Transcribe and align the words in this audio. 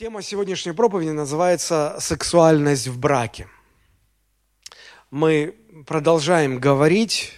Тема 0.00 0.22
сегодняшней 0.22 0.72
проповеди 0.72 1.10
называется 1.10 1.98
«Сексуальность 2.00 2.88
в 2.88 2.98
браке». 2.98 3.48
Мы 5.10 5.54
продолжаем 5.86 6.58
говорить 6.58 7.34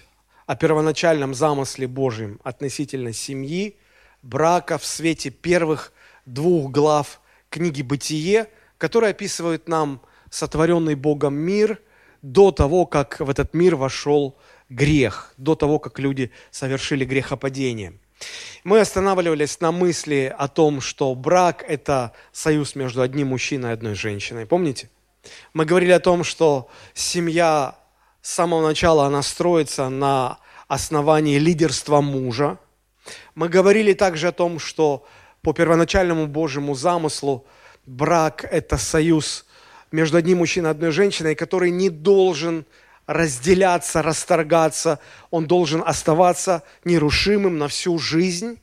о 0.47 0.55
первоначальном 0.55 1.35
замысле 1.35 1.89
Божьем 1.89 2.39
относительно 2.45 3.13
семьи, 3.13 3.79
брака 4.23 4.79
в 4.79 4.85
свете 4.85 5.31
первых 5.31 5.93
двух 6.25 6.71
глав 6.71 7.21
книги 7.51 7.83
«Бытие», 7.83 8.47
которые 8.79 9.11
описывают 9.11 9.67
нам 9.67 10.01
сотворенный 10.31 10.95
Богом 10.95 11.35
мир 11.35 11.83
до 12.23 12.53
того, 12.53 12.87
как 12.87 13.19
в 13.19 13.29
этот 13.29 13.55
мир 13.55 13.75
вошел 13.75 14.39
грех, 14.69 15.35
до 15.37 15.57
того, 15.57 15.81
как 15.81 15.99
люди 15.99 16.31
совершили 16.53 17.05
грехопадение– 17.05 17.99
мы 18.65 18.81
останавливались 18.81 19.61
на 19.61 19.73
мысли 19.73 20.35
о 20.37 20.49
том, 20.49 20.81
что 20.81 21.15
брак– 21.15 21.65
это 21.69 22.13
союз 22.33 22.75
между 22.75 23.03
одним 23.03 23.29
мужчиной 23.29 23.71
и 23.71 23.73
одной 23.73 23.95
женщиной. 23.95 24.47
Помните? 24.47 24.89
Мы 25.53 25.65
говорили 25.65 25.93
о 25.93 26.01
том, 26.01 26.25
что 26.25 26.69
семья 26.95 27.77
с 28.23 28.33
самого 28.33 28.67
начала, 28.67 29.07
она 29.07 29.23
строится 29.23 29.89
на 29.89 30.39
основании 30.69 31.39
лидерства 31.39 32.01
мужа. 32.01 32.59
Мы 33.35 33.49
говорили 33.49 33.93
также 33.93 34.29
о 34.29 34.33
том, 34.33 34.59
что 34.59 35.05
по 35.43 35.53
первоначальному 35.53 36.27
Божьему 36.27 36.75
замыслу 36.75 37.45
брак– 37.85 38.45
это 38.51 38.79
союз 38.79 39.45
между 39.91 40.17
одним 40.17 40.39
мужчиной 40.39 40.69
и 40.69 40.71
одной 40.71 40.93
женщиной, 40.93 41.35
который 41.35 41.71
не 41.71 41.91
должен 41.91 42.65
разделяться, 43.07 44.03
расторгаться, 44.03 44.99
он 45.31 45.47
должен 45.47 45.83
оставаться 45.85 46.63
нерушимым 46.85 47.59
на 47.59 47.69
всю 47.69 47.99
жизнь, 47.99 48.59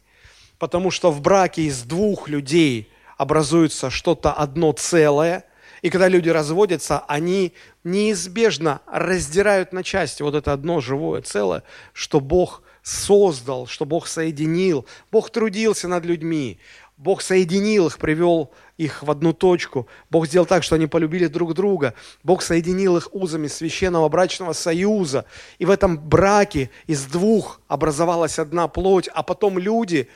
потому 0.58 0.92
что 0.92 1.12
в 1.12 1.22
браке 1.22 1.64
из 1.64 1.84
двух 1.84 2.28
людей 2.28 2.92
образуется 3.18 3.90
что-то 3.90 4.32
одно 4.32 4.72
целое, 4.72 5.46
и 5.82 5.90
когда 5.90 6.08
люди 6.08 6.30
разводятся, 6.30 7.00
они 7.08 7.54
неизбежно 7.84 8.82
раздирают 8.86 9.72
на 9.72 9.84
части 9.84 10.22
вот 10.22 10.36
это 10.36 10.52
одно 10.52 10.82
живое 10.82 11.22
целое, 11.22 11.64
что 11.94 12.20
Бог 12.20 12.64
создал, 12.82 13.68
что 13.68 13.86
Бог 13.86 14.08
соединил. 14.08 14.86
Бог 15.12 15.30
трудился 15.30 15.88
над 15.88 16.06
людьми, 16.06 16.60
Бог 16.98 17.22
соединил 17.22 17.88
их, 17.88 17.98
привел 17.98 18.52
их 18.80 19.04
в 19.04 19.12
одну 19.12 19.34
точку. 19.34 19.88
Бог 20.10 20.26
сделал 20.26 20.46
так, 20.46 20.64
что 20.64 20.76
они 20.76 20.88
полюбили 20.88 21.28
друг 21.28 21.54
друга. 21.54 21.94
Бог 22.24 22.42
соединил 22.42 22.96
их 22.96 23.14
узами 23.14 23.48
священного 23.48 24.08
брачного 24.08 24.54
союза. 24.54 25.26
И 25.60 25.66
в 25.66 25.70
этом 25.70 26.00
браке 26.00 26.72
из 26.88 27.06
двух 27.06 27.60
образовалась 27.68 28.40
одна 28.40 28.70
плоть, 28.70 29.10
а 29.14 29.22
потом 29.22 29.60
люди 29.60 30.08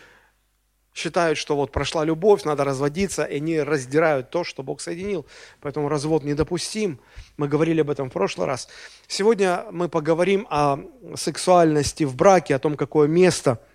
считают, 0.93 1.37
что 1.37 1.57
вот 1.57 1.73
прошла 1.73 2.05
любовь, 2.05 2.45
надо 2.45 2.63
разводиться, 2.63 3.25
и 3.25 3.37
они 3.37 3.59
раздирают 3.59 4.29
то, 4.29 4.45
что 4.45 4.63
Бог 4.63 4.79
соединил. 4.79 5.25
Поэтому 5.59 5.89
развод 5.89 6.23
недопустим. 6.23 7.01
Мы 7.35 7.49
говорили 7.49 7.81
об 7.81 7.89
этом 7.89 8.09
в 8.09 8.13
прошлый 8.13 8.47
раз. 8.47 8.69
Сегодня 9.07 9.65
мы 9.71 9.89
поговорим 9.89 10.47
о 10.49 10.77
сексуальности 11.15 12.05
в 12.05 12.15
браке, 12.15 12.55
о 12.55 12.59
том, 12.59 12.77
какое 12.77 13.09
место– 13.09 13.59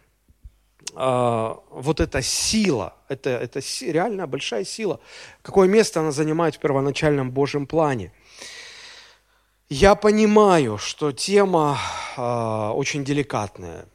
вот 1.00 2.00
эта 2.00 2.22
сила, 2.22 2.96
это, 3.08 3.30
это 3.30 3.60
реально 3.82 4.26
большая 4.26 4.64
сила, 4.64 4.98
какое 5.42 5.68
место 5.68 6.00
она 6.00 6.10
занимает 6.10 6.56
в 6.56 6.58
первоначальном 6.58 7.30
Божьем 7.30 7.66
плане. 7.66 8.12
Я 9.68 9.94
понимаю, 9.94 10.76
что 10.78 11.12
тема 11.12 11.78
э, 12.16 12.20
очень 12.74 13.04
деликатная. 13.04 13.86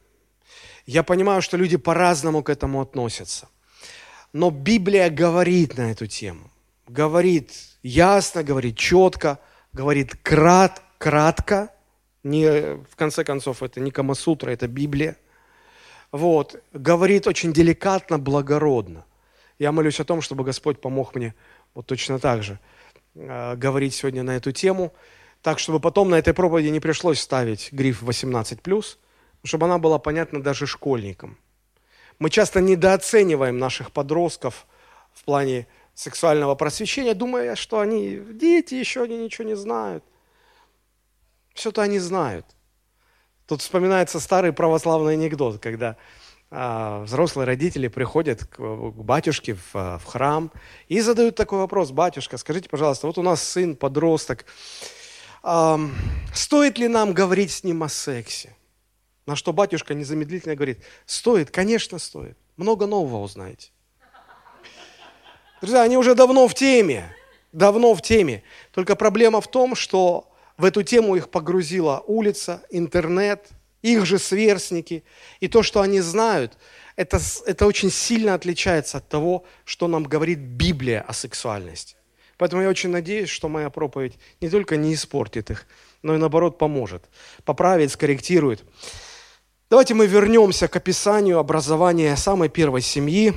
Я 0.86 1.02
понимаю, 1.02 1.42
что 1.42 1.58
люди 1.58 1.76
по-разному 1.76 2.42
к 2.42 2.48
этому 2.48 2.80
относятся. 2.80 3.48
Но 4.32 4.50
Библия 4.50 5.10
говорит 5.10 5.76
на 5.76 5.90
эту 5.90 6.06
тему. 6.06 6.50
Говорит 6.88 7.50
ясно, 7.82 8.42
говорит 8.42 8.78
четко, 8.78 9.40
говорит 9.72 10.14
крат, 10.22 10.80
кратко. 10.96 11.70
Не, 12.22 12.76
в 12.76 12.96
конце 12.96 13.24
концов, 13.24 13.62
это 13.62 13.80
не 13.80 13.90
Камасутра, 13.90 14.50
это 14.52 14.68
Библия 14.68 15.16
вот, 16.14 16.62
говорит 16.72 17.26
очень 17.26 17.52
деликатно, 17.52 18.20
благородно. 18.20 19.04
Я 19.58 19.72
молюсь 19.72 19.98
о 19.98 20.04
том, 20.04 20.20
чтобы 20.20 20.44
Господь 20.44 20.80
помог 20.80 21.16
мне 21.16 21.34
вот 21.74 21.86
точно 21.86 22.20
так 22.20 22.44
же 22.44 22.60
э, 23.16 23.56
говорить 23.56 23.94
сегодня 23.94 24.22
на 24.22 24.36
эту 24.36 24.52
тему, 24.52 24.92
так, 25.42 25.58
чтобы 25.58 25.80
потом 25.80 26.10
на 26.10 26.14
этой 26.14 26.32
проповеди 26.32 26.68
не 26.68 26.78
пришлось 26.78 27.18
ставить 27.18 27.72
гриф 27.72 28.04
18+, 28.04 28.84
чтобы 29.42 29.66
она 29.66 29.78
была 29.78 29.98
понятна 29.98 30.40
даже 30.40 30.68
школьникам. 30.68 31.36
Мы 32.20 32.30
часто 32.30 32.60
недооцениваем 32.60 33.58
наших 33.58 33.90
подростков 33.90 34.68
в 35.14 35.24
плане 35.24 35.66
сексуального 35.94 36.54
просвещения, 36.54 37.14
думая, 37.14 37.56
что 37.56 37.80
они 37.80 38.20
дети, 38.34 38.76
еще 38.76 39.02
они 39.02 39.18
ничего 39.18 39.48
не 39.48 39.56
знают. 39.56 40.04
Все-то 41.54 41.82
они 41.82 41.98
знают. 41.98 42.46
Тут 43.46 43.60
вспоминается 43.60 44.20
старый 44.20 44.52
православный 44.52 45.14
анекдот, 45.14 45.58
когда 45.58 45.96
а, 46.50 47.02
взрослые 47.02 47.46
родители 47.46 47.88
приходят 47.88 48.44
к, 48.44 48.56
к 48.56 49.02
батюшке 49.02 49.54
в, 49.54 49.74
а, 49.74 49.98
в 49.98 50.04
храм 50.04 50.50
и 50.88 51.00
задают 51.00 51.36
такой 51.36 51.58
вопрос, 51.58 51.90
батюшка, 51.90 52.38
скажите, 52.38 52.70
пожалуйста, 52.70 53.06
вот 53.06 53.18
у 53.18 53.22
нас 53.22 53.42
сын 53.42 53.76
подросток, 53.76 54.46
а, 55.42 55.78
стоит 56.34 56.78
ли 56.78 56.88
нам 56.88 57.12
говорить 57.12 57.50
с 57.50 57.64
ним 57.64 57.82
о 57.82 57.90
сексе? 57.90 58.56
На 59.26 59.36
что 59.36 59.52
батюшка 59.52 59.92
незамедлительно 59.92 60.54
говорит, 60.54 60.82
стоит, 61.04 61.50
конечно 61.50 61.98
стоит, 61.98 62.38
много 62.56 62.86
нового 62.86 63.22
узнаете. 63.22 63.70
Друзья, 65.60 65.82
они 65.82 65.98
уже 65.98 66.14
давно 66.14 66.48
в 66.48 66.54
теме, 66.54 67.14
давно 67.52 67.94
в 67.94 68.00
теме. 68.00 68.42
Только 68.72 68.96
проблема 68.96 69.40
в 69.40 69.48
том, 69.48 69.74
что 69.74 70.33
в 70.56 70.64
эту 70.64 70.82
тему 70.82 71.16
их 71.16 71.30
погрузила 71.30 72.02
улица, 72.06 72.62
интернет, 72.70 73.48
их 73.82 74.06
же 74.06 74.18
сверстники. 74.18 75.04
И 75.40 75.48
то, 75.48 75.62
что 75.62 75.80
они 75.80 76.00
знают, 76.00 76.56
это, 76.96 77.20
это 77.46 77.66
очень 77.66 77.90
сильно 77.90 78.34
отличается 78.34 78.98
от 78.98 79.08
того, 79.08 79.44
что 79.64 79.88
нам 79.88 80.04
говорит 80.04 80.38
Библия 80.38 81.02
о 81.02 81.12
сексуальности. 81.12 81.96
Поэтому 82.38 82.62
я 82.62 82.68
очень 82.68 82.90
надеюсь, 82.90 83.28
что 83.28 83.48
моя 83.48 83.70
проповедь 83.70 84.14
не 84.40 84.48
только 84.48 84.76
не 84.76 84.94
испортит 84.94 85.50
их, 85.50 85.66
но 86.02 86.14
и 86.14 86.18
наоборот 86.18 86.58
поможет, 86.58 87.04
поправит, 87.44 87.92
скорректирует. 87.92 88.64
Давайте 89.70 89.94
мы 89.94 90.06
вернемся 90.06 90.68
к 90.68 90.76
описанию 90.76 91.38
образования 91.38 92.16
самой 92.16 92.48
первой 92.48 92.80
семьи 92.80 93.34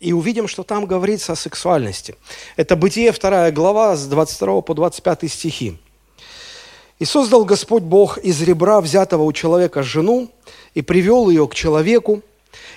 и 0.00 0.12
увидим, 0.12 0.48
что 0.48 0.62
там 0.62 0.86
говорится 0.86 1.32
о 1.32 1.36
сексуальности. 1.36 2.16
Это 2.56 2.76
Бытие, 2.76 3.10
вторая 3.12 3.50
глава, 3.52 3.96
с 3.96 4.06
22 4.06 4.62
по 4.62 4.74
25 4.74 5.30
стихи. 5.30 5.78
И 7.04 7.06
создал 7.06 7.44
Господь 7.44 7.82
Бог 7.82 8.16
из 8.16 8.40
ребра, 8.40 8.80
взятого 8.80 9.24
у 9.24 9.32
человека, 9.34 9.82
жену, 9.82 10.30
и 10.72 10.80
привел 10.80 11.28
ее 11.28 11.46
к 11.46 11.54
человеку. 11.54 12.22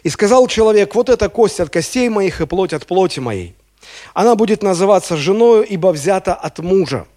И 0.04 0.10
сказал 0.10 0.48
человек, 0.48 0.96
вот 0.96 1.08
эта 1.08 1.30
кость 1.30 1.62
от 1.62 1.70
костей 1.70 2.10
моих 2.10 2.42
и 2.42 2.46
плоть 2.46 2.74
от 2.74 2.86
плоти 2.86 3.22
моей. 3.22 3.56
Она 4.14 4.36
будет 4.36 4.64
называться 4.64 5.16
женою, 5.16 5.64
ибо 5.64 5.94
взята 5.94 6.36
от 6.36 6.60
мужа. 6.60 7.08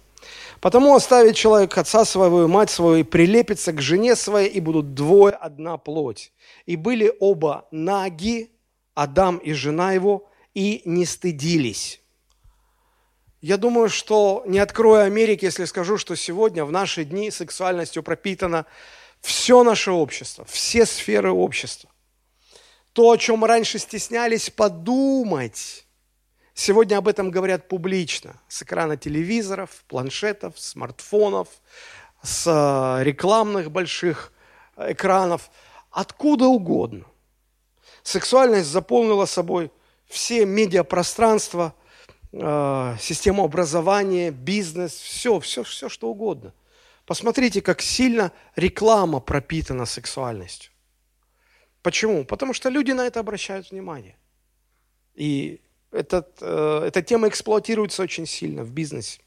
Потому 0.61 0.95
оставит 0.95 1.35
человек 1.35 1.77
отца 1.77 2.05
своего 2.05 2.45
и 2.45 2.47
мать 2.47 2.69
свою, 2.69 3.01
и 3.01 3.03
прилепится 3.03 3.73
к 3.73 3.81
жене 3.81 4.15
своей, 4.15 4.47
и 4.47 4.61
будут 4.61 4.93
двое, 4.93 5.33
одна 5.33 5.75
плоть. 5.75 6.31
И 6.65 6.77
были 6.77 7.13
оба 7.19 7.65
наги, 7.71 8.51
Адам 8.93 9.35
и 9.35 9.51
жена 9.51 9.91
его, 9.91 10.29
и 10.53 10.81
не 10.85 11.05
стыдились. 11.05 12.00
Я 13.41 13.57
думаю, 13.57 13.89
что 13.89 14.43
не 14.45 14.59
открою 14.59 15.03
Америки, 15.03 15.45
если 15.45 15.65
скажу, 15.65 15.97
что 15.97 16.15
сегодня, 16.15 16.63
в 16.63 16.71
наши 16.71 17.03
дни, 17.03 17.31
сексуальностью 17.31 18.03
пропитано 18.03 18.67
все 19.19 19.63
наше 19.63 19.91
общество, 19.91 20.45
все 20.45 20.85
сферы 20.85 21.31
общества. 21.31 21.89
То, 22.93 23.09
о 23.09 23.17
чем 23.17 23.43
раньше 23.43 23.79
стеснялись 23.79 24.51
подумать, 24.51 25.87
сегодня 26.53 26.97
об 26.97 27.07
этом 27.07 27.31
говорят 27.31 27.67
публично. 27.67 28.39
С 28.47 28.61
экрана 28.61 28.95
телевизоров, 28.95 29.85
планшетов, 29.87 30.59
смартфонов, 30.59 31.47
с 32.21 32.45
э, 32.45 33.03
рекламных 33.03 33.71
больших 33.71 34.33
экранов, 34.77 35.49
откуда 35.89 36.45
угодно. 36.45 37.05
Сексуальность 38.03 38.69
заполнила 38.69 39.25
собой 39.25 39.71
все 40.07 40.45
медиапространства– 40.45 41.73
э, 42.31 42.95
систему 42.99 43.43
образования, 43.43 44.31
бизнес, 44.31 44.93
все, 44.93 45.39
все, 45.39 45.63
все, 45.63 45.89
что 45.89 46.09
угодно. 46.09 46.53
Посмотрите, 47.05 47.61
как 47.61 47.81
сильно 47.81 48.31
реклама 48.55 49.19
пропитана 49.19 49.85
сексуальностью. 49.85 50.71
Почему? 51.81 52.25
Потому 52.25 52.53
что 52.53 52.69
люди 52.69 52.91
на 52.91 53.07
это 53.07 53.19
обращают 53.19 53.71
внимание. 53.71 54.15
И 55.15 55.61
этот, 55.91 56.37
э, 56.41 56.83
эта 56.87 57.01
тема 57.01 57.27
эксплуатируется 57.27 58.03
очень 58.03 58.25
сильно 58.25 58.63
в 58.63 58.71
бизнесе. 58.71 59.19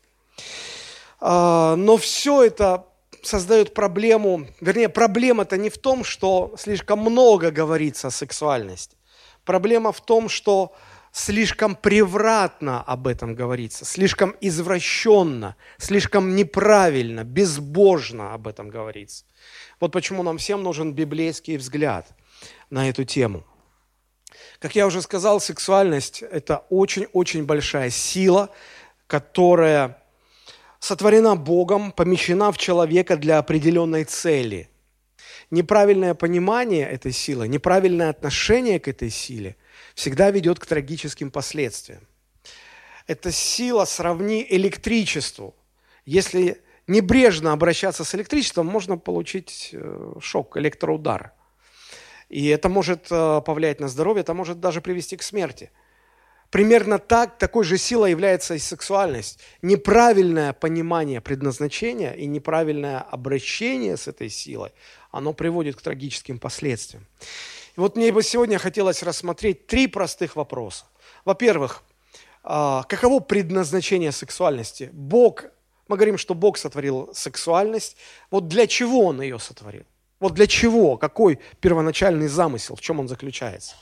Э, 1.21 1.75
но 1.77 1.97
все 1.97 2.45
это 2.45 2.87
создает 3.23 3.75
проблему, 3.75 4.47
вернее, 4.61 4.89
проблема-то 4.89 5.57
не 5.57 5.71
в 5.71 5.79
том, 5.79 6.05
что 6.05 6.55
слишком 6.59 7.01
много 7.01 7.51
говорится 7.51 8.09
о 8.09 8.11
сексуальности. 8.11 8.97
Проблема 9.45 9.93
в 9.93 10.01
том, 10.01 10.29
что 10.29 10.75
слишком 11.15 11.77
превратно 11.77 12.83
об 12.83 13.07
этом 13.07 13.37
говорится, 13.37 13.85
слишком 13.85 14.35
извращенно, 14.41 15.55
слишком 15.79 16.35
неправильно, 16.35 17.23
безбожно 17.23 18.35
об 18.35 18.49
этом 18.49 18.69
говорится. 18.69 19.25
Вот 19.79 19.93
почему 19.93 20.25
нам 20.25 20.39
всем 20.39 20.65
нужен 20.65 20.93
библейский 20.93 21.57
взгляд 21.57 22.09
на 22.69 22.89
эту 22.89 23.05
тему. 23.05 23.45
Как 24.59 24.75
я 24.75 24.89
уже 24.89 25.01
сказал, 25.03 25.41
сексуальность– 25.41 26.23
это 26.33 26.65
очень-очень 26.69 27.45
большая 27.45 27.91
сила, 27.91 28.51
которая 29.07 30.03
сотворена 30.81 31.37
Богом, 31.37 31.93
помещена 31.93 32.51
в 32.51 32.59
человека 32.59 33.17
для 33.17 33.39
определенной 33.39 34.03
цели. 34.03 34.69
Неправильное 35.53 36.15
понимание 36.15 36.89
этой 36.89 37.13
силы, 37.13 37.47
неправильное 37.47 38.11
отношение 38.11 38.81
к 38.81 38.89
этой 38.89 39.11
силе 39.11 39.57
всегда 39.95 40.31
ведет 40.31 40.59
к 40.59 40.67
трагическим 40.67 41.31
последствиям. 41.31 42.07
Эта 43.07 43.33
сила 43.33 43.85
сравни 43.85 44.47
электричеству. 44.49 45.55
Если 46.05 46.63
небрежно 46.87 47.53
обращаться 47.53 48.05
с 48.05 48.15
электричеством, 48.15 48.67
можно 48.67 48.99
получить 48.99 49.71
э, 49.73 50.15
шок, 50.21 50.57
электроудар. 50.57 51.33
И 52.29 52.47
это 52.47 52.69
может 52.69 53.07
э, 53.11 53.41
повлиять 53.45 53.81
на 53.81 53.89
здоровье, 53.89 54.23
это 54.23 54.35
может 54.35 54.61
даже 54.61 54.81
привести 54.81 55.17
к 55.17 55.23
смерти– 55.23 55.71
Примерно 56.55 57.01
так, 57.01 57.37
такой 57.37 57.65
же 57.65 57.77
силой 57.77 58.13
является 58.13 58.55
и 58.55 58.61
сексуальность. 58.61 59.41
Неправильное 59.61 60.53
понимание 60.53 61.21
предназначения 61.21 62.13
и 62.13 62.27
неправильное 62.27 63.01
обращение 63.01 63.97
с 63.97 64.07
этой 64.07 64.29
силой, 64.29 64.71
оно 65.11 65.33
приводит 65.33 65.75
к 65.75 65.83
трагическим 65.83 66.39
последствиям. 66.39 67.09
И 67.77 67.81
вот 67.81 67.97
мне 67.97 68.13
бы 68.13 68.23
сегодня 68.23 68.59
хотелось 68.59 69.03
рассмотреть 69.03 69.67
три 69.67 69.87
простых 69.89 70.37
вопроса. 70.37 70.85
Во-первых, 71.25 71.83
а, 72.43 72.85
каково 72.85 73.21
предназначение 73.21 74.13
сексуальности? 74.13 74.91
Бог, 74.93 75.45
мы 75.89 75.97
говорим, 75.97 76.19
что 76.19 76.35
Бог 76.35 76.57
сотворил 76.57 77.11
сексуальность. 77.13 77.97
Вот 78.31 78.49
для 78.49 78.67
чего 78.67 79.07
Он 79.07 79.21
ее 79.21 79.39
сотворил? 79.39 79.85
Вот 80.21 80.35
для 80.35 80.47
чего? 80.47 80.97
Какой 80.97 81.41
первоначальный 81.61 82.29
замысел? 82.29 82.77
В 82.77 82.81
чем 82.81 83.01
он 83.01 83.09
заключается? 83.09 83.75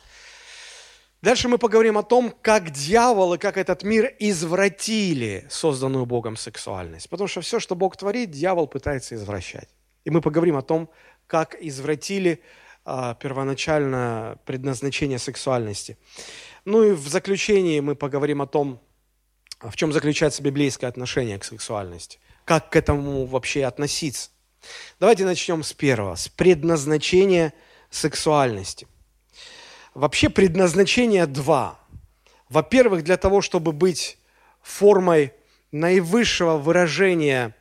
Дальше 1.20 1.48
мы 1.48 1.56
поговорим 1.56 1.98
о 1.98 2.02
том, 2.02 2.34
как 2.42 2.70
дьявол 2.70 3.34
и 3.34 3.38
как 3.38 3.56
этот 3.56 3.84
мир 3.84 4.12
извратили 4.18 5.46
созданную 5.48 6.04
Богом 6.04 6.36
сексуальность. 6.36 7.08
Потому 7.08 7.28
что 7.28 7.42
все, 7.42 7.60
что 7.60 7.76
Бог 7.76 7.96
творит, 7.96 8.32
дьявол 8.32 8.66
пытается 8.66 9.14
извращать. 9.14 9.68
И 10.04 10.10
мы 10.10 10.20
поговорим 10.20 10.56
о 10.56 10.62
том, 10.62 10.90
как 11.28 11.54
извратили 11.60 12.42
первоначальное 12.84 14.36
предназначение 14.44 15.18
сексуальности. 15.18 15.96
Ну 16.64 16.82
и 16.82 16.92
в 16.92 17.08
заключении 17.08 17.80
мы 17.80 17.94
поговорим 17.94 18.42
о 18.42 18.46
том, 18.46 18.80
в 19.60 19.76
чем 19.76 19.92
заключается 19.92 20.42
библейское 20.42 20.88
отношение 20.88 21.38
к 21.38 21.44
сексуальности. 21.44 22.18
Как 22.44 22.70
к 22.70 22.76
этому 22.76 23.26
вообще 23.26 23.64
относиться. 23.64 24.30
Давайте 25.00 25.24
начнем 25.24 25.62
с 25.62 25.72
первого, 25.72 26.14
с 26.14 26.28
предназначения 26.28 27.52
сексуальности. 27.90 28.86
Вообще 29.94 30.28
предназначение 30.28 31.26
два. 31.26 31.78
Во-первых, 32.48 33.04
для 33.04 33.16
того, 33.16 33.40
чтобы 33.40 33.72
быть 33.72 34.18
формой 34.62 35.32
наивысшего 35.70 36.56
выражения 36.56 37.54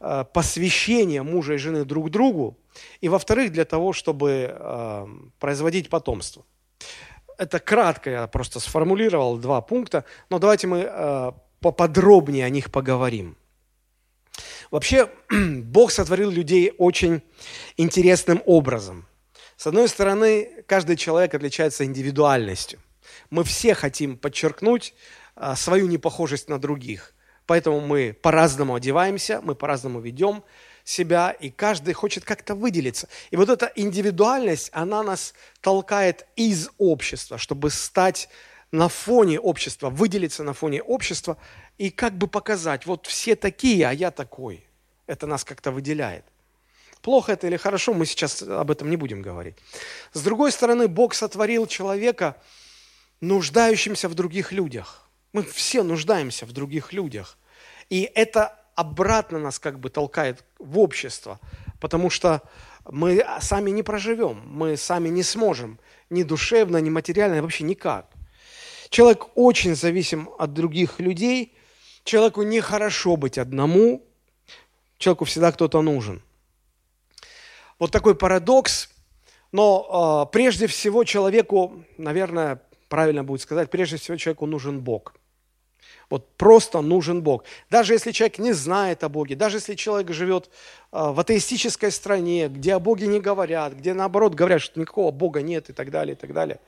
э, 0.00 0.24
посвящения 0.32 1.22
мужа 1.22 1.54
и 1.54 1.58
жены 1.58 1.84
друг 1.84 2.10
другу, 2.10 2.58
и 3.00 3.08
во-вторых, 3.08 3.52
для 3.52 3.64
того, 3.64 3.92
чтобы 3.92 4.54
э, 4.54 5.06
производить 5.38 5.88
потомство. 5.88 6.44
Это 7.38 7.58
кратко 7.58 8.10
я 8.10 8.26
просто 8.26 8.60
сформулировал 8.60 9.38
два 9.38 9.60
пункта, 9.60 10.04
но 10.30 10.38
давайте 10.38 10.66
мы 10.66 10.88
э, 10.88 11.32
поподробнее 11.60 12.44
о 12.44 12.50
них 12.50 12.70
поговорим. 12.70 13.36
Вообще, 14.70 15.10
Бог 15.30 15.90
сотворил 15.90 16.30
людей 16.30 16.72
очень 16.78 17.22
интересным 17.76 18.42
образом– 18.46 19.06
с 19.56 19.66
одной 19.66 19.88
стороны, 19.88 20.64
каждый 20.66 20.96
человек 20.96 21.34
отличается 21.34 21.84
индивидуальностью. 21.84 22.80
Мы 23.30 23.44
все 23.44 23.74
хотим 23.74 24.18
подчеркнуть 24.18 24.94
а, 25.36 25.54
свою 25.54 25.86
непохожесть 25.86 26.48
на 26.48 26.58
других. 26.58 27.14
Поэтому 27.46 27.80
мы 27.80 28.12
по-разному 28.20 28.74
одеваемся, 28.74 29.40
мы 29.42 29.54
по-разному 29.54 30.00
ведем 30.00 30.42
себя, 30.84 31.30
и 31.30 31.50
каждый 31.50 31.94
хочет 31.94 32.24
как-то 32.24 32.54
выделиться. 32.54 33.08
И 33.30 33.36
вот 33.36 33.48
эта 33.48 33.72
индивидуальность, 33.74 34.70
она 34.72 35.02
нас 35.02 35.34
толкает 35.60 36.26
из 36.36 36.68
общества, 36.78 37.38
чтобы 37.38 37.70
стать 37.70 38.28
на 38.70 38.88
фоне 38.88 39.40
общества, 39.40 39.88
выделиться 39.88 40.42
на 40.42 40.52
фоне 40.52 40.82
общества 40.82 41.38
и 41.78 41.90
как 41.90 42.16
бы 42.18 42.28
показать, 42.28 42.86
вот 42.86 43.06
все 43.06 43.34
такие, 43.34 43.88
а 43.88 43.92
я 43.92 44.10
такой. 44.10 44.66
Это 45.06 45.26
нас 45.26 45.44
как-то 45.44 45.70
выделяет. 45.70 46.24
Плохо 47.00 47.32
это 47.32 47.46
или 47.46 47.56
хорошо, 47.56 47.92
мы 47.92 48.06
сейчас 48.06 48.42
об 48.42 48.70
этом 48.70 48.88
не 48.88 48.96
будем 48.96 49.22
говорить. 49.22 49.56
С 50.12 50.22
другой 50.22 50.52
стороны, 50.52 50.88
Бог 50.88 51.14
сотворил 51.14 51.66
человека 51.66 52.36
нуждающимся 53.20 54.08
в 54.08 54.14
других 54.14 54.52
людях. 54.52 55.08
Мы 55.32 55.42
все 55.42 55.82
нуждаемся 55.82 56.46
в 56.46 56.52
других 56.52 56.92
людях. 56.92 57.38
И 57.90 58.10
это 58.14 58.58
обратно 58.76 59.38
нас 59.38 59.58
как 59.58 59.78
бы 59.78 59.90
толкает 59.90 60.44
в 60.58 60.78
общество, 60.78 61.40
потому 61.80 62.10
что 62.10 62.42
мы 62.90 63.24
сами 63.40 63.70
не 63.70 63.82
проживем, 63.82 64.42
мы 64.46 64.76
сами 64.76 65.08
не 65.08 65.22
сможем 65.22 65.78
ни 66.10 66.22
душевно, 66.22 66.78
ни 66.78 66.90
материально, 66.90 67.42
вообще 67.42 67.64
никак. 67.64 68.10
Человек 68.90 69.26
очень 69.34 69.74
зависим 69.74 70.30
от 70.38 70.52
других 70.52 71.00
людей, 71.00 71.56
человеку 72.04 72.42
нехорошо 72.42 73.16
быть 73.16 73.38
одному, 73.38 74.06
человеку 74.98 75.24
всегда 75.24 75.52
кто-то 75.52 75.82
нужен– 75.82 76.22
вот 77.78 77.90
такой 77.90 78.14
парадокс, 78.14 78.88
но 79.52 80.26
э, 80.26 80.32
прежде 80.32 80.66
всего 80.66 81.04
человеку, 81.04 81.84
наверное, 81.98 82.62
правильно 82.88 83.24
будет 83.24 83.40
сказать, 83.40 83.70
прежде 83.70 83.96
всего 83.96 84.16
человеку 84.16 84.46
нужен 84.46 84.80
Бог. 84.80 85.14
Вот 86.10 86.28
просто 86.36 86.80
нужен 86.80 87.22
Бог. 87.22 87.44
Даже 87.70 87.94
если 87.94 88.12
человек 88.12 88.38
не 88.38 88.52
знает 88.52 89.04
о 89.04 89.08
Боге, 89.08 89.36
даже 89.36 89.58
если 89.58 89.74
человек 89.74 90.12
живет 90.12 90.50
э, 90.92 91.10
в 91.10 91.18
атеистической 91.18 91.90
стране, 91.90 92.48
где 92.48 92.74
о 92.74 92.78
Боге 92.78 93.06
не 93.06 93.20
говорят, 93.20 93.74
где 93.74 93.94
наоборот 93.94 94.34
говорят, 94.34 94.60
что 94.60 94.80
никакого 94.80 95.10
Бога 95.10 95.42
нет 95.42 95.70
и 95.70 95.72
так 95.72 95.90
далее, 95.90 96.14
и 96.14 96.18
так 96.18 96.32
далее. 96.32 96.60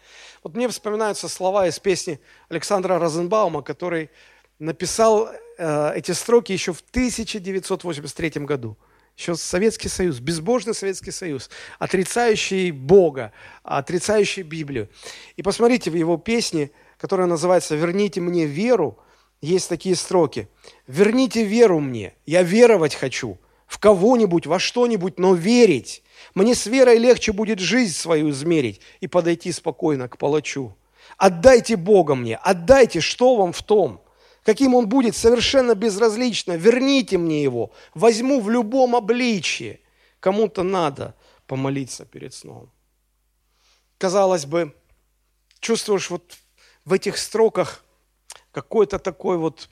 Вот 0.42 0.54
мне 0.54 0.68
вспоминаются 0.68 1.28
слова 1.28 1.66
из 1.66 1.78
песни 1.78 2.20
Александра 2.48 2.98
Розенбаума, 2.98 3.62
который 3.62 4.10
написал 4.58 5.28
э, 5.58 5.92
эти 5.94 6.12
строки 6.12 6.52
еще 6.52 6.72
в 6.72 6.82
1983 6.90 8.42
году 8.44 8.76
еще 9.16 9.34
Советский 9.34 9.88
Союз, 9.88 10.20
безбожный 10.20 10.74
Советский 10.74 11.10
Союз, 11.10 11.48
отрицающий 11.78 12.70
Бога, 12.70 13.32
отрицающий 13.62 14.42
Библию. 14.42 14.88
И 15.36 15.42
посмотрите 15.42 15.90
в 15.90 15.94
его 15.94 16.18
песне, 16.18 16.70
которая 16.98 17.26
называется 17.26 17.76
«Верните 17.76 18.20
мне 18.20 18.44
веру», 18.44 18.98
есть 19.40 19.68
такие 19.68 19.96
строки. 19.96 20.48
«Верните 20.86 21.44
веру 21.44 21.80
мне, 21.80 22.14
я 22.26 22.42
веровать 22.42 22.94
хочу, 22.94 23.38
в 23.66 23.78
кого-нибудь, 23.78 24.46
во 24.46 24.58
что-нибудь, 24.58 25.18
но 25.18 25.34
верить. 25.34 26.02
Мне 26.34 26.54
с 26.54 26.66
верой 26.66 26.98
легче 26.98 27.32
будет 27.32 27.58
жизнь 27.58 27.94
свою 27.94 28.30
измерить 28.30 28.80
и 29.00 29.06
подойти 29.06 29.52
спокойно 29.52 30.08
к 30.08 30.18
палачу. 30.18 30.76
Отдайте 31.16 31.76
Бога 31.76 32.14
мне, 32.14 32.36
отдайте, 32.36 33.00
что 33.00 33.36
вам 33.36 33.52
в 33.52 33.62
том– 33.62 34.00
каким 34.46 34.76
он 34.76 34.88
будет, 34.88 35.16
совершенно 35.16 35.74
безразлично. 35.74 36.52
Верните 36.52 37.18
мне 37.18 37.42
его, 37.42 37.72
возьму 37.94 38.40
в 38.40 38.48
любом 38.48 38.94
обличии. 38.94 39.80
Кому-то 40.20 40.62
надо 40.62 41.16
помолиться 41.48 42.04
перед 42.04 42.32
сном. 42.32 42.70
Казалось 43.98 44.46
бы, 44.46 44.72
чувствуешь 45.58 46.10
вот 46.10 46.36
в 46.84 46.92
этих 46.92 47.18
строках 47.18 47.84
какой-то 48.56 48.98
такой 48.98 49.36
вот 49.36 49.68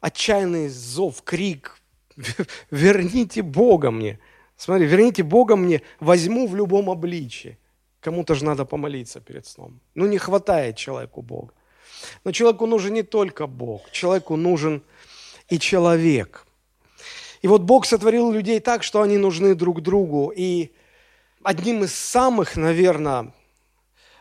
отчаянный 0.00 0.68
зов, 0.68 1.22
крик. 1.22 1.76
Верните 2.70 3.42
Бога 3.42 3.90
мне. 3.90 4.20
Смотри, 4.56 4.86
верните 4.86 5.22
Бога 5.24 5.56
мне, 5.56 5.82
возьму 6.00 6.46
в 6.46 6.54
любом 6.54 6.88
обличии. 6.88 7.58
Кому-то 8.00 8.34
же 8.34 8.44
надо 8.44 8.64
помолиться 8.64 9.20
перед 9.20 9.46
сном. 9.46 9.80
Ну, 9.94 10.06
не 10.06 10.18
хватает 10.18 10.76
человеку 10.76 11.22
Бога. 11.22 11.52
Но 12.24 12.30
человеку 12.30 12.66
нужен 12.66 12.94
не 12.94 13.02
только 13.02 13.48
Бог, 13.48 13.90
человеку 13.90 14.36
нужен 14.36 14.82
и 15.48 15.58
человек. 15.58 16.46
И 17.42 17.48
вот 17.48 17.62
Бог 17.62 17.86
сотворил 17.86 18.30
людей 18.30 18.60
так, 18.60 18.84
что 18.84 19.02
они 19.02 19.18
нужны 19.18 19.56
друг 19.56 19.80
другу. 19.80 20.32
И 20.36 20.70
одним 21.42 21.82
из 21.82 21.92
самых, 21.92 22.56
наверное, 22.56 23.32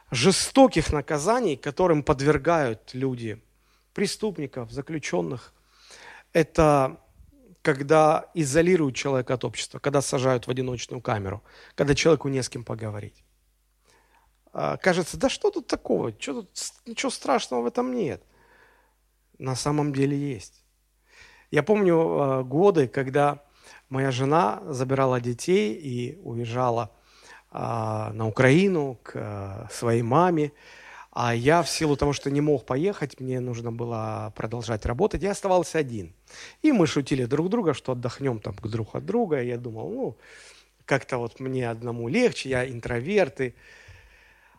жестоких 0.10 0.92
наказаний, 0.92 1.56
которым 1.56 2.02
подвергают 2.02 2.90
люди, 2.94 3.40
преступников, 3.98 4.72
заключенных, 4.72 5.56
это 6.32 7.02
когда 7.64 8.30
изолируют 8.36 8.96
человека 8.96 9.34
от 9.34 9.44
общества, 9.44 9.80
когда 9.80 10.02
сажают 10.02 10.46
в 10.46 10.52
одиночную 10.52 11.02
камеру, 11.02 11.42
когда 11.74 11.96
человеку 11.96 12.30
не 12.30 12.44
с 12.44 12.48
кем 12.48 12.64
поговорить. 12.64 13.24
а, 14.54 14.78
кажется, 14.78 15.18
да 15.18 15.30
что 15.30 15.50
тут 15.50 15.66
такого, 15.66 16.14
что 16.20 16.34
тут, 16.34 16.50
ничего 16.86 17.10
страшного 17.10 17.64
в 17.64 17.66
этом 17.66 17.92
нет. 17.96 18.22
На 19.40 19.56
самом 19.56 19.94
деле 19.94 20.16
есть. 20.16 20.64
Я 21.50 21.64
помню 21.64 21.98
а, 21.98 22.44
годы, 22.44 22.88
когда 22.88 23.44
моя 23.90 24.12
жена 24.12 24.62
забирала 24.68 25.20
детей 25.20 25.74
и 25.74 26.20
уезжала 26.22 26.92
а, 27.50 28.14
на 28.14 28.28
Украину 28.28 29.00
к 29.02 29.68
своей 29.72 30.04
маме, 30.04 30.52
а 31.20 31.34
я 31.34 31.64
в 31.64 31.70
силу 31.70 31.98
того, 31.98 32.14
что 32.14 32.30
не 32.30 32.42
мог 32.42 32.64
поехать, 32.64 33.20
мне 33.20 33.40
нужно 33.40 33.72
было 33.72 34.32
продолжать 34.36 34.86
работать, 34.86 35.24
я 35.24 35.32
оставался 35.32 35.80
один. 35.80 36.14
И 36.62 36.72
мы 36.72 36.86
шутили 36.86 37.26
друг 37.26 37.50
друга, 37.50 37.74
что 37.74 37.94
отдохнем 37.94 38.40
там 38.40 38.56
друг 38.62 38.94
от 38.94 39.04
друга. 39.04 39.42
И 39.42 39.48
я 39.48 39.58
думал, 39.58 39.90
ну, 39.90 40.18
как-то 40.86 41.18
вот 41.18 41.40
мне 41.40 41.72
одному 41.72 42.08
легче, 42.08 42.50
я 42.50 42.70
интроверт. 42.70 43.42
И, 43.42 43.56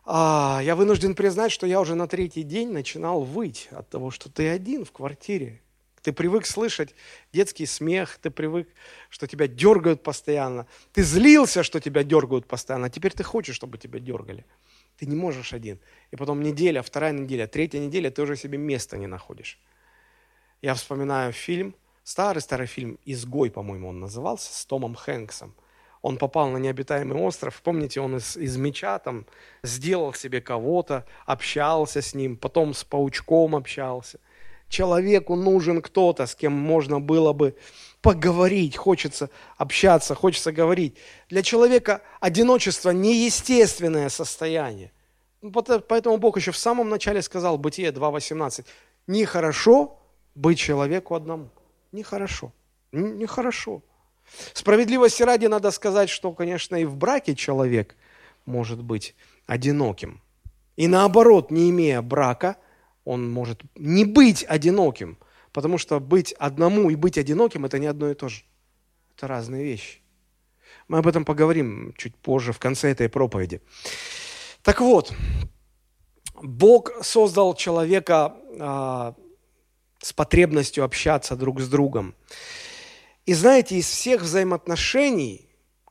а, 0.04 0.60
я 0.64 0.74
вынужден 0.74 1.14
признать, 1.14 1.52
что 1.52 1.64
я 1.64 1.80
уже 1.80 1.94
на 1.94 2.08
третий 2.08 2.42
день 2.42 2.72
начинал 2.72 3.22
выть 3.22 3.68
от 3.70 3.88
того, 3.88 4.10
что 4.10 4.28
ты 4.28 4.48
один 4.48 4.84
в 4.84 4.90
квартире. 4.90 5.60
Ты 6.02 6.12
привык 6.12 6.44
слышать 6.44 6.92
детский 7.32 7.66
смех, 7.66 8.18
ты 8.20 8.30
привык, 8.30 8.68
что 9.10 9.28
тебя 9.28 9.46
дергают 9.46 10.02
постоянно. 10.02 10.66
Ты 10.92 11.04
злился, 11.04 11.62
что 11.62 11.80
тебя 11.80 12.02
дергают 12.02 12.48
постоянно, 12.48 12.86
а 12.88 12.90
теперь 12.90 13.12
ты 13.12 13.22
хочешь, 13.22 13.54
чтобы 13.54 13.78
тебя 13.78 14.00
дергали. 14.00 14.44
Ты 14.98 15.06
не 15.06 15.14
можешь 15.14 15.52
один. 15.52 15.78
И 16.10 16.16
потом 16.16 16.42
неделя, 16.42 16.82
вторая 16.82 17.12
неделя, 17.12 17.46
третья 17.46 17.78
неделя, 17.78 18.10
ты 18.10 18.20
уже 18.22 18.36
себе 18.36 18.58
места 18.58 18.96
не 18.96 19.06
находишь. 19.06 19.60
Я 20.60 20.74
вспоминаю 20.74 21.32
фильм, 21.32 21.76
старый-старый 22.02 22.66
фильм 22.66 22.98
«Изгой», 23.04 23.50
по-моему, 23.50 23.88
он 23.88 24.00
назывался, 24.00 24.52
с 24.52 24.66
Томом 24.66 24.96
Хэнксом. 24.96 25.54
Он 26.02 26.16
попал 26.16 26.48
на 26.50 26.58
необитаемый 26.58 27.16
остров. 27.16 27.60
Помните, 27.62 28.00
он 28.00 28.16
из, 28.16 28.36
из 28.36 28.56
меча 28.56 28.98
там 28.98 29.26
сделал 29.62 30.14
себе 30.14 30.40
кого-то, 30.40 31.04
общался 31.26 32.02
с 32.02 32.14
ним, 32.14 32.36
потом 32.36 32.74
с 32.74 32.82
паучком 32.82 33.54
общался. 33.54 34.18
Человеку 34.68 35.34
нужен 35.34 35.80
кто-то, 35.80 36.26
с 36.26 36.34
кем 36.34 36.52
можно 36.52 37.00
было 37.00 37.32
бы 37.32 37.56
поговорить, 38.02 38.76
хочется 38.76 39.30
общаться, 39.56 40.14
хочется 40.14 40.52
говорить. 40.52 40.96
Для 41.28 41.42
человека 41.42 42.02
одиночество– 42.20 42.90
неестественное 42.92 44.08
состояние. 44.08 44.92
Ну, 45.40 45.52
поэтому 45.52 46.18
Бог 46.18 46.36
еще 46.36 46.52
в 46.52 46.58
самом 46.58 46.88
начале 46.88 47.22
сказал, 47.22 47.58
Бытие 47.58 47.90
2.18, 47.90 48.64
нехорошо 49.06 49.98
быть 50.34 50.58
человеку 50.58 51.14
одному. 51.14 51.48
Нехорошо. 51.92 52.52
Нехорошо. 52.92 53.82
Справедливости 54.52 55.22
ради 55.22 55.46
надо 55.46 55.70
сказать, 55.70 56.10
что, 56.10 56.32
конечно, 56.32 56.76
и 56.76 56.84
в 56.84 56.96
браке 56.96 57.34
человек 57.34 57.96
может 58.44 58.82
быть 58.82 59.14
одиноким. 59.46 60.20
И 60.76 60.86
наоборот, 60.86 61.50
не 61.50 61.70
имея 61.70 62.02
брака, 62.02 62.56
он 63.08 63.30
может 63.30 63.62
не 63.76 64.04
быть 64.04 64.44
одиноким– 64.44 65.18
Потому 65.52 65.78
что 65.78 65.98
быть 66.00 66.32
одному 66.32 66.90
и 66.90 66.94
быть 66.94 67.18
одиноким– 67.18 67.64
это 67.66 67.78
не 67.78 67.86
одно 67.86 68.10
и 68.10 68.14
то 68.14 68.28
же. 68.28 68.42
Это 69.16 69.26
разные 69.26 69.64
вещи. 69.64 70.00
Мы 70.86 70.98
об 70.98 71.06
этом 71.06 71.24
поговорим 71.24 71.94
чуть 71.96 72.14
позже, 72.14 72.52
в 72.52 72.58
конце 72.58 72.90
этой 72.90 73.08
проповеди. 73.08 73.60
Так 74.62 74.80
вот, 74.80 75.12
Бог 76.40 76.92
создал 77.02 77.54
человека 77.54 78.36
а, 78.60 79.14
с 80.00 80.12
потребностью 80.12 80.84
общаться 80.84 81.36
друг 81.36 81.60
с 81.60 81.68
другом. 81.68 82.14
И 83.26 83.34
знаете, 83.34 83.76
из 83.76 83.86
всех 83.86 84.22
взаимоотношений, 84.22 85.47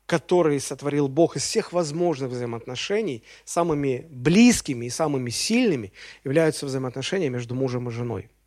которые 0.08 0.60
сотворил 0.60 1.08
Бог, 1.08 1.36
из 1.36 1.44
всех 1.44 1.72
возможных 1.72 2.32
взаимоотношений, 2.32 3.24
самыми 3.46 4.08
близкими 4.10 4.88
и 4.88 4.90
самыми 4.90 5.30
сильными 5.30 5.94
являются 6.24 6.66
взаимоотношения 6.66 7.30
между 7.30 7.54
мужем 7.54 7.90
и 7.90 7.92
женой– 7.92 8.30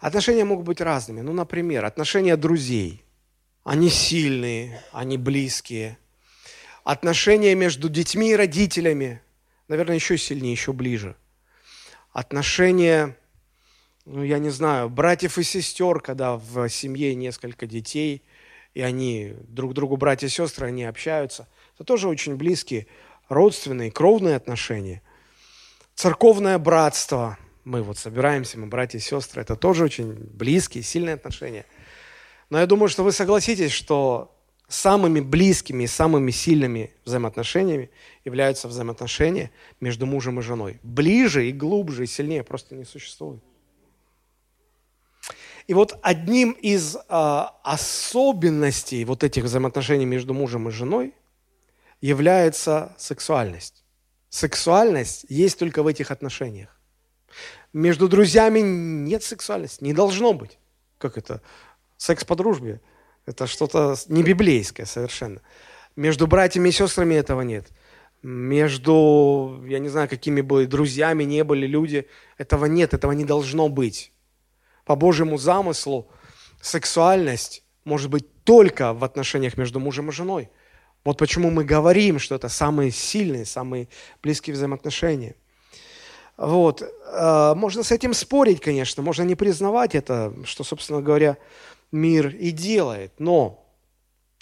Отношения 0.00 0.44
могут 0.44 0.66
быть 0.66 0.80
разными. 0.80 1.20
Ну, 1.20 1.32
например, 1.32 1.84
отношения 1.84 2.36
друзей. 2.36 3.04
Они 3.64 3.90
сильные, 3.90 4.82
они 4.92 5.18
близкие. 5.18 5.98
Отношения 6.84 7.54
между 7.54 7.88
детьми 7.88 8.30
и 8.30 8.36
родителями, 8.36 9.20
наверное, 9.68 9.96
еще 9.96 10.16
сильнее, 10.16 10.52
еще 10.52 10.72
ближе. 10.72 11.16
Отношения, 12.12 13.16
ну, 14.06 14.22
я 14.22 14.38
не 14.38 14.50
знаю, 14.50 14.88
братьев 14.88 15.36
и 15.36 15.42
сестер, 15.42 16.00
когда 16.00 16.36
в 16.36 16.68
семье 16.70 17.14
несколько 17.14 17.66
детей, 17.66 18.22
и 18.78 18.80
они 18.80 19.34
друг 19.48 19.74
другу 19.74 19.96
братья 19.96 20.28
и 20.28 20.30
сестры, 20.30 20.68
они 20.68 20.84
общаются. 20.84 21.48
Это 21.74 21.82
тоже 21.82 22.06
очень 22.06 22.36
близкие, 22.36 22.86
родственные, 23.28 23.90
кровные 23.90 24.36
отношения. 24.36 25.02
Церковное 25.96 26.60
братство– 26.60 27.36
мы 27.64 27.82
вот 27.82 27.98
собираемся, 27.98 28.56
мы 28.56 28.68
братья 28.68 28.98
и 28.98 29.00
сестры, 29.00 29.42
это 29.42 29.56
тоже 29.56 29.82
очень 29.82 30.12
близкие, 30.12 30.84
сильные 30.84 31.16
отношения. 31.16 31.66
Но 32.50 32.60
я 32.60 32.66
думаю, 32.66 32.88
что 32.88 33.02
вы 33.02 33.10
согласитесь, 33.10 33.72
что 33.72 34.32
самыми 34.68 35.18
близкими 35.18 35.82
и 35.82 35.88
самыми 35.88 36.30
сильными 36.30 36.92
взаимоотношениями 37.04 37.90
являются 38.24 38.68
взаимоотношения 38.68 39.50
между 39.80 40.06
мужем 40.06 40.38
и 40.38 40.42
женой. 40.42 40.78
Ближе 40.84 41.48
и 41.48 41.52
глубже 41.52 42.04
и 42.04 42.06
сильнее 42.06 42.44
просто 42.44 42.76
не 42.76 42.84
существует. 42.84 43.42
И 45.68 45.74
вот 45.74 45.98
одним 46.00 46.52
из 46.52 46.96
э, 46.96 47.00
особенностей 47.62 49.04
вот 49.04 49.22
этих 49.22 49.44
взаимоотношений 49.44 50.06
между 50.06 50.32
мужем 50.32 50.68
и 50.68 50.72
женой 50.72 51.14
является 52.00 52.96
сексуальность. 52.96 53.84
Сексуальность 54.30 55.26
есть 55.28 55.58
только 55.58 55.82
в 55.82 55.86
этих 55.86 56.10
отношениях. 56.10 56.70
Между 57.74 58.08
друзьями 58.08 58.60
нет 58.60 59.22
сексуальности, 59.22 59.84
не 59.84 59.92
должно 59.92 60.32
быть. 60.32 60.58
Как 60.96 61.18
это? 61.18 61.42
Секс 61.98 62.24
по 62.24 62.34
дружбе. 62.34 62.80
Это 63.26 63.46
что-то 63.46 63.94
не 64.08 64.22
библейское 64.22 64.86
совершенно. 64.86 65.42
Между 65.96 66.26
братьями 66.26 66.70
и 66.70 66.72
сестрами 66.72 67.14
этого 67.14 67.42
нет. 67.42 67.68
Между, 68.22 69.62
я 69.66 69.80
не 69.80 69.90
знаю, 69.90 70.08
какими 70.08 70.40
бы 70.40 70.66
друзьями 70.66 71.24
не 71.24 71.44
были 71.44 71.66
люди, 71.66 72.08
этого 72.38 72.64
нет, 72.64 72.94
этого 72.94 73.12
не 73.12 73.26
должно 73.26 73.68
быть. 73.68 74.12
По 74.88 74.96
Божьему 74.96 75.36
замыслу 75.36 76.08
сексуальность 76.60 77.62
может 77.84 78.10
быть 78.10 78.42
только 78.42 78.94
в 78.94 79.04
отношениях 79.04 79.56
между 79.56 79.78
мужем 79.78 80.08
и 80.08 80.12
женой. 80.12 80.50
Вот 81.04 81.18
почему 81.18 81.50
мы 81.50 81.62
говорим, 81.62 82.18
что 82.18 82.34
это 82.34 82.48
самые 82.48 82.90
сильные, 82.90 83.44
самые 83.44 83.88
близкие 84.22 84.54
взаимоотношения– 84.54 85.36
вот. 86.38 86.84
А, 87.12 87.54
можно 87.56 87.82
с 87.82 87.90
этим 87.90 88.14
спорить, 88.14 88.60
конечно, 88.60 89.02
можно 89.02 89.24
не 89.24 89.34
признавать 89.34 89.96
это, 89.96 90.32
что, 90.44 90.62
собственно 90.64 91.02
говоря, 91.02 91.36
мир 91.90 92.28
и 92.28 92.52
делает. 92.52 93.12
Но, 93.18 93.66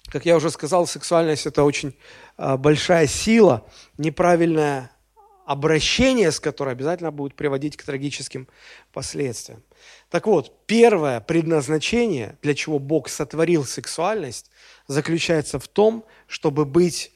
как 0.05 0.25
я 0.25 0.35
уже 0.35 0.51
сказал, 0.51 0.85
сексуальность– 0.85 1.45
это 1.47 1.63
очень 1.63 1.97
а, 2.37 2.55
большая 2.55 3.07
сила, 3.07 3.65
неправильное 3.97 4.91
обращение 5.47 6.33
с 6.33 6.41
которой 6.41 6.73
обязательно 6.73 7.09
будет 7.09 7.33
приводить 7.33 7.77
к 7.77 7.83
трагическим 7.83 8.49
последствиям. 8.91 9.63
Так 10.09 10.27
вот, 10.27 10.65
первое 10.65 11.21
предназначение, 11.21 12.37
для 12.41 12.53
чего 12.53 12.79
Бог 12.79 13.07
сотворил 13.07 13.63
сексуальность, 13.63 14.51
заключается 14.87 15.57
в 15.57 15.69
том, 15.69 16.03
чтобы 16.27 16.65
быть 16.65 17.13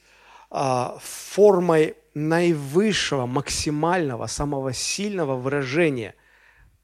а, 0.48 0.96
формой 1.02 1.94
наивысшего, 2.14 3.26
максимального, 3.26 4.26
самого 4.28 4.72
сильного 4.72 5.36
выражения 5.36 6.14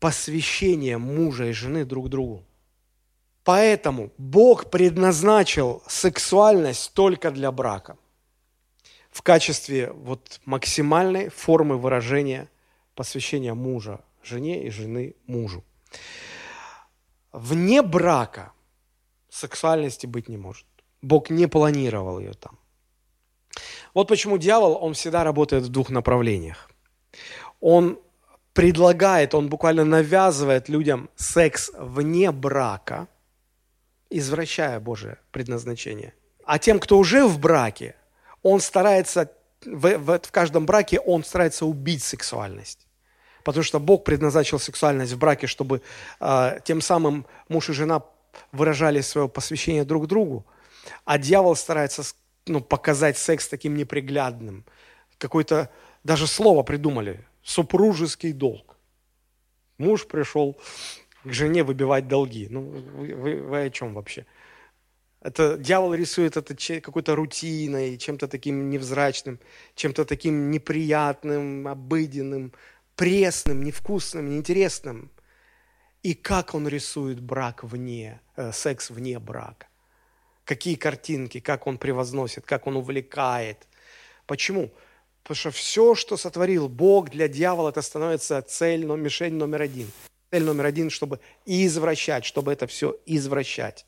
посвящения 0.01 0.99
мужа 0.99 1.47
и 1.47 1.53
жены 1.53 1.87
друг 1.87 2.11
другу. 2.11 2.45
Поэтому 3.43 4.13
Бог 4.19 4.71
предназначил 4.71 5.83
сексуальность 5.87 6.93
только 6.93 7.31
для 7.31 7.51
брака 7.51 7.97
в 9.19 9.23
качестве 9.23 9.91
вот 9.91 10.41
максимальной 10.45 11.29
формы 11.29 11.77
выражения 11.77 12.49
посвящения 12.95 13.53
мужа 13.53 13.99
жене 14.23 14.65
и 14.65 14.71
жены 14.71 15.17
мужу. 15.27 15.65
Вне 17.33 17.83
брака 17.83 18.53
сексуальности 19.29 20.07
быть 20.07 20.29
не 20.29 20.37
может. 20.37 20.67
Бог 21.03 21.31
не 21.31 21.49
планировал 21.49 22.21
ее 22.21 22.33
там. 22.35 22.61
Вот 23.93 24.07
почему 24.07 24.39
дьявол, 24.39 24.79
он 24.81 24.95
всегда 24.95 25.25
работает 25.25 25.65
в 25.65 25.69
двух 25.69 25.91
направлениях. 25.91 26.71
Он 27.61 27.99
предлагает, 28.53 29.35
он 29.35 29.49
буквально 29.49 29.85
навязывает 29.85 30.69
людям 30.69 31.11
секс 31.17 31.73
вне 31.77 32.31
брака, 32.31 33.09
извращая 34.11 34.79
Божие 34.79 35.19
предназначение. 35.33 36.15
А 36.45 36.61
тем, 36.61 36.79
кто 36.79 36.99
уже 36.99 37.27
в 37.27 37.41
браке, 37.41 37.97
он 38.43 38.61
старается, 38.61 39.31
в, 39.65 39.99
в, 39.99 40.21
в 40.21 40.31
каждом 40.31 40.67
браке 40.67 41.01
он 41.01 41.25
старается 41.25 41.67
убить 41.67 42.03
сексуальность. 42.03 42.87
Потому 43.45 43.65
что 43.65 43.81
Бог 43.81 44.05
предназначил 44.05 44.59
сексуальность 44.59 45.13
в 45.13 45.19
браке, 45.19 45.47
чтобы 45.47 45.81
э, 46.21 46.59
тем 46.65 46.81
самым 46.81 47.27
муж 47.49 47.71
и 47.71 47.73
жена 47.73 48.03
выражали 48.53 49.01
свое 49.01 49.29
посвящение 49.29 49.85
друг 49.85 50.07
другу. 50.07 50.47
А 51.05 51.19
дьявол 51.19 51.57
старается 51.57 52.03
ну, 52.47 52.61
показать 52.61 53.17
секс 53.17 53.49
таким 53.49 53.77
неприглядным, 53.77 54.65
какой-то 55.19 55.71
даже 56.05 56.27
слово 56.27 56.63
придумали– 56.63 57.25
супружеский 57.49 58.33
долг. 58.33 58.77
Муж 59.79 60.07
пришел 60.07 60.57
к 61.25 61.33
жене 61.33 61.63
выбивать 61.63 62.07
долги. 62.07 62.47
Ну, 62.51 62.61
вы, 62.61 63.15
вы, 63.15 63.43
вы 63.43 63.63
о 63.63 63.71
чем 63.71 63.95
вообще? 63.95 64.27
Это 65.29 65.59
дьявол 65.59 65.93
рисует 65.93 66.39
это 66.39 66.55
какой-то 66.81 67.15
рутиной, 67.15 67.99
чем-то 67.99 68.29
таким 68.29 68.71
невзрачным, 68.71 69.39
чем-то 69.75 70.07
таким 70.07 70.51
неприятным, 70.51 71.69
обыденным, 71.69 72.55
пресным, 72.97 73.63
невкусным, 73.63 74.31
неинтересным. 74.31 75.11
И 76.03 76.15
как 76.15 76.55
он 76.55 76.67
рисует 76.67 77.21
брак 77.21 77.63
вне, 77.63 78.23
э, 78.37 78.53
секс 78.53 78.89
вне 78.89 79.19
брака. 79.19 79.67
Какие 80.47 80.77
картинки, 80.77 81.41
как 81.41 81.67
он 81.67 81.77
превозносит, 81.77 82.47
как 82.47 82.67
он 82.67 82.77
увлекает. 82.77 83.69
Почему? 84.25 84.71
Потому 85.23 85.37
что 85.37 85.51
все, 85.51 85.95
что 85.95 86.17
сотворил 86.17 86.71
Бог 86.71 87.11
для 87.11 87.29
дьявола, 87.29 87.69
это 87.69 87.83
становится 87.83 88.41
цель, 88.41 88.87
но 88.87 88.97
мишень 88.97 89.35
номер 89.35 89.61
один. 89.61 89.91
Цель 90.31 90.45
номер 90.45 90.65
один, 90.65 90.89
чтобы 90.89 91.21
извращать, 91.45 92.25
чтобы 92.25 92.51
это 92.51 92.67
все 92.67 92.97
извращать. 93.05 93.85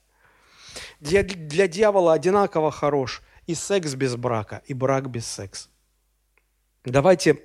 Для, 1.00 1.22
для 1.22 1.66
дьявола 1.68 2.12
одинаково 2.12 2.70
хорош 2.70 3.22
и 3.46 3.54
секс 3.54 3.94
без 3.94 4.16
брака, 4.16 4.62
и 4.66 4.74
брак 4.74 5.10
без 5.10 5.26
секса. 5.26 5.68
Давайте 6.84 7.42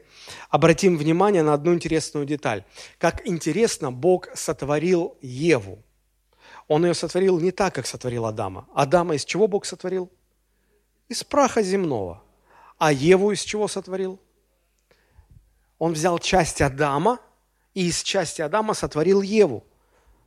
обратим 0.49 0.97
внимание 0.97 1.43
на 1.43 1.53
одну 1.53 1.73
интересную 1.73 2.25
деталь. 2.25 2.63
Как 2.97 3.27
интересно 3.27 3.91
Бог 3.91 4.29
сотворил 4.33 5.17
Еву. 5.21 5.83
Он 6.67 6.85
ее 6.85 6.93
сотворил 6.93 7.39
не 7.39 7.51
так, 7.51 7.75
как 7.75 7.85
сотворил 7.85 8.25
Адама. 8.25 8.67
Адама 8.73 9.15
из 9.15 9.25
чего 9.25 9.47
Бог 9.47 9.65
сотворил? 9.65 10.09
Из 11.09 11.23
праха 11.23 11.61
земного. 11.61 12.23
А 12.77 12.91
Еву 12.91 13.31
из 13.31 13.41
чего 13.41 13.67
сотворил? 13.67 14.19
Он 15.77 15.93
взял 15.93 16.17
часть 16.19 16.61
Адама 16.61 17.19
и 17.73 17.87
из 17.87 18.01
части 18.01 18.41
Адама 18.41 18.73
сотворил 18.73 19.21
Еву. 19.21 19.65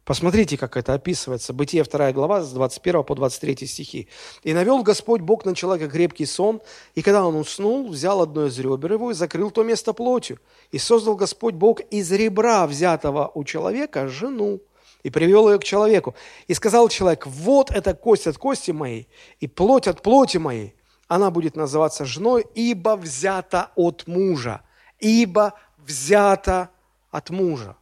Посмотрите, 0.09 0.57
как 0.57 0.79
это 0.79 0.95
описывается. 0.95 1.53
Бытие 1.53 1.85
2 1.85 2.13
глава, 2.13 2.41
с 2.41 2.51
21 2.51 3.05
по 3.05 3.15
23 3.15 3.67
стихи. 3.67 4.09
«И 4.43 4.55
навел 4.55 4.83
Господь 4.83 5.21
Бог 5.21 5.45
на 5.45 5.55
человека 5.55 5.93
крепкий 5.93 6.25
сон, 6.25 6.63
и 6.95 7.03
когда 7.03 7.27
он 7.27 7.37
уснул, 7.37 7.91
взял 7.91 8.23
одно 8.23 8.47
из 8.47 8.59
ребер 8.59 8.95
его 8.95 9.11
и 9.11 9.15
закрыл 9.15 9.51
то 9.51 9.63
место 9.65 9.93
плотью. 9.93 10.41
И 10.71 10.79
создал 10.79 11.15
Господь 11.15 11.57
Бог 11.57 11.81
из 11.91 12.11
ребра, 12.11 12.67
взятого 12.67 13.31
у 13.35 13.45
человека, 13.45 14.09
жену, 14.09 14.61
и 15.03 15.11
привел 15.11 15.51
ее 15.51 15.59
к 15.59 15.65
человеку. 15.65 16.15
И 16.47 16.55
сказал 16.55 16.89
человек, 16.89 17.27
вот 17.27 17.71
эта 17.71 17.93
кость 17.93 18.27
от 18.27 18.39
кости 18.39 18.71
моей, 18.71 19.09
и 19.41 19.47
плоть 19.47 19.89
от 19.89 20.01
плоти 20.01 20.39
моей. 20.39 20.75
Она 21.07 21.31
будет 21.31 21.55
называться 21.55 22.07
женой, 22.07 22.47
ибо 22.55 22.97
взята 22.97 23.73
от 23.77 24.07
мужа. 24.07 24.63
Ибо 25.01 25.53
взята 25.77 26.71
от 27.11 27.29
мужа. 27.29 27.77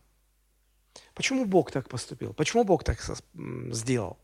Почему 1.17 1.47
Бог 1.47 1.71
так 1.71 1.89
поступил? 1.89 2.35
Почему 2.35 2.63
Бог 2.65 2.85
так 2.85 2.99
сделал? 3.73 4.19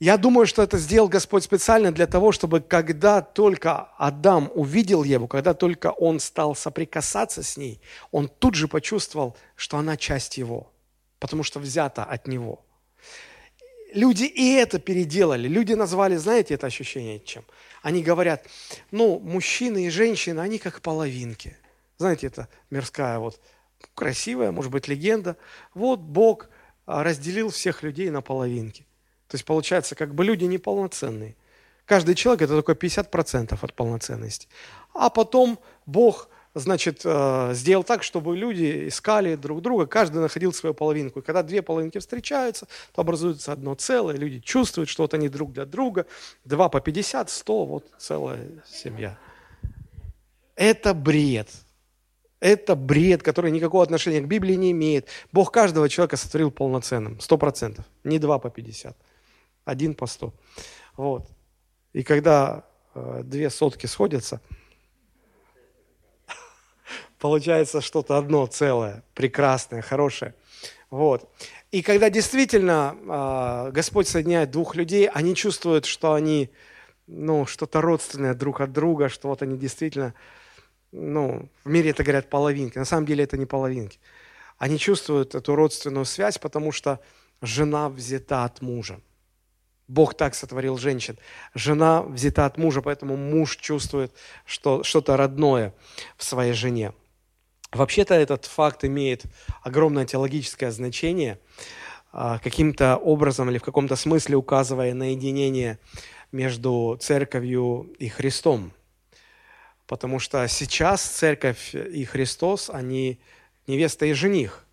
Я 0.00 0.16
думаю, 0.16 0.46
что 0.46 0.62
это 0.62 0.78
сделал 0.78 1.08
Господь 1.08 1.44
специально 1.44 1.92
для 1.92 2.06
того, 2.06 2.32
чтобы 2.32 2.60
когда 2.60 3.20
только 3.20 3.90
Адам 3.98 4.50
увидел 4.54 5.04
Еву, 5.04 5.28
когда 5.28 5.52
только 5.52 5.90
он 5.90 6.20
стал 6.20 6.54
соприкасаться 6.54 7.42
с 7.42 7.58
ней, 7.58 7.82
он 8.10 8.28
тут 8.28 8.54
же 8.54 8.66
почувствовал, 8.66 9.36
что 9.54 9.76
она 9.76 9.98
часть 9.98 10.38
его, 10.38 10.72
потому 11.18 11.42
что 11.42 11.60
взята 11.60 12.02
от 12.02 12.26
него. 12.26 12.64
Люди 13.92 14.24
и 14.24 14.54
это 14.54 14.78
переделали. 14.78 15.48
Люди 15.48 15.74
назвали, 15.74 16.16
знаете, 16.16 16.54
это 16.54 16.66
ощущение 16.66 17.20
чем? 17.20 17.44
Они 17.82 18.02
говорят, 18.02 18.46
ну, 18.90 19.20
мужчины 19.20 19.84
и 19.84 19.90
женщины, 19.90 20.40
они 20.40 20.58
как 20.58 20.80
половинки. 20.80 21.58
Знаете, 21.98 22.28
это 22.28 22.48
мирская 22.70 23.18
вот 23.18 23.38
красивая, 23.94 24.52
может 24.52 24.70
быть, 24.70 24.88
легенда. 24.88 25.36
Вот 25.74 26.00
Бог 26.00 26.48
а, 26.86 27.02
разделил 27.02 27.50
всех 27.50 27.82
людей 27.82 28.10
на 28.10 28.22
половинки. 28.22 28.86
То 29.28 29.36
есть 29.36 29.44
получается, 29.44 29.94
как 29.94 30.14
бы 30.14 30.24
люди 30.24 30.44
неполноценные. 30.44 31.36
Каждый 31.86 32.14
человек– 32.14 32.42
это 32.42 32.62
только 32.62 32.72
50% 32.72 33.58
от 33.60 33.74
полноценности. 33.74 34.48
А 34.94 35.10
потом 35.10 35.58
Бог, 35.86 36.28
значит, 36.54 37.00
э, 37.04 37.50
сделал 37.54 37.82
так, 37.82 38.02
чтобы 38.02 38.36
люди 38.36 38.88
искали 38.88 39.34
друг 39.34 39.62
друга, 39.62 39.86
каждый 39.86 40.20
находил 40.20 40.52
свою 40.52 40.74
половинку. 40.74 41.20
И 41.20 41.22
когда 41.22 41.42
две 41.42 41.62
половинки 41.62 41.98
встречаются, 41.98 42.66
то 42.92 43.00
образуется 43.00 43.52
одно 43.52 43.74
целое, 43.74 44.16
люди 44.16 44.40
чувствуют, 44.40 44.88
что 44.88 45.02
вот 45.02 45.14
они 45.14 45.28
друг 45.28 45.52
для 45.52 45.64
друга. 45.64 46.06
Два 46.44 46.68
по 46.68 46.80
50, 46.80 47.30
100, 47.30 47.64
вот 47.64 47.86
целая 47.98 48.48
семья. 48.66 49.18
Это 50.56 50.94
бред. 50.94 51.48
Это 52.42 52.74
бред, 52.74 53.22
который 53.22 53.52
никакого 53.52 53.84
отношения 53.84 54.20
к 54.20 54.26
Библии 54.26 54.56
не 54.56 54.72
имеет. 54.72 55.06
Бог 55.30 55.52
каждого 55.52 55.88
человека 55.88 56.16
сотворил 56.16 56.50
полноценным, 56.50 57.20
сто 57.20 57.38
процентов. 57.38 57.84
Не 58.02 58.18
два 58.18 58.40
по 58.40 58.50
пятьдесят, 58.50 58.96
один 59.64 59.94
по 59.94 60.08
сто. 60.08 60.34
Вот. 60.96 61.28
И 61.92 62.02
когда 62.02 62.64
э, 62.96 63.20
две 63.22 63.48
сотки 63.48 63.86
сходятся, 63.86 64.40
получается 67.20 67.80
что-то 67.80 68.18
одно 68.18 68.46
целое, 68.46 69.04
прекрасное, 69.14 69.80
хорошее. 69.80 70.34
Вот. 70.90 71.30
И 71.70 71.80
когда 71.80 72.10
действительно 72.10 72.96
э, 72.98 73.70
Господь 73.70 74.08
соединяет 74.08 74.50
двух 74.50 74.74
людей, 74.74 75.08
они 75.08 75.36
чувствуют, 75.36 75.84
что 75.84 76.14
они 76.14 76.50
ну, 77.06 77.46
что-то 77.46 77.80
родственное 77.80 78.34
друг 78.34 78.60
от 78.60 78.72
друга, 78.72 79.08
что 79.08 79.28
вот 79.28 79.42
они 79.42 79.56
действительно 79.56 80.12
ну, 80.92 81.48
в 81.64 81.68
мире 81.68 81.90
это 81.90 82.04
говорят 82.04 82.28
половинки, 82.28 82.78
на 82.78 82.84
самом 82.84 83.06
деле 83.06 83.24
это 83.24 83.36
не 83.36 83.46
половинки. 83.46 83.98
Они 84.58 84.78
чувствуют 84.78 85.34
эту 85.34 85.56
родственную 85.56 86.04
связь, 86.04 86.38
потому 86.38 86.70
что 86.70 87.00
жена 87.40 87.88
взята 87.88 88.44
от 88.44 88.60
мужа. 88.62 89.00
Бог 89.88 90.14
так 90.14 90.34
сотворил 90.34 90.78
женщин. 90.78 91.18
Жена 91.54 92.02
взята 92.02 92.46
от 92.46 92.56
мужа, 92.56 92.80
поэтому 92.82 93.16
муж 93.16 93.56
чувствует 93.56 94.12
что, 94.46 94.84
что-то 94.84 95.16
родное 95.16 95.74
в 96.16 96.24
своей 96.24 96.52
жене. 96.52 96.92
Вообще-то 97.72 98.14
этот 98.14 98.44
факт 98.44 98.84
имеет 98.84 99.24
огромное 99.62 100.06
теологическое 100.06 100.70
значение, 100.70 101.40
а, 102.12 102.38
каким-то 102.38 102.96
образом 102.96 103.50
или 103.50 103.58
в 103.58 103.62
каком-то 103.62 103.96
смысле 103.96 104.36
указывая 104.36 104.94
на 104.94 105.12
единение 105.12 105.78
между 106.30 106.98
церковью 107.00 107.92
и 107.98 108.08
Христом. 108.08 108.72
Потому 109.92 110.18
что 110.20 110.48
сейчас 110.48 111.02
церковь 111.02 111.74
и 111.74 112.06
Христос, 112.06 112.70
они 112.72 113.20
невеста 113.66 114.06
и 114.06 114.14
жених. 114.14 114.64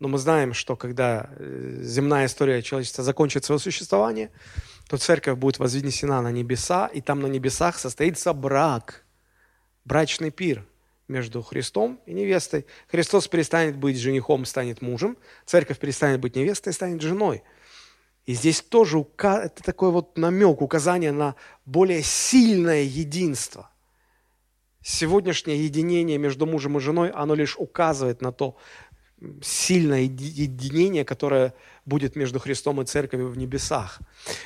Но 0.00 0.08
мы 0.08 0.18
знаем, 0.18 0.52
что 0.52 0.74
когда 0.74 1.30
э, 1.30 1.78
земная 1.82 2.26
история 2.26 2.60
человечества 2.60 3.04
закончит 3.04 3.44
свое 3.44 3.60
существование, 3.60 4.32
то 4.88 4.96
церковь 4.96 5.38
будет 5.38 5.60
вознесена 5.60 6.20
на 6.22 6.32
небеса, 6.32 6.88
и 6.88 7.00
там 7.00 7.20
на 7.20 7.28
небесах 7.28 7.78
состоится 7.78 8.32
брак, 8.32 9.04
брачный 9.84 10.32
пир 10.32 10.66
между 11.06 11.40
Христом 11.40 12.00
и 12.04 12.12
невестой. 12.12 12.66
Христос 12.88 13.28
перестанет 13.28 13.76
быть 13.76 13.96
женихом, 13.96 14.44
станет 14.44 14.82
мужем, 14.82 15.16
церковь 15.46 15.78
перестанет 15.78 16.18
быть 16.18 16.34
невестой, 16.34 16.72
станет 16.72 17.00
женой. 17.00 17.44
И 18.26 18.34
здесь 18.34 18.60
тоже 18.60 19.06
это 19.18 19.62
такой 19.62 19.92
вот 19.92 20.18
намек, 20.18 20.60
указание 20.62 21.12
на 21.12 21.36
более 21.64 22.02
сильное 22.02 22.82
единство– 22.82 23.70
сегодняшнее 24.88 25.64
единение 25.64 26.18
между 26.18 26.46
мужем 26.46 26.78
и 26.78 26.80
женой, 26.80 27.10
оно 27.10 27.34
лишь 27.34 27.56
указывает 27.58 28.22
на 28.22 28.32
то 28.32 28.56
сильное 29.42 30.02
единение, 30.02 31.04
которое 31.04 31.52
будет 31.84 32.16
между 32.16 32.38
Христом 32.38 32.80
и 32.80 32.86
Церковью 32.86 33.28
в 33.28 33.36
небесах. 33.36 33.98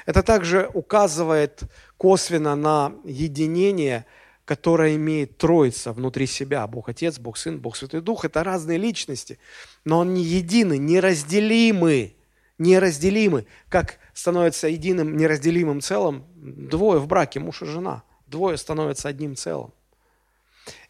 Это 0.07 0.23
также 0.23 0.69
указывает 0.75 1.63
косвенно 1.97 2.57
на 2.57 2.93
единение, 3.05 4.07
которое 4.45 4.97
имеет 4.97 5.37
Троица 5.37 5.93
внутри 5.93 6.27
себя. 6.27 6.67
Бог 6.67 6.89
Отец, 6.89 7.19
Бог 7.19 7.37
Сын, 7.37 7.61
Бог 7.61 7.77
Святой 7.77 8.01
Дух. 8.01 8.25
Это 8.25 8.43
разные 8.43 8.79
личности, 8.79 9.39
но 9.85 10.01
они 10.01 10.23
едины, 10.25 10.79
неразделимы. 10.79 12.17
Неразделимы. 12.59 13.47
Как 13.69 13.99
становится 14.15 14.69
единым, 14.69 15.17
неразделимым 15.17 15.81
целым 15.81 16.25
двое 16.35 16.99
в 16.99 17.07
браке, 17.07 17.39
муж 17.41 17.63
и 17.63 17.67
жена. 17.67 18.03
Двое 18.27 18.57
становятся 18.57 19.09
одним 19.09 19.37
целым. 19.37 19.73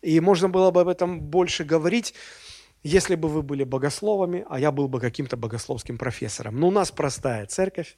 И 0.01 0.21
можно 0.21 0.49
было 0.49 0.71
бы 0.71 0.81
об 0.81 0.89
этом 0.89 1.21
больше 1.21 1.65
говорить, 1.65 2.15
если 2.83 3.15
бы 3.15 3.29
вы 3.29 3.43
были 3.43 3.65
богословами, 3.65 4.45
а 4.49 4.59
я 4.59 4.73
был 4.73 4.89
бы 4.89 5.01
каким-то 5.01 5.37
богословским 5.37 5.99
профессором. 5.99 6.59
Но 6.59 6.69
у 6.69 6.71
нас 6.71 6.91
простая 6.91 7.47
церковь, 7.47 7.97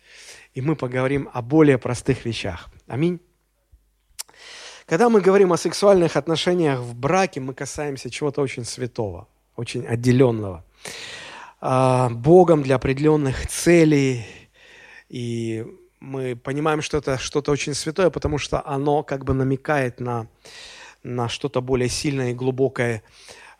и 0.52 0.60
мы 0.60 0.76
поговорим 0.76 1.28
о 1.32 1.40
более 1.42 1.78
простых 1.78 2.24
вещах. 2.24 2.68
Аминь. 2.87 3.20
Когда 4.87 5.08
мы 5.08 5.22
говорим 5.22 5.52
о 5.52 5.56
сексуальных 5.56 6.16
отношениях 6.16 6.80
в 6.80 6.94
браке, 6.94 7.40
мы 7.40 7.54
касаемся 7.54 8.10
чего-то 8.10 8.42
очень 8.42 8.64
святого, 8.64 9.28
очень 9.56 9.87
отделенного. 9.87 10.64
А, 11.60 12.10
Богом 12.10 12.62
для 12.62 12.76
определенных 12.76 13.46
целей. 13.46 14.26
И 15.08 15.64
мы 16.00 16.37
понимаем, 16.37 16.82
что 16.82 16.98
это 16.98 17.16
что-то 17.16 17.50
очень 17.50 17.72
святое, 17.72 18.10
потому 18.10 18.37
что 18.37 18.62
оно 18.66 19.02
как 19.02 19.24
бы 19.24 19.32
намекает 19.32 20.00
на 20.00 20.26
на 21.05 21.29
что-то 21.29 21.61
более 21.61 21.88
сильное 21.88 22.31
и 22.31 22.35
глубокое, 22.35 23.03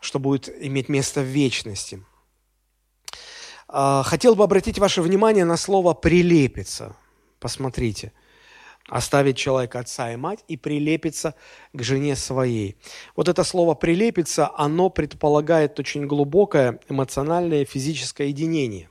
что 0.01 0.19
будет 0.19 0.49
иметь 0.61 0.89
место 0.89 1.21
в 1.21 1.25
вечности. 1.25 2.03
А, 3.67 4.03
хотел 4.03 4.35
бы 4.35 4.43
обратить 4.43 4.79
ваше 4.79 5.01
внимание 5.01 5.45
на 5.45 5.57
слово 5.57 5.93
«прилепиться». 5.93 6.95
Посмотрите. 7.39 8.11
Оставить 8.87 9.37
человека 9.37 9.79
отца 9.79 10.11
и 10.13 10.15
мать 10.15 10.43
и 10.47 10.57
прилепиться 10.57 11.33
к 11.73 11.81
жене 11.81 12.15
своей. 12.15 12.77
Вот 13.15 13.27
это 13.27 13.43
слово 13.43 13.73
«прилепиться», 13.73 14.51
оно 14.55 14.89
предполагает 14.89 15.79
очень 15.79 16.05
глубокое 16.05 16.79
эмоциональное 16.89 17.65
физическое 17.65 18.27
единение. 18.27 18.89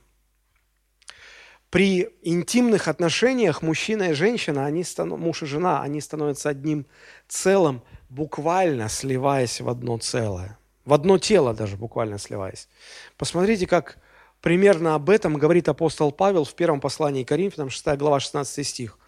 При 1.69 2.09
интимных 2.21 2.87
отношениях 2.87 3.61
мужчина 3.61 4.11
и 4.11 4.13
женщина, 4.13 4.65
они 4.65 4.83
станов... 4.83 5.19
муж 5.19 5.43
и 5.43 5.45
жена, 5.45 5.81
они 5.81 5.99
становятся 5.99 6.49
одним 6.49 6.85
целым, 7.27 7.81
буквально 8.15 8.89
сливаясь 8.89 9.61
в 9.61 9.69
одно 9.69 9.97
целое. 9.97 10.57
В 10.85 10.93
одно 10.93 11.17
тело 11.17 11.53
даже 11.53 11.75
буквально 11.77 12.17
сливаясь. 12.17 12.67
Посмотрите, 13.17 13.67
как 13.67 13.97
Примерно 14.45 14.93
об 14.93 15.09
этом 15.09 15.39
говорит 15.39 15.67
апостол 15.69 16.11
Павел 16.11 16.43
в 16.43 16.53
первом 16.53 16.79
послании 16.79 17.23
Коринфянам, 17.23 17.71
6 17.71 17.97
глава, 17.97 18.19
16 18.19 18.67
стих. 18.67 18.99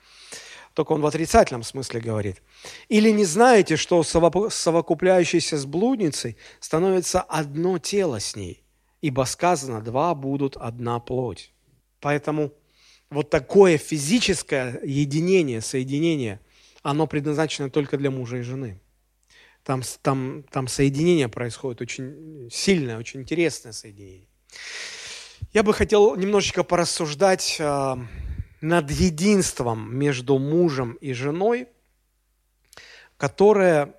Только 0.74 0.93
он 0.93 1.02
в 1.02 1.06
отрицательном 1.06 1.62
смысле 1.62 2.02
говорит. 2.02 2.41
«Или 2.89 3.12
не 3.12 3.24
знаете, 3.24 3.76
что 3.76 4.02
совокупляющийся 4.02 5.60
с 5.60 5.65
блудницей 5.67 6.38
становится 6.60 7.22
одно 7.22 7.78
тело 7.78 8.20
с 8.20 8.36
ней, 8.36 8.63
ибо 9.02 9.26
сказано, 9.26 9.82
два 9.82 10.15
будут 10.15 10.58
одна 10.58 11.00
плоть». 11.00 11.54
Поэтому 12.00 12.52
вот 13.12 13.30
такое 13.30 13.78
физическое 13.78 14.80
единение, 14.84 15.62
соединение, 15.62 16.39
оно 16.82 17.06
предназначено 17.06 17.70
только 17.70 18.00
для 18.00 18.10
мужа 18.10 18.38
и 18.38 18.41
жены. 18.41 18.80
Там, 19.67 19.82
там, 20.01 20.43
там 20.43 20.69
соединение 20.69 21.27
происходит 21.27 21.82
очень 21.82 22.47
сильное, 22.49 22.97
очень 22.97 23.19
интересное 23.19 23.73
соединение. 23.73 24.30
Я 25.51 25.62
бы 25.62 25.73
хотел 25.73 26.15
немножечко 26.15 26.63
порассуждать 26.63 27.58
э, 27.60 27.95
над 28.62 28.91
единством 28.91 29.93
между 29.93 30.39
мужем 30.39 30.93
и 31.01 31.12
женой, 31.12 31.67
которое, 33.17 33.93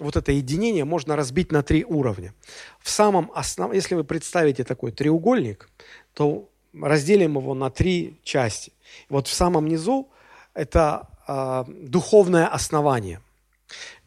вот 0.00 0.16
это 0.16 0.32
единение 0.32 0.84
можно 0.84 1.14
разбить 1.14 1.52
на 1.52 1.62
три 1.62 1.84
уровня. 1.84 2.34
В 2.80 2.90
самом 2.90 3.30
основном, 3.32 3.76
если 3.76 3.94
вы 3.94 4.02
представите 4.02 4.64
такой 4.64 4.90
треугольник, 4.90 5.70
то 6.14 6.50
разделим 6.74 7.36
его 7.36 7.54
на 7.54 7.70
три 7.70 8.18
части. 8.24 8.72
Вот 9.08 9.28
в 9.28 9.32
самом 9.32 9.68
низу 9.68 10.08
это 10.52 11.08
э, 11.28 11.64
духовное 11.68 12.48
основание, 12.48 13.20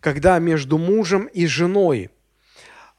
когда 0.06 0.38
между 0.38 0.78
мужем 0.78 1.26
и 1.26 1.48
женой 1.48 2.12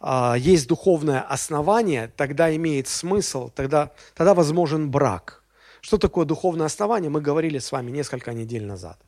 а, 0.00 0.34
есть 0.36 0.66
духовное 0.66 1.20
основание, 1.20 2.10
тогда 2.16 2.52
имеет 2.56 2.88
смысл, 2.88 3.48
тогда, 3.48 3.92
тогда 4.16 4.34
возможен 4.34 4.90
брак. 4.90 5.44
Что 5.80 5.98
такое 5.98 6.26
духовное 6.26 6.66
основание, 6.66 7.08
мы 7.08 7.20
говорили 7.20 7.60
с 7.60 7.70
вами 7.70 7.92
несколько 7.92 8.32
недель 8.32 8.66
назад. 8.66 8.98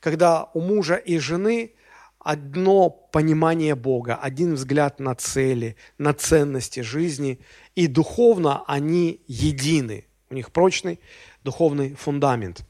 Когда 0.00 0.50
у 0.52 0.60
мужа 0.60 0.96
и 0.96 1.16
жены 1.16 1.72
одно 2.18 2.90
понимание 2.90 3.74
Бога, 3.74 4.16
один 4.16 4.56
взгляд 4.56 5.00
на 5.00 5.14
цели, 5.14 5.76
на 5.96 6.12
ценности 6.12 6.80
жизни, 6.80 7.40
и 7.74 7.86
духовно 7.86 8.64
они 8.66 9.22
едины. 9.28 10.04
У 10.28 10.34
них 10.34 10.52
прочный 10.52 11.00
духовный 11.42 11.94
фундамент. 11.94 12.66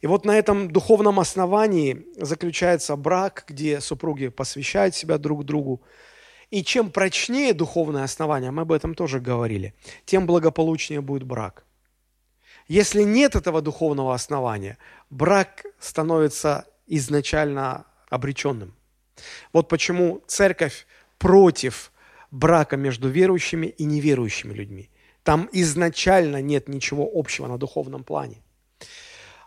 И 0.00 0.06
вот 0.06 0.24
на 0.24 0.36
этом 0.36 0.70
духовном 0.70 1.20
основании 1.20 2.06
заключается 2.16 2.96
брак, 2.96 3.44
где 3.48 3.80
супруги 3.80 4.28
посвящают 4.28 4.94
себя 4.94 5.18
друг 5.18 5.44
другу, 5.44 5.82
и 6.50 6.62
чем 6.62 6.90
прочнее 6.90 7.54
духовное 7.54 8.04
основание, 8.04 8.50
мы 8.50 8.62
об 8.62 8.72
этом 8.72 8.94
тоже 8.94 9.20
говорили, 9.20 9.74
тем 10.04 10.26
благополучнее 10.26 11.00
будет 11.00 11.22
брак. 11.22 11.64
Если 12.68 13.02
нет 13.02 13.36
этого 13.36 13.62
духовного 13.62 14.14
основания, 14.14 14.76
брак 15.08 15.64
становится 15.78 16.66
изначально 16.86 17.86
обреченным. 18.10 18.74
Вот 19.52 19.68
почему 19.68 20.22
церковь 20.26 20.86
против 21.18 21.92
брака 22.30 22.76
между 22.76 23.08
верующими 23.08 23.66
и 23.68 23.84
неверующими 23.84 24.52
людьми. 24.52 24.90
Там 25.22 25.48
изначально 25.52 26.42
нет 26.42 26.68
ничего 26.68 27.08
общего 27.14 27.46
на 27.46 27.58
духовном 27.58 28.02
плане. 28.04 28.41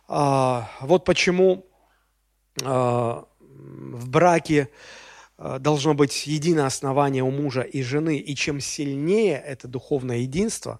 А, 0.08 0.70
вот 0.82 1.06
почему 1.06 1.66
а, 2.64 3.26
в 3.40 4.10
браке 4.10 4.70
Э, 5.38 5.58
должно 5.60 5.94
быть 5.94 6.28
единое 6.28 6.66
основание 6.66 7.24
у 7.24 7.32
мужа 7.32 7.62
и 7.62 7.82
жены, 7.82 8.18
и 8.18 8.36
чем 8.36 8.60
сильнее 8.60 9.38
это 9.38 9.68
духовное 9.68 10.18
единство, 10.18 10.80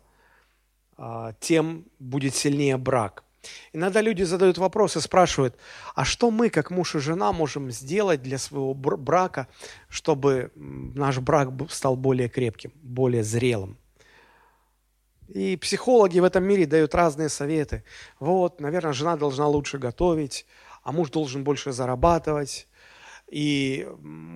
тем 1.42 1.88
будет 2.00 2.36
сильнее 2.36 2.78
брак. 2.78 3.26
Иногда 3.74 4.00
люди 4.00 4.24
задают 4.24 4.58
вопросы, 4.58 5.02
спрашивают, 5.02 5.58
а 5.94 6.06
что 6.06 6.32
мы, 6.32 6.50
как 6.50 6.72
муж 6.72 6.96
и 6.96 7.00
жена, 7.00 7.34
можем 7.34 7.70
сделать 7.70 8.22
для 8.22 8.38
своего 8.38 8.74
брака, 8.74 9.50
чтобы 9.90 10.54
наш 10.56 11.20
брак 11.20 11.50
стал 11.70 11.98
более 11.98 12.30
крепким, 12.30 12.72
более 12.82 13.26
зрелым? 13.26 13.78
И 15.28 15.58
психологи 15.58 16.20
в 16.20 16.24
этом 16.24 16.44
мире 16.44 16.66
дают 16.66 16.94
разные 16.94 17.30
советы. 17.30 17.84
Вот, 18.20 18.60
наверное, 18.62 18.94
жена 18.94 19.18
должна 19.18 19.48
лучше 19.48 19.78
готовить, 19.78 20.46
а 20.84 20.92
муж 20.92 21.10
должен 21.10 21.44
больше 21.44 21.72
зарабатывать, 21.72 22.68
и 23.28 23.88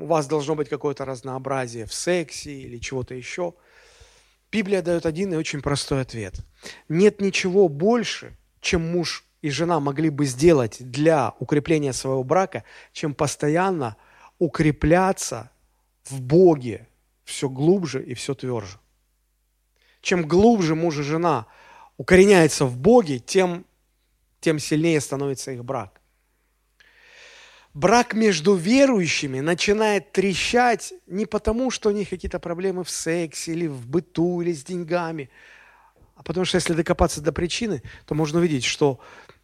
у 0.02 0.06
вас 0.06 0.28
должно 0.28 0.56
быть 0.56 0.68
какое-то 0.68 1.06
разнообразие 1.06 1.86
в 1.86 1.94
сексе 1.94 2.52
или 2.52 2.80
чего-то 2.80 3.14
еще. 3.14 3.54
Библия 4.52 4.82
дает 4.82 5.06
один 5.06 5.34
и 5.34 5.38
очень 5.38 5.62
простой 5.62 6.02
ответ. 6.02 6.36
Нет 6.88 7.22
ничего 7.22 7.68
больше, 7.68 8.36
чем 8.62 8.92
муж 8.92 9.26
и 9.42 9.50
жена 9.52 9.80
могли 9.80 10.10
бы 10.10 10.26
сделать 10.26 10.78
для 10.80 11.36
укрепления 11.40 11.94
своего 11.94 12.24
брака, 12.24 12.64
чем 12.92 13.14
постоянно 13.14 13.96
укрепляться 14.40 15.52
в 16.04 16.20
Боге 16.20 16.88
все 17.24 17.48
глубже 17.48 18.04
и 18.04 18.16
все 18.16 18.34
тверже. 18.34 18.80
Чем 20.02 20.28
глубже 20.28 20.76
муж 20.76 20.98
и 21.00 21.04
жена 21.04 21.48
укореняются 21.98 22.66
в 22.66 22.78
Боге, 22.78 23.20
тем, 23.20 23.66
тем 24.40 24.60
сильнее 24.60 25.02
становится 25.02 25.52
их 25.52 25.64
брак 25.64 26.00
брак 27.74 28.14
между 28.14 28.56
верующими 28.56 29.40
начинает 29.40 30.12
трещать 30.12 30.94
не 31.08 31.26
потому, 31.26 31.72
что 31.72 31.90
у 31.90 31.92
них 31.92 32.10
какие-то 32.10 32.40
проблемы 32.40 32.84
в 32.84 32.90
сексе 32.90 33.54
или 33.54 33.68
в 33.68 33.88
быту, 33.88 34.42
или 34.42 34.54
с 34.54 34.64
деньгами, 34.64 35.30
а 36.16 36.24
потому 36.24 36.46
что 36.46 36.58
если 36.58 36.74
докопаться 36.74 37.22
до 37.22 37.32
причины, 37.32 37.82
то 38.06 38.16
можно 38.16 38.40
увидеть, 38.40 38.66
что 38.66 39.00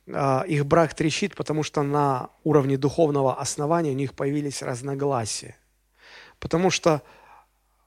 э, 0.07 0.41
их 0.47 0.65
брак 0.65 0.93
трещит, 0.93 1.35
потому 1.35 1.63
что 1.63 1.83
на 1.83 2.29
уровне 2.43 2.77
духовного 2.77 3.39
основания 3.39 3.91
у 3.91 3.95
них 3.95 4.13
появились 4.13 4.61
разногласия. 4.61 5.55
Потому 6.39 6.69
что 6.69 7.01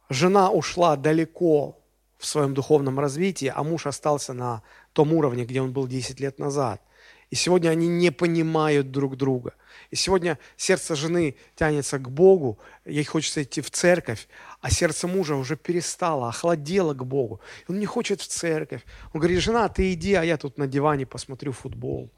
жена 0.09 0.51
ушла 0.51 0.97
далеко 0.97 1.79
в 2.19 2.27
своем 2.27 2.53
духовном 2.53 2.99
развитии, 2.99 3.53
а 3.55 3.63
муж 3.63 3.87
остался 3.87 4.33
на 4.33 4.63
том 4.93 5.13
уровне, 5.13 5.45
где 5.45 5.63
он 5.63 5.73
был 5.73 5.87
10 5.87 6.21
лет 6.21 6.39
назад. 6.39 6.83
И 7.31 7.37
сегодня 7.37 7.69
они 7.69 7.89
не 7.89 8.11
понимают 8.11 8.91
друг 8.91 9.17
друга. 9.17 9.55
И 9.91 9.97
сегодня 9.97 10.39
сердце 10.57 10.97
жены 10.97 11.37
тянется 11.55 11.99
к 11.99 12.11
Богу, 12.11 12.59
ей 12.87 13.05
хочется 13.05 13.43
идти 13.43 13.61
в 13.61 13.71
церковь, 13.71 14.29
а 14.61 14.71
сердце 14.71 15.07
мужа 15.07 15.37
уже 15.37 15.57
перестало, 15.57 16.29
охладело 16.29 16.95
к 16.95 17.05
Богу. 17.05 17.41
Он 17.69 17.79
не 17.79 17.87
хочет 17.87 18.21
в 18.21 18.27
церковь. 18.27 18.83
Он 19.13 19.21
говорит, 19.21 19.41
жена, 19.41 19.69
ты 19.69 19.93
иди, 19.93 20.15
а 20.15 20.25
я 20.25 20.39
тут 20.39 20.59
на 20.59 20.67
диване 20.67 21.07
посмотрю 21.07 21.53
футбол. 21.53 22.11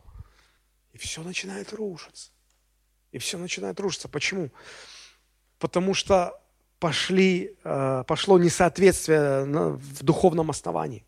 И 0.93 0.99
все 0.99 1.23
начинает 1.23 1.73
рушиться. 1.73 2.31
И 3.11 3.19
все 3.19 3.37
начинает 3.37 3.81
рушиться. 3.81 4.09
Почему? 4.09 4.51
Потому 5.59 5.93
что 5.93 6.40
пошли, 6.81 7.55
э, 7.63 8.05
пошло 8.07 8.39
несоответствие 8.39 9.45
в 9.45 10.03
духовном 10.03 10.51
основании 10.51 11.05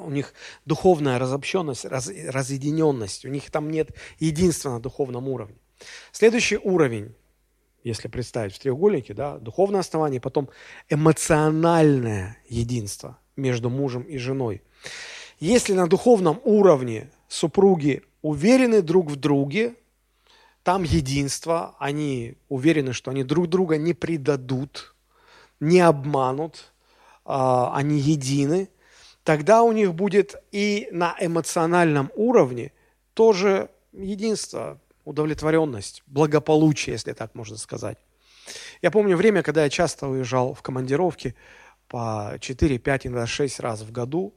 у 0.00 0.10
них 0.10 0.34
духовная 0.64 1.18
разобщенность, 1.18 1.84
раз, 1.84 2.08
разъединенность, 2.08 3.24
у 3.24 3.28
них 3.28 3.50
там 3.50 3.70
нет 3.70 3.90
единства 4.18 4.70
на 4.70 4.80
духовном 4.80 5.28
уровне. 5.28 5.56
Следующий 6.12 6.56
уровень, 6.56 7.14
если 7.84 8.08
представить 8.08 8.54
в 8.54 8.58
треугольнике, 8.58 9.14
да, 9.14 9.38
духовное 9.38 9.80
основание, 9.80 10.20
потом 10.20 10.48
эмоциональное 10.88 12.36
единство 12.48 13.18
между 13.36 13.70
мужем 13.70 14.02
и 14.02 14.18
женой. 14.18 14.62
Если 15.40 15.72
на 15.72 15.86
духовном 15.86 16.40
уровне 16.44 17.10
супруги 17.28 18.02
уверены 18.22 18.82
друг 18.82 19.10
в 19.10 19.16
друге, 19.16 19.74
там 20.68 20.82
единство, 20.82 21.74
они 21.78 22.36
уверены, 22.50 22.92
что 22.92 23.10
они 23.10 23.24
друг 23.24 23.48
друга 23.48 23.78
не 23.78 23.94
предадут, 23.94 24.94
не 25.60 25.80
обманут, 25.80 26.72
а, 27.24 27.74
они 27.74 27.98
едины– 27.98 28.68
тогда 29.28 29.62
у 29.62 29.72
них 29.72 29.94
будет 29.94 30.36
и 30.52 30.88
на 30.90 31.14
эмоциональном 31.20 32.10
уровне 32.16 32.72
тоже 33.12 33.68
единство, 33.92 34.80
удовлетворенность, 35.04 36.02
благополучие, 36.06 36.94
если 36.94 37.12
так 37.12 37.34
можно 37.34 37.58
сказать. 37.58 37.98
Я 38.80 38.90
помню 38.90 39.18
время, 39.18 39.42
когда 39.42 39.64
я 39.64 39.68
часто 39.68 40.08
уезжал 40.08 40.54
в 40.54 40.62
командировки 40.62 41.34
по 41.88 42.38
4, 42.40 42.78
5, 42.78 43.06
иногда 43.06 43.26
6 43.26 43.60
раз 43.60 43.82
в 43.82 43.92
году. 43.92 44.32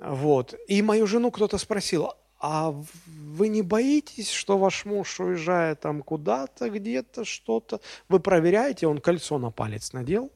Вот. 0.00 0.54
И 0.66 0.80
мою 0.80 1.06
жену 1.06 1.30
кто-то 1.30 1.58
спросил, 1.58 2.14
а 2.38 2.70
вы 3.06 3.48
не 3.48 3.62
боитесь, 3.62 4.30
что 4.30 4.58
ваш 4.58 4.84
муж, 4.84 5.20
уезжая 5.20 5.74
там 5.74 6.02
куда-то, 6.02 6.68
где-то, 6.70 7.24
что-то, 7.24 7.80
вы 8.08 8.20
проверяете, 8.20 8.86
он 8.86 9.00
кольцо 9.00 9.38
на 9.38 9.50
палец 9.50 9.92
надел? 9.92 10.30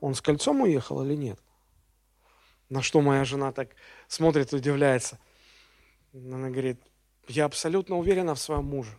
Он 0.00 0.14
с 0.14 0.20
кольцом 0.20 0.62
уехал 0.62 1.02
или 1.02 1.14
нет? 1.14 1.38
На 2.68 2.82
что 2.82 3.00
моя 3.00 3.24
жена 3.24 3.52
так 3.52 3.70
смотрит, 4.08 4.52
удивляется. 4.52 5.18
Она 6.12 6.50
говорит, 6.50 6.80
я 7.28 7.44
абсолютно 7.44 7.96
уверена 7.96 8.34
в 8.34 8.40
своем 8.40 8.64
муже. 8.64 8.96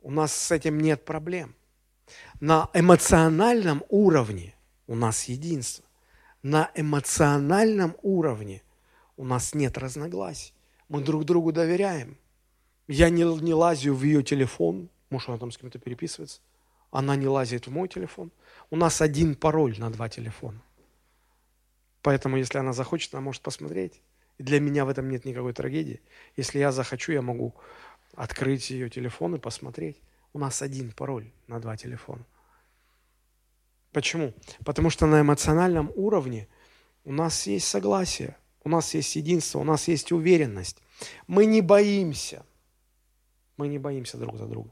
У 0.00 0.10
нас 0.10 0.32
с 0.32 0.50
этим 0.50 0.78
нет 0.80 1.04
проблем. 1.04 1.54
На 2.40 2.70
эмоциональном 2.72 3.84
уровне 3.88 4.54
у 4.86 4.94
нас 4.94 5.24
единство. 5.24 5.84
На 6.42 6.70
эмоциональном 6.74 7.96
уровне 8.02 8.62
у 9.16 9.24
нас 9.24 9.54
нет 9.54 9.76
разногласий. 9.76 10.54
Мы 10.88 11.02
друг 11.02 11.24
другу 11.24 11.52
доверяем. 11.52 12.16
Я 12.86 13.10
не, 13.10 13.22
не 13.42 13.54
лазю 13.54 13.94
в 13.94 14.02
ее 14.02 14.22
телефон, 14.22 14.88
может, 15.10 15.28
она 15.28 15.38
там 15.38 15.50
с 15.50 15.58
кем-то 15.58 15.78
переписывается. 15.78 16.40
Она 16.90 17.16
не 17.16 17.26
лазит 17.26 17.66
в 17.66 17.70
мой 17.70 17.88
телефон. 17.88 18.30
У 18.70 18.76
нас 18.76 19.00
один 19.00 19.34
пароль 19.34 19.78
на 19.78 19.90
два 19.90 20.08
телефона. 20.08 20.62
Поэтому, 22.02 22.36
если 22.36 22.58
она 22.58 22.72
захочет, 22.72 23.12
она 23.14 23.20
может 23.20 23.42
посмотреть. 23.42 24.00
И 24.38 24.42
для 24.42 24.60
меня 24.60 24.84
в 24.84 24.88
этом 24.88 25.08
нет 25.10 25.24
никакой 25.24 25.52
трагедии. 25.52 26.00
Если 26.36 26.58
я 26.58 26.72
захочу, 26.72 27.12
я 27.12 27.22
могу 27.22 27.54
открыть 28.14 28.70
ее 28.70 28.88
телефон 28.88 29.34
и 29.34 29.38
посмотреть. 29.38 30.00
У 30.32 30.38
нас 30.38 30.62
один 30.62 30.92
пароль 30.92 31.30
на 31.46 31.60
два 31.60 31.76
телефона. 31.76 32.24
Почему? 33.92 34.34
Потому 34.64 34.90
что 34.90 35.06
на 35.06 35.20
эмоциональном 35.20 35.90
уровне 35.96 36.48
у 37.04 37.12
нас 37.12 37.46
есть 37.46 37.66
согласие, 37.66 38.36
у 38.68 38.70
нас 38.70 38.94
есть 38.94 39.16
единство, 39.16 39.60
у 39.60 39.64
нас 39.64 39.88
есть 39.88 40.12
уверенность. 40.12 40.76
Мы 41.26 41.46
не 41.46 41.62
боимся. 41.62 42.44
Мы 43.56 43.68
не 43.68 43.78
боимся 43.78 44.18
друг 44.18 44.36
за 44.36 44.46
друга. 44.46 44.70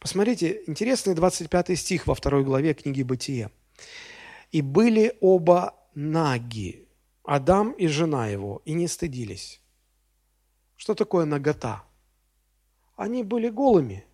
Посмотрите, 0.00 0.62
интересный 0.66 1.14
25 1.14 1.78
стих 1.78 2.08
во 2.08 2.14
второй 2.16 2.42
главе 2.42 2.74
книги 2.74 3.04
«Бытие». 3.04 3.50
«И 4.50 4.62
были 4.62 5.16
оба 5.20 5.74
наги, 5.94 6.88
Адам 7.22 7.70
и 7.70 7.86
жена 7.86 8.26
его, 8.26 8.62
и 8.64 8.72
не 8.72 8.88
стыдились». 8.88 9.60
Что 10.76 10.94
такое 10.94 11.24
нагота? 11.24 11.84
Они 12.96 13.22
были 13.22 13.48
голыми. 13.48 14.04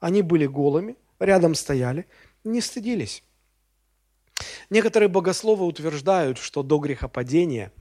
Они 0.00 0.22
были 0.22 0.46
голыми, 0.46 0.96
рядом 1.20 1.54
стояли, 1.54 2.06
не 2.42 2.60
стыдились. 2.60 3.22
Некоторые 4.68 5.08
богословы 5.08 5.64
утверждают, 5.64 6.38
что 6.38 6.64
до 6.64 6.78
грехопадения 6.78 7.72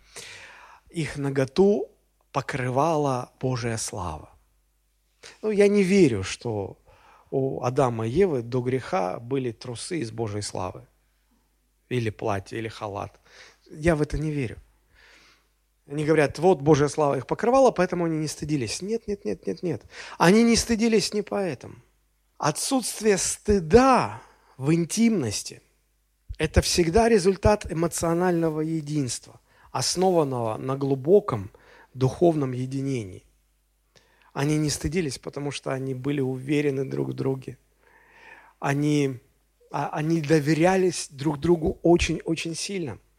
их 0.89 1.17
наготу 1.17 1.89
покрывала 2.32 3.32
Божья 3.39 3.78
слава. 3.78 4.30
Ну, 5.41 5.52
я 5.52 5.67
не 5.67 5.84
верю, 5.84 6.23
что 6.23 6.78
у 7.32 7.63
Адама 7.63 8.08
и 8.08 8.10
Евы 8.10 8.41
до 8.41 8.62
греха 8.62 9.19
были 9.19 9.52
трусы 9.52 9.99
из 9.99 10.12
Божьей 10.12 10.41
славы. 10.41 10.88
Или 11.89 12.10
платье, 12.10 12.60
или 12.60 12.67
халат. 12.67 13.19
Я 13.71 13.95
в 13.95 14.02
это 14.02 14.17
не 14.17 14.32
верю. 14.32 14.58
Они 15.88 16.06
говорят, 16.06 16.38
вот 16.38 16.62
Божья 16.62 16.88
слава 16.88 17.17
их 17.17 17.25
покрывала, 17.25 17.71
поэтому 17.71 18.06
они 18.06 18.17
не 18.17 18.28
стыдились. 18.28 18.82
Нет, 18.82 19.08
нет, 19.08 19.25
нет, 19.25 19.47
нет, 19.47 19.63
нет. 19.63 19.84
Они 20.17 20.43
не 20.43 20.56
стыдились 20.56 21.13
не 21.13 21.23
поэтому. 21.23 21.75
Отсутствие 22.38 23.17
стыда 23.17 24.21
в 24.58 24.71
интимности– 24.71 25.62
это 26.38 26.62
всегда 26.62 27.10
результат 27.10 27.69
эмоционального 27.71 28.62
единства, 28.62 29.41
основанного 29.71 30.58
на 30.58 30.75
глубоком 30.75 31.51
духовном 31.93 32.51
единении. 32.51 33.25
Они 34.34 34.58
не 34.58 34.69
стыдились, 34.69 35.17
потому 35.17 35.51
что 35.51 35.71
они 35.71 35.93
были 35.93 36.21
уверены 36.21 36.86
друг 36.86 37.10
в 37.10 37.13
друге. 37.13 37.58
Они, 38.60 39.19
а, 39.71 39.89
они 39.89 40.21
доверялись 40.21 41.08
друг 41.10 41.39
другу 41.39 41.79
очень-очень 41.84 42.55
сильно– 42.55 42.99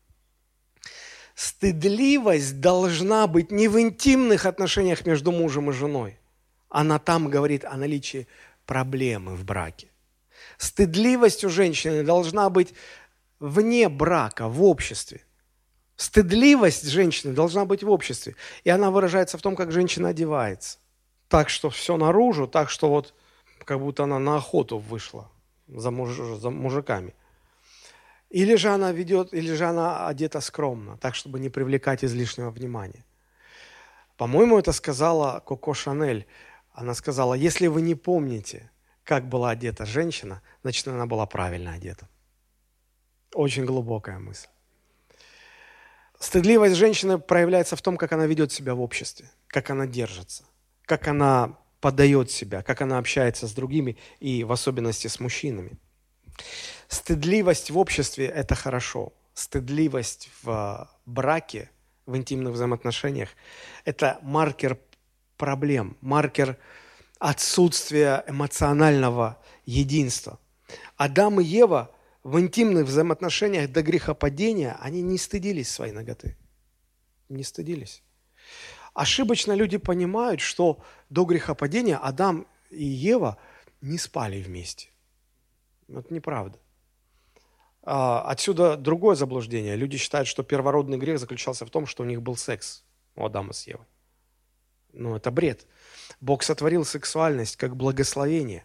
стыдливость 1.40 2.60
должна 2.60 3.26
быть 3.26 3.50
не 3.50 3.68
в 3.68 3.80
интимных 3.80 4.44
отношениях 4.44 5.06
между 5.06 5.32
мужем 5.32 5.70
и 5.70 5.72
женой. 5.72 6.18
Она 6.68 6.98
там 6.98 7.30
говорит 7.30 7.64
о 7.64 7.78
наличии 7.78 8.28
проблемы 8.66 9.36
в 9.36 9.44
браке. 9.44 9.88
Стыдливость 10.58 11.44
у 11.44 11.48
женщины 11.48 12.04
должна 12.04 12.50
быть 12.50 12.74
вне 13.38 13.88
брака, 13.88 14.48
в 14.48 14.62
обществе. 14.62 15.22
Стыдливость 16.00 16.88
женщины 16.88 17.34
должна 17.34 17.66
быть 17.66 17.82
в 17.82 17.90
обществе. 17.90 18.34
И 18.64 18.70
она 18.70 18.90
выражается 18.90 19.36
в 19.36 19.42
том, 19.42 19.54
как 19.54 19.70
женщина 19.70 20.08
одевается. 20.08 20.78
Так, 21.28 21.50
что 21.50 21.68
все 21.68 21.98
наружу, 21.98 22.46
так, 22.46 22.70
что 22.70 22.88
вот 22.88 23.12
как 23.66 23.78
будто 23.80 24.04
она 24.04 24.18
на 24.18 24.36
охоту 24.36 24.78
вышла 24.78 25.30
за, 25.68 25.90
муж, 25.90 26.16
за 26.16 26.48
мужиками. 26.48 27.12
Или 28.30 28.54
же 28.54 28.70
она 28.70 28.92
ведет, 28.92 29.34
или 29.34 29.52
же 29.52 29.66
она 29.66 30.08
одета 30.08 30.40
скромно, 30.40 30.96
так, 30.96 31.14
чтобы 31.14 31.38
не 31.38 31.50
привлекать 31.50 32.02
излишнего 32.02 32.50
внимания. 32.50 33.04
По-моему, 34.16 34.58
это 34.58 34.72
сказала 34.72 35.40
Коко 35.40 35.74
Шанель. 35.74 36.26
Она 36.72 36.94
сказала, 36.94 37.34
если 37.34 37.66
вы 37.66 37.82
не 37.82 37.94
помните, 37.94 38.70
как 39.04 39.28
была 39.28 39.50
одета 39.50 39.84
женщина, 39.84 40.40
значит, 40.62 40.88
она 40.88 41.04
была 41.04 41.26
правильно 41.26 41.74
одета. 41.74 42.08
Очень 43.34 43.66
глубокая 43.66 44.18
мысль. 44.18 44.48
Стыдливость 46.20 46.76
женщины 46.76 47.18
проявляется 47.18 47.76
в 47.76 47.82
том, 47.82 47.96
как 47.96 48.12
она 48.12 48.26
ведет 48.26 48.52
себя 48.52 48.74
в 48.74 48.82
обществе, 48.82 49.30
как 49.46 49.70
она 49.70 49.86
держится, 49.86 50.44
как 50.84 51.08
она 51.08 51.56
подает 51.80 52.30
себя, 52.30 52.62
как 52.62 52.82
она 52.82 52.98
общается 52.98 53.48
с 53.48 53.54
другими 53.54 53.96
и 54.20 54.44
в 54.44 54.52
особенности 54.52 55.08
с 55.08 55.18
мужчинами. 55.18 55.78
Стыдливость 56.88 57.70
в 57.70 57.78
обществе– 57.78 58.26
это 58.36 58.54
хорошо. 58.54 59.14
Стыдливость 59.32 60.30
в 60.42 60.90
браке, 61.06 61.70
в 62.04 62.14
интимных 62.14 62.52
взаимоотношениях– 62.52 63.30
это 63.86 64.18
маркер 64.20 64.78
проблем, 65.38 65.96
маркер 66.02 66.58
отсутствия 67.18 68.24
эмоционального 68.28 69.38
единства. 69.64 70.38
Адам 70.96 71.40
и 71.40 71.44
Ева 71.44 71.90
в 72.22 72.38
интимных 72.38 72.86
взаимоотношениях 72.86 73.70
до 73.70 73.82
грехопадения, 73.82 74.76
они 74.80 75.02
не 75.02 75.18
стыдились 75.18 75.70
своей 75.70 75.92
ноготы. 75.92 76.36
Не 77.28 77.44
стыдились. 77.44 78.02
Ошибочно 78.94 79.52
люди 79.52 79.78
понимают, 79.78 80.40
что 80.40 80.82
до 81.08 81.24
грехопадения 81.24 81.96
Адам 81.96 82.46
и 82.70 82.84
Ева 82.84 83.38
не 83.80 83.98
спали 83.98 84.42
вместе. 84.42 84.88
Это 85.88 86.12
неправда. 86.12 86.58
А, 87.82 88.22
отсюда 88.22 88.76
другое 88.76 89.16
заблуждение. 89.16 89.76
Люди 89.76 89.96
считают, 89.96 90.28
что 90.28 90.42
первородный 90.42 90.98
грех 90.98 91.18
заключался 91.18 91.64
в 91.64 91.70
том, 91.70 91.86
что 91.86 92.02
у 92.02 92.06
них 92.06 92.20
был 92.22 92.36
секс 92.36 92.84
у 93.16 93.24
Адама 93.24 93.52
с 93.52 93.66
Евой. 93.66 93.86
Но 94.92 95.16
это 95.16 95.30
бред. 95.30 95.66
Бог 96.20 96.42
сотворил 96.42 96.84
сексуальность 96.84 97.56
как 97.56 97.76
благословение. 97.76 98.64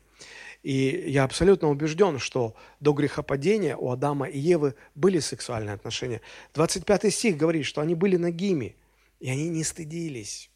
И 0.65 1.05
я 1.07 1.23
абсолютно 1.23 1.69
убежден, 1.69 2.17
что 2.19 2.55
до 2.79 2.91
грехопадения 2.93 3.77
у 3.77 3.91
Адама 3.91 4.27
и 4.27 4.39
Евы 4.39 4.75
были 4.95 5.19
сексуальные 5.19 5.75
отношения. 5.75 6.21
25 6.55 7.13
стих 7.13 7.37
говорит, 7.37 7.65
что 7.65 7.81
они 7.81 7.95
были 7.95 8.17
нагими, 8.17 8.75
и 9.19 9.29
они 9.29 9.49
не 9.49 9.63
стыдились. 9.63 10.49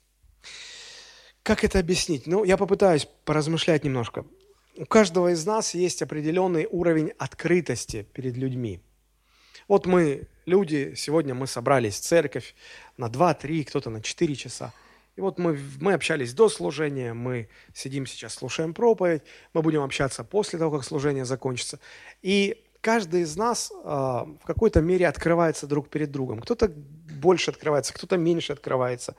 Как 1.44 1.64
это 1.64 1.80
объяснить? 1.80 2.28
Ну, 2.28 2.44
я 2.44 2.58
попытаюсь 2.58 3.08
поразмышлять 3.24 3.84
немножко 3.84 4.26
у 4.80 4.86
каждого 4.86 5.34
из 5.34 5.46
нас 5.46 5.74
есть 5.74 6.02
определенный 6.02 6.66
уровень 6.72 7.12
открытости 7.18 8.08
перед 8.14 8.38
людьми. 8.38 8.80
Вот 9.68 9.86
мы, 9.86 10.28
люди, 10.46 10.94
сегодня 10.96 11.36
мы 11.36 11.48
собрались 11.48 11.96
в 11.96 12.04
церковь 12.04 12.56
на 12.96 13.08
2-3, 13.08 13.66
кто-то 13.66 13.90
на 13.90 14.02
4 14.02 14.36
часа. 14.36 14.74
И 15.20 15.22
вот 15.22 15.38
мы, 15.38 15.60
мы 15.82 15.92
общались 15.92 16.34
до 16.34 16.48
служения, 16.48 17.14
мы 17.14 17.50
сидим 17.74 18.06
сейчас, 18.06 18.36
слушаем 18.36 18.74
проповедь, 18.74 19.22
мы 19.54 19.62
будем 19.62 19.82
общаться 19.82 20.24
после 20.24 20.58
того, 20.58 20.78
как 20.78 20.86
служение 20.86 21.26
закончится. 21.26 21.82
И 22.22 22.64
каждый 22.80 23.24
из 23.24 23.36
нас 23.36 23.70
э, 23.70 23.76
в 23.84 24.46
какой-то 24.46 24.80
мере 24.80 25.10
открывается 25.10 25.68
друг 25.68 25.90
перед 25.90 26.10
другом. 26.10 26.40
Кто-то 26.40 26.70
больше 26.70 27.52
открывается, 27.52 27.94
кто-то 27.94 28.16
меньше 28.16 28.54
открывается. 28.54 29.18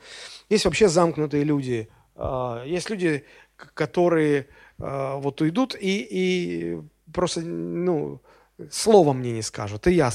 Есть 0.48 0.64
вообще 0.64 0.88
замкнутые 0.88 1.44
люди, 1.44 1.90
э, 2.16 2.62
есть 2.64 2.88
люди, 2.88 3.26
которые 3.56 4.46
э, 4.78 5.14
вот 5.18 5.42
уйдут 5.42 5.76
и, 5.78 6.08
и 6.10 6.80
просто, 7.12 7.42
ну, 7.42 8.22
слова 8.70 9.12
мне 9.12 9.32
не 9.32 9.42
скажут. 9.42 9.86
И 9.86 9.92
я, 9.92 10.10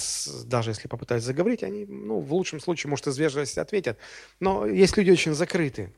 даже 0.45 0.71
если 0.71 0.88
попытаюсь 0.88 1.23
заговорить, 1.23 1.63
они, 1.63 1.86
ну, 1.86 2.19
в 2.19 2.34
лучшем 2.34 2.60
случае, 2.60 2.89
может, 2.89 3.08
из 3.08 3.17
вежливости 3.17 3.60
ответят. 3.60 3.97
Но 4.39 4.65
есть 4.65 4.97
люди 4.97 5.12
очень 5.12 5.34
закрытые. 5.34 5.93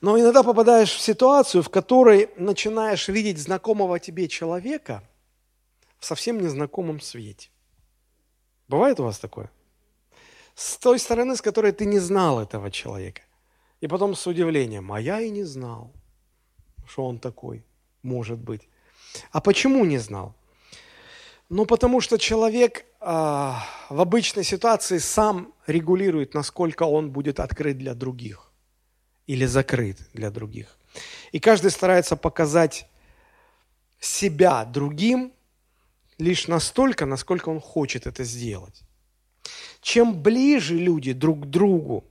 Но 0.00 0.18
иногда 0.18 0.42
попадаешь 0.42 0.92
в 0.92 1.00
ситуацию, 1.00 1.62
в 1.62 1.70
которой 1.70 2.30
начинаешь 2.36 3.08
видеть 3.08 3.38
знакомого 3.38 3.98
тебе 3.98 4.28
человека 4.28 5.02
в 5.98 6.06
совсем 6.06 6.40
незнакомом 6.40 7.00
свете. 7.00 7.50
Бывает 8.68 9.00
у 9.00 9.04
вас 9.04 9.18
такое? 9.18 9.50
С 10.54 10.76
той 10.76 10.98
стороны, 10.98 11.36
с 11.36 11.42
которой 11.42 11.72
ты 11.72 11.84
не 11.84 11.98
знал 11.98 12.40
этого 12.40 12.70
человека. 12.70 13.22
И 13.80 13.88
потом 13.88 14.14
с 14.14 14.26
удивлением, 14.26 14.92
а 14.92 15.00
я 15.00 15.20
и 15.20 15.30
не 15.30 15.44
знал, 15.44 15.92
что 16.86 17.06
он 17.06 17.18
такой 17.18 17.64
может 18.02 18.38
быть. 18.38 18.68
А 19.30 19.40
почему 19.40 19.84
не 19.84 19.98
знал? 19.98 20.34
Ну, 21.48 21.64
потому 21.64 22.00
что 22.00 22.18
человек 22.18 22.84
а, 23.00 23.64
в 23.88 24.00
обычной 24.00 24.44
ситуации 24.44 24.98
сам 24.98 25.54
регулирует, 25.66 26.34
насколько 26.34 26.82
он 26.82 27.10
будет 27.10 27.40
открыт 27.40 27.78
для 27.78 27.94
других 27.94 28.52
или 29.26 29.46
закрыт 29.46 29.98
для 30.12 30.30
других. 30.30 30.76
И 31.32 31.40
каждый 31.40 31.70
старается 31.70 32.16
показать 32.16 32.88
себя 33.98 34.64
другим 34.64 35.32
лишь 36.18 36.48
настолько, 36.48 37.06
насколько 37.06 37.48
он 37.48 37.60
хочет 37.60 38.06
это 38.06 38.24
сделать. 38.24 38.82
Чем 39.80 40.22
ближе 40.22 40.74
люди 40.74 41.12
друг 41.12 41.44
к 41.44 41.46
другу, 41.46 42.04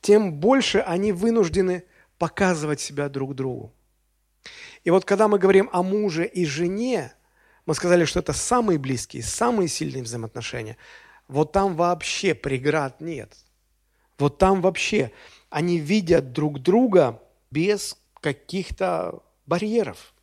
тем 0.00 0.34
больше 0.34 0.78
они 0.78 1.12
вынуждены 1.12 1.84
показывать 2.18 2.80
себя 2.80 3.08
друг 3.08 3.34
другу. 3.34 3.72
И 4.84 4.90
вот 4.90 5.04
когда 5.04 5.26
мы 5.26 5.38
говорим 5.38 5.68
о 5.72 5.82
муже 5.82 6.26
и 6.26 6.44
жене, 6.44 7.12
мы 7.66 7.74
сказали, 7.74 8.04
что 8.04 8.20
это 8.20 8.32
самые 8.32 8.78
близкие, 8.78 9.24
самые 9.24 9.68
сильные 9.68 10.04
взаимоотношения. 10.04 10.76
Вот 11.26 11.50
там 11.50 11.74
вообще 11.74 12.32
преград 12.32 13.00
нет. 13.00 13.36
Вот 14.18 14.38
там 14.38 14.62
вообще 14.62 15.10
они 15.50 15.78
видят 15.78 16.32
друг 16.32 16.60
друга 16.62 17.20
без 17.50 17.98
каких-то 18.20 19.22
барьеров. 19.46 20.14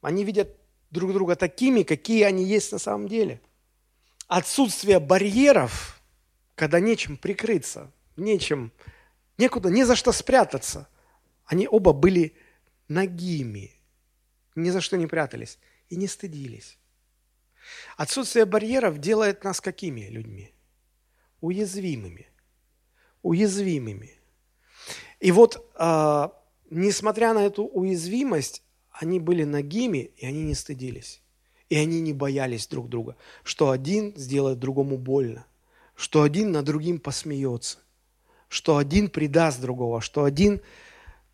Они 0.00 0.24
видят 0.24 0.56
друг 0.90 1.12
друга 1.12 1.34
такими, 1.34 1.82
какие 1.82 2.22
они 2.22 2.44
есть 2.44 2.70
на 2.70 2.78
самом 2.78 3.08
деле. 3.08 3.40
Отсутствие 4.28 5.00
барьеров, 5.00 6.00
когда 6.54 6.78
нечем 6.78 7.16
прикрыться, 7.16 7.90
нечем, 8.16 8.72
некуда, 9.38 9.70
не 9.70 9.84
за 9.84 9.96
что 9.96 10.12
спрятаться. 10.12 10.88
Они 11.46 11.66
оба 11.66 11.92
были 11.92 12.36
нагими, 12.86 13.72
ни 14.54 14.70
за 14.70 14.80
что 14.80 14.96
не 14.96 15.08
прятались 15.08 15.58
и 15.88 15.96
не 15.96 16.06
стыдились. 16.06 16.78
Отсутствие 17.96 18.44
барьеров 18.44 18.98
делает 18.98 19.44
нас 19.44 19.60
какими 19.60 20.08
людьми? 20.08 20.52
Уязвимыми. 21.40 22.26
Уязвимыми. 23.22 24.18
И 25.20 25.32
вот, 25.32 25.70
э, 25.78 26.28
несмотря 26.70 27.34
на 27.34 27.44
эту 27.44 27.64
уязвимость, 27.64 28.62
они 28.90 29.20
были 29.20 29.44
нагими, 29.44 30.10
и 30.16 30.26
они 30.26 30.42
не 30.42 30.54
стыдились. 30.54 31.22
И 31.68 31.76
они 31.76 32.00
не 32.00 32.12
боялись 32.12 32.66
друг 32.66 32.88
друга, 32.88 33.16
что 33.42 33.70
один 33.70 34.16
сделает 34.16 34.58
другому 34.58 34.96
больно, 34.96 35.46
что 35.94 36.22
один 36.22 36.52
над 36.52 36.64
другим 36.64 36.98
посмеется, 36.98 37.78
что 38.48 38.78
один 38.78 39.10
предаст 39.10 39.60
другого, 39.60 40.00
что 40.00 40.24
один 40.24 40.62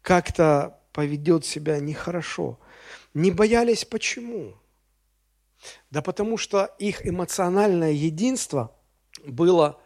как-то 0.02 0.80
поведет 0.92 1.44
себя 1.44 1.78
нехорошо. 1.78 2.58
Не 3.14 3.30
боялись 3.30 3.84
почему? 3.84 4.54
Да 5.90 6.02
потому 6.02 6.36
что 6.36 6.74
их 6.78 7.06
эмоциональное 7.06 7.92
единство 7.92 8.76
было 9.24 9.80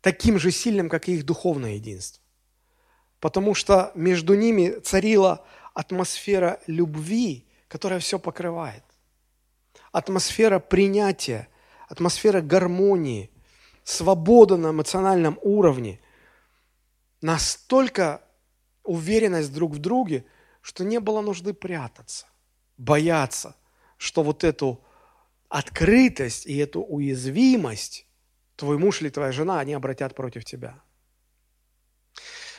таким 0.00 0.38
же 0.38 0.50
сильным, 0.50 0.88
как 0.88 1.08
и 1.08 1.14
их 1.14 1.26
духовное 1.26 1.74
единство. 1.74 2.22
Потому 3.20 3.54
что 3.54 3.90
между 3.94 4.34
ними 4.34 4.78
царила 4.78 5.44
атмосфера 5.74 6.60
любви, 6.66 7.46
которая 7.66 7.98
все 7.98 8.18
покрывает. 8.18 8.84
Атмосфера 9.90 10.60
принятия, 10.60 11.48
атмосфера 11.88 12.40
гармонии, 12.40 13.30
свобода 13.82 14.56
на 14.56 14.70
эмоциональном 14.70 15.38
уровне. 15.42 16.00
Настолько 17.20 18.22
уверенность 18.84 19.52
друг 19.52 19.72
в 19.72 19.78
друге, 19.78 20.24
что 20.60 20.84
не 20.84 21.00
было 21.00 21.20
нужды 21.20 21.54
прятаться, 21.54 22.26
бояться, 22.78 23.54
что 23.98 24.22
вот 24.22 24.44
эту 24.44 24.82
открытость 25.48 26.46
и 26.46 26.56
эту 26.56 26.82
уязвимость 26.82 28.06
твой 28.56 28.78
муж 28.78 29.02
или 29.02 29.10
твоя 29.10 29.32
жена, 29.32 29.60
они 29.60 29.74
обратят 29.74 30.14
против 30.14 30.44
тебя. 30.44 30.80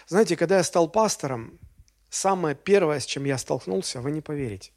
Знаете, 0.08 0.36
когда 0.36 0.58
я 0.58 0.63
стал 0.63 0.89
пастором, 0.89 1.60
самое 2.10 2.55
первое, 2.55 2.99
с 2.99 3.05
чем 3.05 3.25
я 3.25 3.38
столкнулся, 3.38 4.01
вы 4.01 4.12
не 4.12 4.21
поверите. 4.21 4.71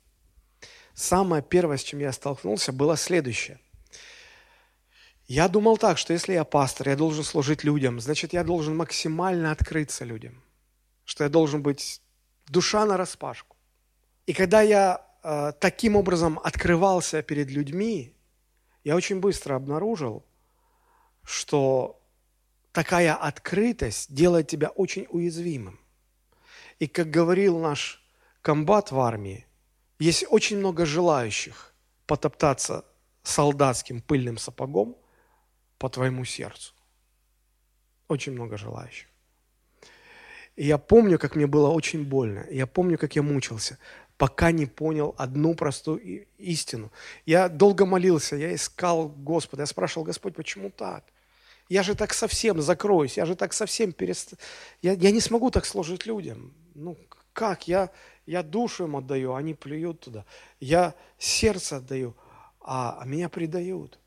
Самое 0.95 1.43
первое, 1.43 1.77
с 1.77 1.83
чем 1.83 2.01
я 2.01 2.13
столкнулся, 2.13 2.73
было 2.73 2.97
следующее. 2.97 3.59
Я 5.27 5.49
думал 5.49 5.79
так, 5.79 5.99
что 5.99 6.13
если 6.13 6.33
я 6.33 6.45
пастор, 6.45 6.89
я 6.89 6.97
должен 6.97 7.25
служить 7.25 7.65
людям, 7.65 8.01
значит, 8.01 8.33
я 8.33 8.45
должен 8.45 8.77
максимально 8.77 9.53
открыться 9.53 10.05
людям 10.05 10.43
что 11.05 11.25
я 11.25 11.31
должен 11.31 11.63
быть 11.63 12.01
душа 12.49 12.85
на 12.87 12.97
распашку. 12.97 13.57
И 14.27 14.33
когда 14.33 14.63
я 14.63 15.05
таким 15.23 15.97
образом 15.97 16.41
открывался 16.43 17.23
перед 17.23 17.51
людьми, 17.51 18.15
я 18.85 18.97
очень 18.97 19.21
быстро 19.21 19.55
обнаружил, 19.55 20.25
что 21.23 22.01
такая 22.73 23.15
открытость 23.15 24.13
делает 24.13 24.49
тебя 24.49 24.69
очень 24.69 25.07
уязвимым. 25.11 25.79
И 26.79 26.89
как 26.89 27.11
говорил 27.11 27.59
наш 27.59 28.03
комбат 28.41 28.91
в 28.91 28.99
армии, 28.99 29.47
есть 29.99 30.25
очень 30.29 30.59
много 30.59 30.85
желающих 30.85 31.75
потоптаться 32.07 32.85
солдатским 33.23 34.01
пыльным 34.01 34.37
сапогом 34.37 34.97
по 35.79 35.89
твоему 35.89 36.25
сердцу. 36.25 36.75
Очень 38.09 38.33
много 38.33 38.57
желающих. 38.59 39.09
И 40.57 40.67
я 40.67 40.77
помню, 40.77 41.19
как 41.19 41.37
мне 41.37 41.47
было 41.47 41.69
очень 41.69 42.05
больно. 42.05 42.47
Я 42.51 42.67
помню, 42.67 42.99
как 42.99 43.17
я 43.17 43.23
мучился, 43.23 43.79
пока 44.17 44.53
не 44.53 44.67
понял 44.67 45.15
одну 45.19 45.55
простую 45.55 46.27
истину. 46.39 46.93
Я 47.27 47.49
долго 47.49 47.87
молился, 47.87 48.37
я 48.37 48.55
искал 48.55 49.09
Господа. 49.09 49.63
Я 49.63 49.67
спрашивал, 49.67 50.05
Господь, 50.05 50.35
почему 50.35 50.71
так? 50.71 51.05
Я 51.69 51.83
же 51.83 51.95
так 51.95 52.13
совсем 52.13 52.61
закроюсь, 52.61 53.17
я 53.17 53.25
же 53.25 53.35
так 53.35 53.53
совсем 53.53 53.93
перест... 53.93 54.35
Я, 54.83 54.93
я 54.93 55.11
не 55.11 55.21
смогу 55.21 55.51
так 55.51 55.65
служить 55.65 56.07
людям. 56.07 56.53
Ну, 56.75 56.99
как? 57.33 57.67
Я, 57.67 57.91
я 58.27 58.43
душу 58.43 58.85
им 58.85 58.97
отдаю, 58.97 59.35
они 59.35 59.55
плюют 59.55 60.01
туда. 60.01 60.25
Я 60.61 60.95
сердце 61.19 61.77
отдаю, 61.77 62.15
а, 62.61 62.99
а 63.01 63.07
меня 63.07 63.29
предают. 63.29 63.99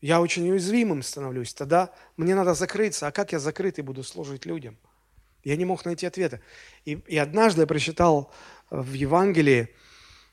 Я 0.00 0.20
очень 0.20 0.50
уязвимым 0.50 1.02
становлюсь. 1.02 1.54
Тогда 1.54 1.92
мне 2.16 2.34
надо 2.34 2.54
закрыться. 2.54 3.06
А 3.06 3.12
как 3.12 3.32
я 3.32 3.38
закрытый 3.38 3.82
буду 3.82 4.02
служить 4.02 4.46
людям? 4.46 4.76
Я 5.42 5.56
не 5.56 5.64
мог 5.64 5.84
найти 5.84 6.06
ответа. 6.06 6.40
И, 6.84 6.92
и 7.06 7.16
однажды 7.16 7.62
я 7.62 7.66
прочитал 7.66 8.32
в 8.70 8.92
Евангелии 8.92 9.68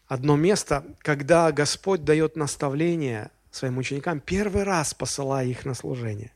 одно 0.08 0.36
место, 0.36 0.86
когда 1.00 1.52
Господь 1.52 2.04
дает 2.04 2.36
наставление 2.36 3.32
своим 3.52 3.78
ученикам, 3.78 4.20
первый 4.20 4.64
раз 4.64 4.94
посылая 4.94 5.46
их 5.46 5.66
на 5.66 5.74
служение. 5.74 6.32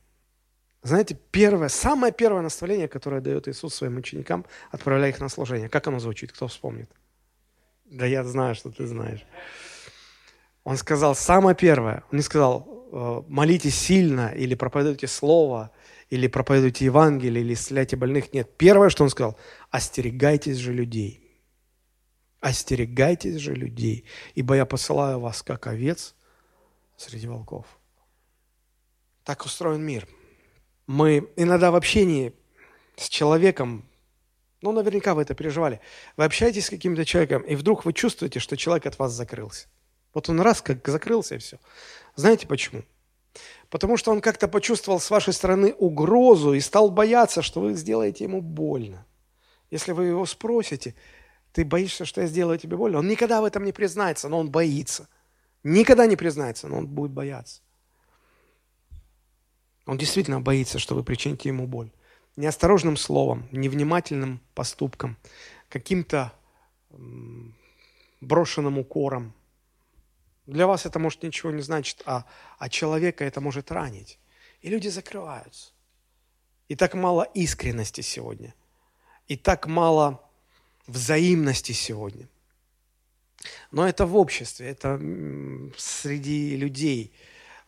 Знаете, 0.83 1.17
первое, 1.31 1.69
самое 1.69 2.13
первое 2.13 2.41
наставление, 2.41 2.87
которое 2.87 3.19
дает 3.19 3.47
Иисус 3.47 3.73
своим 3.73 3.97
ученикам, 3.97 4.45
отправляя 4.71 5.09
их 5.09 5.19
на 5.19 5.27
служение. 5.27 5.69
Как 5.69 5.87
оно 5.87 5.99
звучит? 5.99 6.31
Кто 6.31 6.47
вспомнит? 6.47 6.89
Да 7.85 8.05
я 8.05 8.23
знаю, 8.23 8.55
что 8.55 8.69
ты 8.69 8.85
знаешь. 8.85 9.25
Он 10.63 10.77
сказал, 10.77 11.15
самое 11.15 11.55
первое, 11.55 12.03
он 12.11 12.17
не 12.17 12.23
сказал, 12.23 12.67
«Э, 12.91 13.21
молитесь 13.27 13.75
сильно 13.75 14.29
или 14.29 14.55
проповедуйте 14.55 15.07
слово, 15.07 15.71
или 16.09 16.27
проповедуйте 16.27 16.85
Евангелие, 16.85 17.43
или 17.43 17.53
исцеляйте 17.53 17.95
больных. 17.95 18.33
Нет. 18.33 18.49
Первое, 18.57 18.89
что 18.89 19.03
он 19.03 19.09
сказал, 19.09 19.37
остерегайтесь 19.71 20.57
же 20.57 20.73
людей. 20.73 21.26
Остерегайтесь 22.39 23.37
же 23.37 23.55
людей, 23.55 24.05
ибо 24.35 24.55
я 24.55 24.65
посылаю 24.65 25.19
вас, 25.19 25.41
как 25.41 25.67
овец, 25.67 26.15
среди 26.95 27.27
волков. 27.27 27.65
Так 29.23 29.45
устроен 29.45 29.81
мир. 29.81 30.07
Мы 30.85 31.29
иногда 31.35 31.71
в 31.71 31.75
общении 31.75 32.33
с 32.95 33.09
человеком, 33.09 33.85
ну, 34.61 34.71
наверняка 34.71 35.13
вы 35.13 35.23
это 35.23 35.33
переживали, 35.35 35.81
вы 36.15 36.25
общаетесь 36.25 36.67
с 36.67 36.69
каким-то 36.69 37.05
человеком, 37.05 37.41
и 37.41 37.55
вдруг 37.55 37.85
вы 37.85 37.93
чувствуете, 37.93 38.39
что 38.39 38.55
человек 38.55 38.85
от 38.85 38.99
вас 38.99 39.11
закрылся. 39.11 39.67
Вот 40.13 40.29
он 40.29 40.39
раз 40.39 40.61
как 40.61 40.87
закрылся, 40.87 41.35
и 41.35 41.39
все. 41.39 41.59
Знаете 42.15 42.47
почему? 42.47 42.83
Потому 43.69 43.97
что 43.97 44.11
он 44.11 44.21
как-то 44.21 44.47
почувствовал 44.47 44.99
с 44.99 45.09
вашей 45.09 45.33
стороны 45.33 45.73
угрозу 45.73 46.53
и 46.53 46.59
стал 46.59 46.89
бояться, 46.89 47.41
что 47.41 47.61
вы 47.61 47.73
сделаете 47.73 48.23
ему 48.23 48.41
больно. 48.41 49.05
Если 49.69 49.91
вы 49.91 50.05
его 50.05 50.25
спросите, 50.25 50.95
ты 51.51 51.65
боишься, 51.65 52.05
что 52.05 52.21
я 52.21 52.27
сделаю 52.27 52.57
тебе 52.57 52.77
больно? 52.77 52.99
Он 52.99 53.07
никогда 53.07 53.41
в 53.41 53.45
этом 53.45 53.63
не 53.63 53.71
признается, 53.71 54.29
но 54.29 54.39
он 54.39 54.51
боится. 54.51 55.07
Никогда 55.63 56.05
не 56.05 56.15
признается, 56.15 56.67
но 56.67 56.77
он 56.77 56.87
будет 56.87 57.11
бояться. 57.11 57.61
Он 59.85 59.97
действительно 59.97 60.41
боится, 60.41 60.79
что 60.79 60.95
вы 60.95 61.03
причините 61.03 61.49
ему 61.49 61.65
боль. 61.65 61.91
неосторожным 62.35 62.97
словом, 62.97 63.47
невнимательным 63.51 64.41
поступком, 64.53 65.17
каким-то 65.69 66.31
брошенным 68.21 68.77
укором. 68.77 69.33
Для 70.45 70.67
вас 70.67 70.85
это 70.85 70.99
может 70.99 71.23
ничего 71.23 71.51
не 71.51 71.61
значит, 71.61 72.03
а, 72.05 72.25
а 72.59 72.69
человека 72.69 73.25
это 73.25 73.41
может 73.41 73.71
ранить. 73.71 74.19
И 74.61 74.69
люди 74.69 74.87
закрываются. 74.87 75.71
И 76.67 76.75
так 76.75 76.93
мало 76.93 77.23
искренности 77.33 78.01
сегодня. 78.01 78.53
И 79.27 79.35
так 79.35 79.67
мало 79.67 80.26
взаимности 80.87 81.73
сегодня. 81.73 82.27
Но 83.71 83.87
это 83.87 84.05
в 84.05 84.15
обществе, 84.15 84.67
это 84.67 84.99
среди 85.77 86.55
людей 86.55 87.13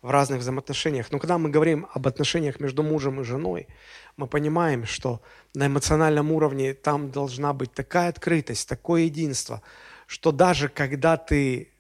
в 0.02 0.10
разных 0.10 0.40
взаимоотношениях. 0.40 1.12
Но 1.12 1.20
когда 1.20 1.38
мы 1.38 1.50
говорим 1.50 1.88
об 1.94 2.08
отношениях 2.08 2.60
между 2.60 2.84
мужем 2.84 3.20
и 3.20 3.24
женой, 3.24 3.68
мы 4.16 4.28
понимаем, 4.28 4.86
что 4.86 5.22
на 5.54 5.68
эмоциональном 5.68 6.32
уровне 6.32 6.74
там 6.74 7.12
должна 7.12 7.54
быть 7.54 7.74
такая 7.74 8.10
открытость, 8.10 8.68
такое 8.68 9.04
единство, 9.04 9.62
что 10.08 10.32
даже 10.32 10.70
когда 10.70 11.18
ты 11.18 11.72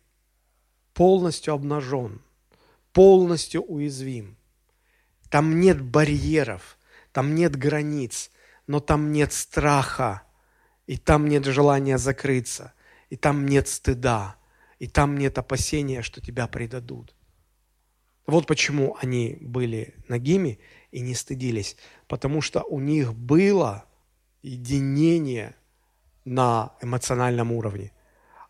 полностью 0.94 1.54
обнажен, 1.54 2.22
полностью 2.92 3.62
уязвим, 3.62 4.36
там 5.30 5.60
нет 5.60 5.82
барьеров, 5.82 6.78
там 7.14 7.36
нет 7.36 7.56
границ, 7.56 8.32
но 8.68 8.80
там 8.80 9.12
нет 9.14 9.32
страха, 9.32 10.24
и 10.90 10.98
там 10.98 11.28
нет 11.28 11.46
желания 11.46 12.00
закрыться, 12.00 12.74
и 13.12 13.16
там 13.16 13.46
нет 13.46 13.68
стыда, 13.68 14.38
и 14.80 14.88
там 14.88 15.20
нет 15.20 15.38
опасения, 15.38 16.02
что 16.02 16.20
тебя 16.20 16.48
предадут. 16.48 17.14
Вот 18.26 18.48
почему 18.48 18.98
они 19.00 19.38
были 19.40 19.94
нагими 20.08 20.58
и 20.90 21.02
не 21.02 21.14
стыдились, 21.14 21.78
потому 22.08 22.42
что 22.42 22.64
у 22.64 22.80
них 22.80 23.14
было 23.14 23.86
единение 24.42 25.56
на 26.26 26.74
эмоциональном 26.82 27.52
уровне, 27.52 27.92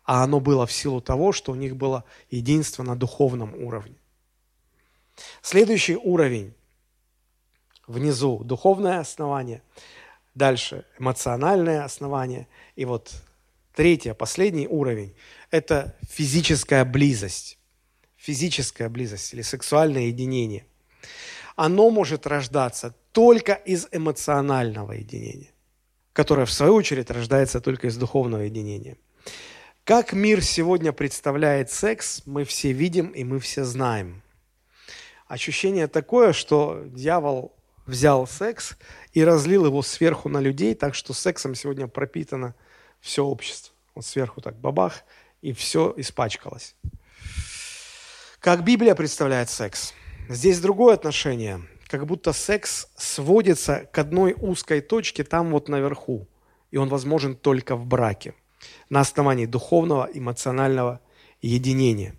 а 0.04 0.24
оно 0.24 0.40
было 0.40 0.66
в 0.66 0.72
силу 0.72 1.02
того, 1.02 1.32
что 1.32 1.52
у 1.52 1.56
них 1.56 1.76
было 1.76 2.04
единство 2.30 2.82
на 2.82 2.96
духовном 2.96 3.54
уровне. 3.54 3.98
Следующий 5.42 5.96
уровень 5.96 6.54
внизу– 7.86 8.38
духовное 8.44 9.00
основание, 9.00 9.62
дальше 10.34 10.84
эмоциональное 10.98 11.84
основание, 11.84 12.48
и 12.76 12.84
вот 12.84 13.12
третий, 13.74 14.14
последний 14.14 14.66
уровень– 14.66 15.14
это 15.50 15.96
физическая 16.08 16.84
близость 16.84 17.58
физическая 18.20 18.88
близость 18.88 19.32
или 19.32 19.42
сексуальное 19.42 20.04
единение, 20.04 20.66
оно 21.56 21.90
может 21.90 22.26
рождаться 22.26 22.94
только 23.12 23.54
из 23.54 23.88
эмоционального 23.90 24.92
единения, 24.92 25.50
которое, 26.12 26.44
в 26.44 26.52
свою 26.52 26.74
очередь, 26.74 27.10
рождается 27.10 27.60
только 27.60 27.88
из 27.88 27.96
духовного 27.96 28.42
единения. 28.42 28.98
Как 29.84 30.12
мир 30.12 30.42
сегодня 30.44 30.92
представляет 30.92 31.70
секс, 31.70 32.22
мы 32.26 32.44
все 32.44 32.72
видим 32.72 33.08
и 33.08 33.24
мы 33.24 33.40
все 33.40 33.64
знаем. 33.64 34.22
Ощущение 35.26 35.86
такое, 35.86 36.32
что 36.32 36.84
дьявол 36.86 37.56
взял 37.86 38.26
секс 38.26 38.76
и 39.12 39.24
разлил 39.24 39.66
его 39.66 39.82
сверху 39.82 40.28
на 40.28 40.40
людей, 40.40 40.74
так 40.74 40.94
что 40.94 41.12
сексом 41.12 41.54
сегодня 41.54 41.86
пропитано 41.88 42.54
все 43.00 43.24
общество. 43.24 43.74
Вот 43.94 44.04
сверху 44.04 44.40
так 44.40 44.56
бабах, 44.56 45.04
и 45.42 45.52
все 45.52 45.92
испачкалось. 45.96 46.76
Как 48.40 48.64
Библия 48.64 48.94
представляет 48.94 49.50
секс? 49.50 49.94
Здесь 50.28 50.60
другое 50.60 50.94
отношение. 50.94 51.60
Как 51.88 52.06
будто 52.06 52.32
секс 52.32 52.88
сводится 52.96 53.88
к 53.92 53.98
одной 53.98 54.34
узкой 54.38 54.80
точке 54.80 55.24
там 55.24 55.50
вот 55.50 55.68
наверху. 55.68 56.26
И 56.70 56.76
он 56.76 56.88
возможен 56.88 57.34
только 57.34 57.74
в 57.74 57.84
браке. 57.84 58.34
На 58.88 59.00
основании 59.00 59.46
духовного, 59.46 60.08
эмоционального 60.12 61.00
единения. 61.42 62.14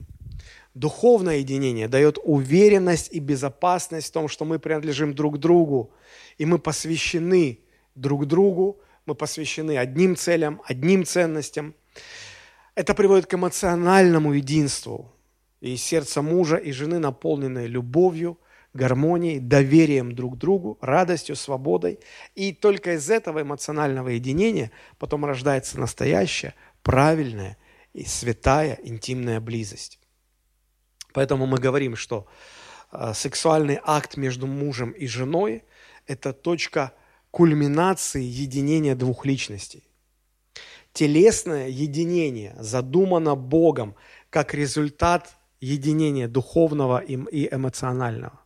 Духовное 0.74 1.38
единение 1.38 1.88
дает 1.88 2.18
уверенность 2.24 3.10
и 3.12 3.20
безопасность 3.20 4.08
в 4.08 4.12
том, 4.12 4.28
что 4.28 4.46
мы 4.46 4.60
принадлежим 4.60 5.14
друг 5.14 5.38
другу, 5.38 5.92
и 6.42 6.46
мы 6.46 6.58
посвящены 6.58 7.60
друг 7.94 8.26
другу, 8.26 8.82
мы 9.06 9.14
посвящены 9.14 9.78
одним 9.78 10.16
целям, 10.16 10.60
одним 10.66 11.06
ценностям. 11.06 11.76
Это 12.74 12.96
приводит 12.96 13.28
к 13.28 13.36
эмоциональному 13.36 14.34
единству, 14.34 15.14
и 15.60 15.78
сердце 15.78 16.24
мужа 16.24 16.56
и 16.56 16.72
жены, 16.72 16.98
наполненное 16.98 17.68
любовью, 17.68 18.40
гармонией, 18.74 19.38
доверием 19.38 20.16
друг 20.16 20.40
другу, 20.40 20.80
радостью, 20.82 21.36
свободой. 21.36 22.00
И 22.34 22.54
только 22.54 22.96
из 22.96 23.08
этого 23.12 23.44
эмоционального 23.44 24.08
единения 24.08 24.72
потом 24.98 25.26
рождается 25.26 25.80
настоящая, 25.80 26.56
правильная 26.82 27.56
и 27.94 28.04
святая 28.04 28.80
интимная 28.82 29.40
близость. 29.40 30.00
Поэтому 31.14 31.46
мы 31.46 31.60
говорим, 31.60 31.96
что 31.96 32.26
э, 32.92 33.12
сексуальный 33.14 33.80
акт 33.84 34.18
между 34.18 34.48
мужем 34.48 34.90
и 34.90 35.06
женой– 35.06 35.64
это 36.08 36.34
точка 36.34 36.94
кульминации 37.32 38.24
единения 38.24 38.96
двух 38.96 39.26
личностей. 39.26 39.84
Телесное 40.94 41.70
единение 41.70 42.56
задумано 42.60 43.36
Богом 43.36 43.96
как 44.30 44.54
результат 44.54 45.38
единения 45.62 46.28
духовного 46.28 47.00
и 47.00 47.54
эмоционального. 47.54 48.42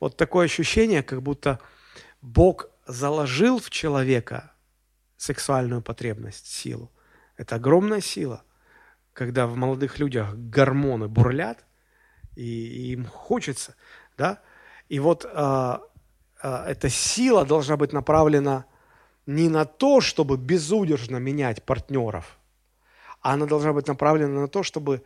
Вот 0.00 0.16
такое 0.16 0.46
ощущение, 0.46 1.02
как 1.02 1.22
будто 1.22 1.60
Бог 2.22 2.70
заложил 2.86 3.58
в 3.58 3.70
человека 3.70 4.52
сексуальную 5.16 5.82
потребность, 5.82 6.46
силу. 6.46 6.90
Это 7.36 7.56
огромная 7.56 8.00
сила, 8.00 8.42
когда 9.12 9.46
в 9.46 9.56
молодых 9.56 9.98
людях 9.98 10.34
гормоны 10.34 11.08
бурлят, 11.08 11.64
и, 12.36 12.92
им 12.92 13.06
хочется, 13.06 13.76
да. 14.16 14.40
И 14.88 14.98
вот 14.98 15.24
а, 15.32 15.82
эта 16.44 16.90
сила 16.90 17.44
должна 17.46 17.76
быть 17.76 17.92
направлена 17.92 18.66
не 19.26 19.48
на 19.48 19.64
то, 19.64 20.00
чтобы 20.00 20.36
безудержно 20.36 21.16
менять 21.16 21.62
партнеров, 21.62 22.38
а 23.22 23.32
она 23.32 23.46
должна 23.46 23.72
быть 23.72 23.88
направлена 23.88 24.40
на 24.40 24.48
то, 24.48 24.62
чтобы 24.62 25.02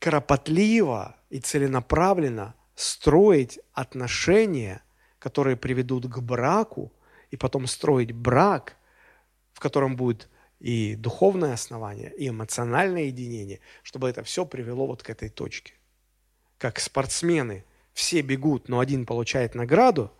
кропотливо 0.00 1.14
и 1.28 1.38
целенаправленно 1.38 2.54
строить 2.74 3.60
отношения, 3.72 4.82
которые 5.20 5.56
приведут 5.56 6.06
к 6.06 6.18
браку, 6.18 6.92
и 7.30 7.36
потом 7.36 7.68
строить 7.68 8.10
брак, 8.10 8.76
в 9.52 9.60
котором 9.60 9.94
будет 9.94 10.28
и 10.58 10.96
духовное 10.96 11.52
основание, 11.52 12.12
и 12.16 12.28
эмоциональное 12.28 13.04
единение, 13.04 13.60
чтобы 13.84 14.08
это 14.08 14.24
все 14.24 14.44
привело 14.44 14.88
вот 14.88 15.04
к 15.04 15.10
этой 15.10 15.28
точке. 15.28 15.74
Как 16.58 16.80
спортсмены 16.80 17.64
все 17.92 18.22
бегут, 18.22 18.68
но 18.68 18.80
один 18.80 19.06
получает 19.06 19.54
награду, 19.54 20.10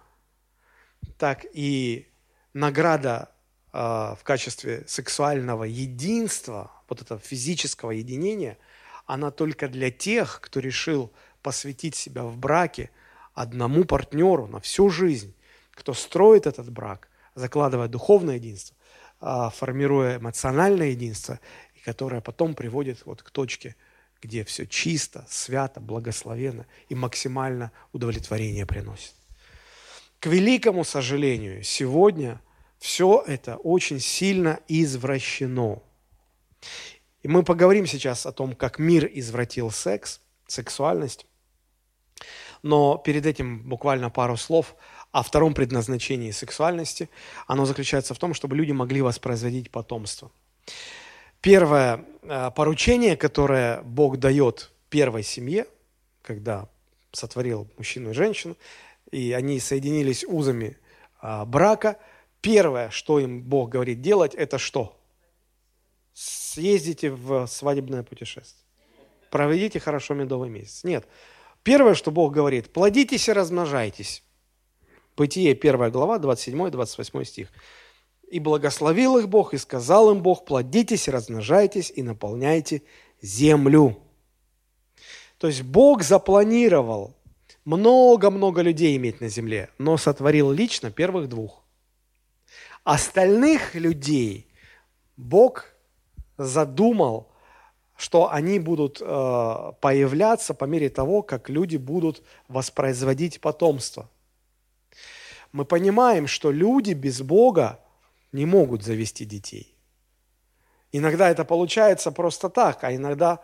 так 1.18 1.46
и 1.52 2.08
награда 2.52 3.30
э, 3.72 3.78
в 3.78 4.20
качестве 4.22 4.84
сексуального 4.86 5.64
единства, 5.64 6.70
вот 6.88 7.02
этого 7.02 7.20
физического 7.20 7.90
единения– 7.90 8.58
она 9.10 9.32
только 9.32 9.66
для 9.66 9.90
тех, 9.90 10.40
кто 10.40 10.60
решил 10.60 11.12
посвятить 11.42 11.96
себя 11.96 12.22
в 12.22 12.36
браке 12.36 12.90
одному 13.34 13.84
партнеру 13.84 14.46
на 14.46 14.60
всю 14.60 14.88
жизнь, 14.88 15.34
кто 15.72 15.94
строит 15.94 16.46
этот 16.46 16.70
брак, 16.70 17.08
закладывая 17.34 17.88
духовное 17.88 18.36
единство, 18.36 18.76
а, 19.18 19.50
формируя 19.50 20.18
эмоциональное 20.18 20.90
единство, 20.90 21.40
и 21.74 21.80
которое 21.80 22.20
потом 22.20 22.54
приводит 22.54 23.04
вот 23.04 23.24
к 23.24 23.30
точке, 23.30 23.74
где 24.22 24.44
все 24.44 24.64
чисто, 24.64 25.26
свято, 25.28 25.80
благословенно 25.80 26.66
и 26.88 26.94
максимально 26.94 27.72
удовлетворение 27.92 28.64
приносит. 28.64 29.14
К 30.20 30.26
великому 30.26 30.84
сожалению, 30.84 31.62
сегодня 31.62 32.42
все 32.78 33.24
это 33.26 33.56
очень 33.56 34.00
сильно 34.00 34.60
извращено. 34.68 35.82
И 37.22 37.28
мы 37.28 37.42
поговорим 37.42 37.86
сейчас 37.86 38.26
о 38.26 38.32
том, 38.32 38.54
как 38.54 38.78
мир 38.78 39.10
извратил 39.10 39.70
секс, 39.70 40.20
сексуальность. 40.46 41.26
Но 42.62 42.98
перед 42.98 43.24
этим 43.24 43.66
буквально 43.66 44.10
пару 44.10 44.36
слов 44.36 44.76
о 45.10 45.22
втором 45.22 45.54
предназначении 45.54 46.32
сексуальности. 46.32 47.08
Оно 47.46 47.64
заключается 47.64 48.12
в 48.12 48.18
том, 48.18 48.34
чтобы 48.34 48.56
люди 48.56 48.72
могли 48.72 49.00
воспроизводить 49.00 49.70
потомство. 49.70 50.30
Первое 51.40 52.04
э, 52.22 52.50
поручение, 52.54 53.16
которое 53.16 53.80
Бог 53.82 54.18
дает 54.18 54.70
первой 54.90 55.22
семье, 55.22 55.66
когда 56.20 56.68
сотворил 57.12 57.68
мужчину 57.78 58.10
и 58.10 58.14
женщину, 58.14 58.56
и 59.10 59.32
они 59.32 59.60
соединились 59.60 60.24
узами 60.24 60.78
а, 61.20 61.44
брака, 61.44 61.98
первое, 62.40 62.90
что 62.90 63.18
им 63.18 63.42
Бог 63.42 63.70
говорит 63.70 64.00
делать, 64.00 64.34
это 64.34 64.58
что? 64.58 65.00
съездите 66.20 67.10
в 67.10 67.46
свадебное 67.46 68.02
путешествие. 68.02 68.64
Проведите 69.30 69.80
хорошо 69.80 70.14
медовый 70.14 70.50
месяц. 70.50 70.84
Нет. 70.84 71.06
Первое, 71.62 71.94
что 71.94 72.10
Бог 72.10 72.32
говорит, 72.32 72.72
плодитесь 72.72 73.28
и 73.28 73.32
размножайтесь. 73.32 74.22
Бытие 75.16 75.52
1 75.52 75.90
глава, 75.90 76.18
27-28 76.18 77.24
стих. 77.24 77.48
«И 78.30 78.38
благословил 78.38 79.18
их 79.18 79.28
Бог, 79.28 79.54
и 79.54 79.58
сказал 79.58 80.12
им 80.12 80.22
Бог, 80.22 80.44
плодитесь, 80.44 81.08
размножайтесь 81.08 81.92
и 81.94 82.02
наполняйте 82.02 82.82
землю». 83.20 83.98
То 85.38 85.48
есть 85.48 85.62
Бог 85.62 86.02
запланировал 86.02 87.16
много-много 87.70 88.62
людей 88.62 88.96
иметь 88.96 89.20
на 89.20 89.28
земле, 89.28 89.68
но 89.78 89.96
сотворил 89.96 90.50
лично 90.50 90.90
первых 90.90 91.28
двух. 91.28 91.62
Остальных 92.84 93.74
людей 93.74 94.48
Бог 95.16 95.66
задумал, 96.36 97.30
что 97.96 98.32
они 98.32 98.58
будут 98.58 99.00
э, 99.00 99.04
появляться 99.80 100.54
по 100.54 100.64
мере 100.64 100.88
того, 100.88 101.22
как 101.22 101.48
люди 101.48 101.76
будут 101.76 102.22
воспроизводить 102.48 103.40
потомство. 103.40 104.10
Мы 105.52 105.64
понимаем, 105.64 106.26
что 106.26 106.50
люди 106.50 106.92
без 106.92 107.22
Бога 107.22 107.78
не 108.32 108.46
могут 108.46 108.82
завести 108.82 109.24
детей. 109.24 109.76
Иногда 110.92 111.30
это 111.30 111.44
получается 111.44 112.10
просто 112.10 112.48
так, 112.48 112.82
а 112.82 112.94
иногда 112.94 113.38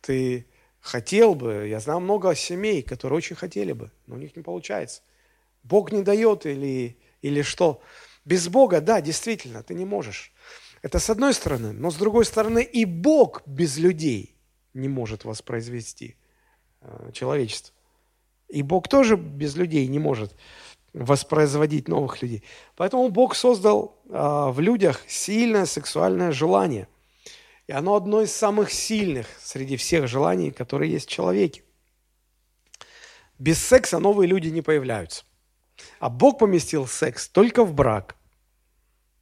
ты 0.00 0.46
хотел 0.86 1.34
бы, 1.34 1.66
я 1.68 1.80
знаю 1.80 2.00
много 2.00 2.34
семей, 2.34 2.82
которые 2.82 3.18
очень 3.18 3.36
хотели 3.36 3.72
бы, 3.72 3.90
но 4.06 4.14
у 4.14 4.18
них 4.18 4.36
не 4.36 4.42
получается. 4.42 5.02
Бог 5.62 5.92
не 5.92 6.02
дает 6.02 6.46
или, 6.46 6.96
или 7.22 7.42
что? 7.42 7.80
Без 8.24 8.48
Бога, 8.48 8.80
да, 8.80 9.00
действительно, 9.00 9.62
ты 9.62 9.74
не 9.74 9.84
можешь. 9.84 10.32
Это 10.82 10.98
с 10.98 11.10
одной 11.10 11.34
стороны, 11.34 11.72
но 11.72 11.90
с 11.90 11.96
другой 11.96 12.24
стороны 12.24 12.62
и 12.62 12.84
Бог 12.84 13.42
без 13.46 13.76
людей 13.78 14.36
не 14.74 14.88
может 14.88 15.24
воспроизвести 15.24 16.16
э, 16.80 17.10
человечество. 17.12 17.74
И 18.48 18.62
Бог 18.62 18.88
тоже 18.88 19.16
без 19.16 19.56
людей 19.56 19.88
не 19.88 19.98
может 19.98 20.34
воспроизводить 20.92 21.88
новых 21.88 22.22
людей. 22.22 22.44
Поэтому 22.76 23.08
Бог 23.08 23.34
создал 23.34 23.96
э, 24.08 24.10
в 24.12 24.60
людях 24.60 25.02
сильное 25.08 25.66
сексуальное 25.66 26.30
желание. 26.30 26.86
И 27.66 27.72
оно 27.72 27.96
одно 27.96 28.22
из 28.22 28.32
самых 28.32 28.70
сильных 28.72 29.26
среди 29.40 29.76
всех 29.76 30.06
желаний, 30.06 30.52
которые 30.52 30.92
есть 30.92 31.08
в 31.08 31.12
человеке. 31.12 31.62
Без 33.38 33.58
секса 33.58 33.98
новые 33.98 34.28
люди 34.28 34.48
не 34.48 34.62
появляются. 34.62 35.24
А 35.98 36.08
Бог 36.08 36.38
поместил 36.38 36.86
секс 36.86 37.28
только 37.28 37.64
в 37.64 37.74
брак. 37.74 38.16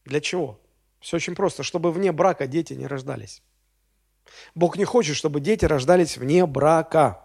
Для 0.05 0.21
чего? 0.21 0.61
Все 1.01 1.17
очень 1.17 1.35
просто, 1.35 1.63
чтобы 1.63 1.91
вне 1.91 2.13
брака 2.13 2.47
дети 2.47 2.75
не 2.75 2.87
рождались. 2.87 3.43
Бог 4.55 4.77
не 4.77 4.85
хочет, 4.85 5.17
чтобы 5.17 5.41
дети 5.41 5.65
рождались 5.65 6.17
вне 6.17 6.47
брака. 6.47 7.21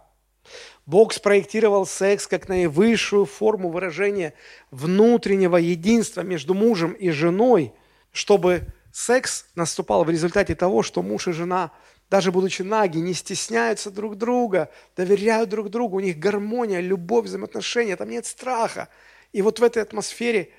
Бог 0.86 1.14
спроектировал 1.14 1.86
секс 1.86 2.28
как 2.28 2.50
наивысшую 2.50 3.26
форму 3.26 3.70
выражения 3.70 4.34
внутреннего 4.72 5.58
единства 5.58 6.22
между 6.22 6.54
мужем 6.54 6.94
и 6.94 7.10
женой, 7.12 7.74
чтобы 8.12 8.74
секс 8.92 9.46
наступал 9.56 10.04
в 10.04 10.10
результате 10.10 10.56
того, 10.56 10.84
что 10.84 11.02
муж 11.02 11.28
и 11.28 11.32
жена, 11.32 11.72
даже 12.10 12.32
будучи 12.32 12.62
наги, 12.62 12.98
не 12.98 13.14
стесняются 13.14 13.92
друг 13.92 14.18
друга, 14.18 14.70
доверяют 14.96 15.50
друг 15.50 15.70
другу, 15.70 15.98
у 15.98 16.00
них 16.00 16.18
гармония, 16.18 16.80
любовь, 16.80 17.26
взаимоотношения, 17.26 17.96
там 17.96 18.10
нет 18.10 18.26
страха. 18.26 18.90
И 19.32 19.42
вот 19.42 19.60
в 19.60 19.64
этой 19.64 19.84
атмосфере 19.84 20.50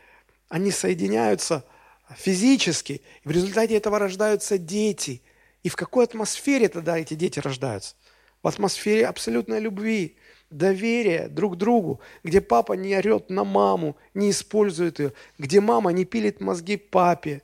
они 0.48 0.70
соединяются– 0.70 1.64
физически. 2.16 3.02
И 3.24 3.28
в 3.28 3.30
результате 3.30 3.76
этого 3.76 3.98
рождаются 3.98 4.58
дети. 4.58 5.22
И 5.62 5.68
в 5.68 5.76
какой 5.76 6.04
атмосфере 6.04 6.68
тогда 6.68 6.98
эти 6.98 7.14
дети 7.14 7.38
рождаются? 7.38 7.94
В 8.42 8.48
атмосфере 8.48 9.06
абсолютной 9.06 9.60
любви, 9.60 10.16
доверия 10.50 11.28
друг 11.28 11.56
другу, 11.56 12.00
где 12.24 12.40
папа 12.40 12.72
не 12.72 12.96
орет 12.96 13.28
на 13.28 13.44
маму, 13.44 13.96
не 14.14 14.30
использует 14.30 14.98
ее, 14.98 15.12
где 15.38 15.60
мама 15.60 15.92
не 15.92 16.04
пилит 16.04 16.40
мозги 16.40 16.76
папе, 16.76 17.42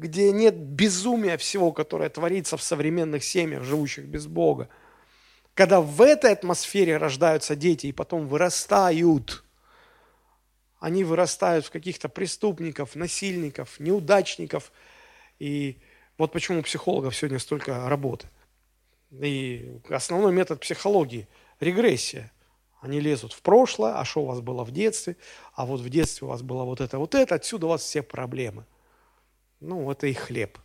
где 0.00 0.32
нет 0.32 0.56
безумия 0.56 1.36
всего, 1.36 1.72
которое 1.72 2.08
творится 2.08 2.56
в 2.56 2.62
современных 2.62 3.22
семьях, 3.22 3.62
живущих 3.62 4.06
без 4.06 4.26
Бога. 4.26 4.68
Когда 5.54 5.80
в 5.80 6.02
этой 6.02 6.32
атмосфере 6.32 6.96
рождаются 6.96 7.54
дети 7.54 7.86
и 7.86 7.92
потом 7.92 8.26
вырастают– 8.26 9.44
они 10.80 11.04
вырастают 11.04 11.66
в 11.66 11.70
каких-то 11.70 12.08
преступников, 12.08 12.96
насильников, 12.96 13.78
неудачников. 13.78 14.72
И 15.38 15.78
вот 16.16 16.32
почему 16.32 16.60
у 16.60 16.62
психологов 16.62 17.14
сегодня 17.14 17.38
столько 17.38 17.88
работы. 17.88 18.28
И 19.12 19.78
основной 19.90 20.32
метод 20.32 20.60
психологии– 20.60 21.28
регрессия. 21.60 22.32
Они 22.80 22.98
лезут 22.98 23.34
в 23.34 23.42
прошлое, 23.42 23.98
а 23.98 24.06
что 24.06 24.22
у 24.22 24.26
вас 24.26 24.40
было 24.40 24.64
в 24.64 24.70
детстве, 24.70 25.16
а 25.54 25.66
вот 25.66 25.80
в 25.80 25.88
детстве 25.90 26.26
у 26.26 26.30
вас 26.30 26.40
было 26.40 26.64
вот 26.64 26.80
это, 26.80 26.98
вот 26.98 27.14
это, 27.14 27.34
отсюда 27.34 27.66
у 27.66 27.68
вас 27.68 27.82
все 27.82 28.02
проблемы. 28.02 28.64
Ну, 29.60 29.90
это 29.90 30.06
и 30.06 30.12
хлеб. 30.12 30.58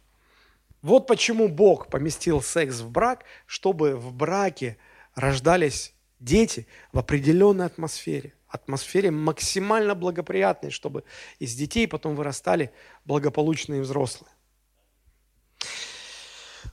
Вот 0.82 1.08
почему 1.08 1.48
Бог 1.48 1.90
поместил 1.90 2.42
секс 2.42 2.80
в 2.80 2.90
брак, 2.90 3.26
чтобы 3.46 3.96
в 3.96 4.14
браке 4.14 4.78
рождались 5.16 5.94
дети 6.20 6.68
в 6.92 7.00
определенной 7.00 7.66
атмосфере 7.66 8.34
атмосфере 8.56 9.12
максимально 9.12 9.96
благоприятной, 9.96 10.72
чтобы 10.72 11.04
из 11.40 11.54
детей 11.56 11.88
потом 11.88 12.16
вырастали 12.16 12.72
благополучные 13.06 13.82
взрослые. 13.82 14.32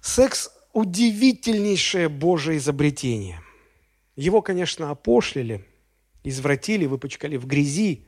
Секс– 0.01 0.51
удивительнейшее 0.73 2.09
Божие 2.09 2.59
изобретение. 2.59 3.43
Его, 4.17 4.43
конечно, 4.43 4.91
опошлили, 4.91 5.67
извратили, 6.25 6.87
выпачкали 6.87 7.37
в 7.37 7.47
грязи, 7.47 8.07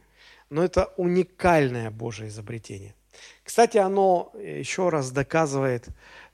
но 0.51 0.65
это 0.65 0.93
уникальное 0.97 1.91
Божие 1.91 2.29
изобретение. 2.29 2.95
Кстати, 3.43 3.79
оно 3.79 4.33
еще 4.35 4.89
раз 4.89 5.11
доказывает 5.11 5.89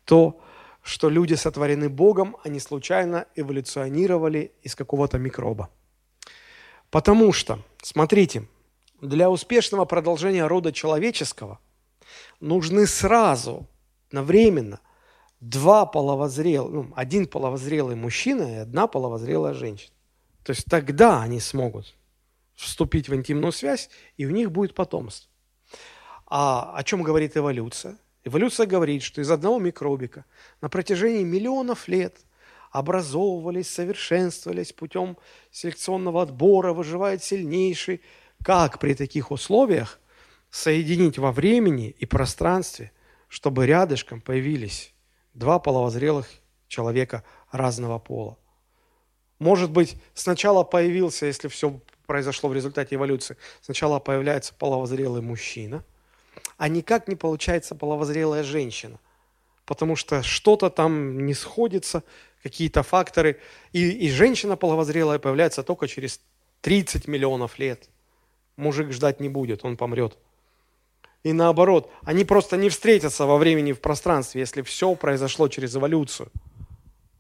то, 0.05 0.41
что 0.83 1.09
люди 1.09 1.35
сотворены 1.35 1.89
Богом, 1.89 2.37
они 2.45 2.59
случайно 2.59 3.27
эволюционировали 3.35 4.53
из 4.63 4.75
какого-то 4.75 5.19
микроба. 5.19 5.71
Потому 6.91 7.33
что, 7.33 7.61
смотрите, 7.83 8.49
для 9.01 9.31
успешного 9.31 9.85
продолжения 9.85 10.47
рода 10.47 10.73
человеческого 10.73 11.59
нужны 12.41 12.87
сразу, 12.87 13.69
одновременно, 14.09 14.81
два 15.41 15.87
половозрелых, 15.87 16.73
ну, 16.73 16.93
один 16.97 17.27
половозрелый 17.27 17.97
мужчина 17.97 18.43
и 18.43 18.57
одна 18.57 18.87
половозрелая 18.87 19.55
женщина. 19.55 19.95
То 20.45 20.51
есть 20.51 20.67
тогда 20.67 21.23
они 21.23 21.41
смогут 21.41 21.95
вступить 22.55 23.09
в 23.09 23.15
интимную 23.15 23.53
связь, 23.53 23.89
и 24.17 24.27
у 24.27 24.31
них 24.31 24.51
будет 24.51 24.75
потомство. 24.75 25.30
А 26.31 26.73
о 26.75 26.83
чем 26.85 27.03
говорит 27.03 27.37
эволюция? 27.37 27.99
Эволюция 28.25 28.67
говорит, 28.67 29.03
что 29.03 29.21
из 29.21 29.31
одного 29.31 29.59
микробика 29.59 30.25
на 30.63 30.71
протяжении 30.71 31.25
миллионов 31.25 31.89
лет– 31.89 32.17
образовывались, 32.71 33.69
совершенствовались 33.69 34.73
путем 34.73 35.17
селекционного 35.51 36.23
отбора, 36.23 36.73
выживает 36.73 37.23
сильнейший. 37.23 38.01
Как 38.43 38.79
при 38.79 38.95
таких 38.95 39.31
условиях 39.31 40.01
соединить 40.51 41.19
во 41.19 41.33
времени 41.33 41.91
и 41.91 42.07
пространстве, 42.07 42.93
чтобы 43.29 43.67
рядышком 43.67 44.21
появились 44.21 44.95
два 45.35 45.59
половозрелых 45.59 46.29
человека 46.69 47.25
разного 47.51 47.99
пола? 47.99 48.39
Может 49.39 49.71
быть, 49.71 49.97
сначала 50.15 50.65
появился, 50.65 51.27
если 51.27 51.49
все 51.49 51.81
произошло 52.07 52.49
в 52.51 52.55
результате 52.55 52.95
эволюции, 52.97 53.37
сначала 53.63 53.99
появляется 53.99 54.55
половозрелый 54.55 55.23
мужчина, 55.23 55.85
а 56.57 56.69
никак 56.69 57.09
не 57.09 57.17
получается 57.17 57.75
половозрелая 57.75 58.43
женщина, 58.43 58.99
потому 59.65 59.97
что 59.97 60.23
что-то 60.23 60.71
там 60.71 61.27
не 61.27 61.35
сходится, 61.35 62.03
какие-то 62.43 62.83
факторы. 62.83 63.41
И, 63.73 63.91
и 63.91 64.11
женщина 64.11 64.57
половозрелая 64.57 65.19
появляется 65.19 65.63
только 65.63 65.89
через 65.89 66.21
30 66.63 67.09
миллионов 67.09 67.59
лет. 67.59 67.89
Мужик 68.57 68.93
ждать 68.93 69.21
не 69.21 69.29
будет, 69.29 69.65
он 69.65 69.77
помрет. 69.77 70.19
И 71.23 71.33
наоборот, 71.33 71.91
они 72.03 72.25
просто 72.25 72.57
не 72.57 72.71
встретятся 72.71 73.27
во 73.27 73.37
времени 73.37 73.71
и 73.71 73.75
в 73.75 73.81
пространстве, 73.81 74.41
если 74.41 74.63
все 74.63 74.95
произошло 74.95 75.49
через 75.49 75.77
эволюцию. 75.77 76.31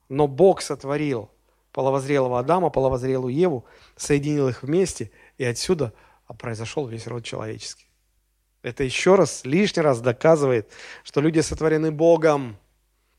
Но 0.08 0.26
Бог 0.26 0.62
сотворил 0.62 1.30
половозрелого 1.72 2.38
Адама, 2.38 2.70
половозрелую 2.70 3.34
Еву, 3.34 3.64
соединил 3.96 4.48
их 4.48 4.62
вместе, 4.62 5.10
и 5.38 5.44
отсюда 5.44 5.92
произошел 6.38 6.86
весь 6.86 7.06
род 7.06 7.24
человеческий. 7.24 7.89
Это 8.62 8.84
еще 8.84 9.14
раз, 9.14 9.42
лишний 9.44 9.82
раз 9.82 10.00
доказывает, 10.00 10.70
что 11.02 11.20
люди 11.20 11.40
сотворены 11.40 11.90
Богом, 11.90 12.58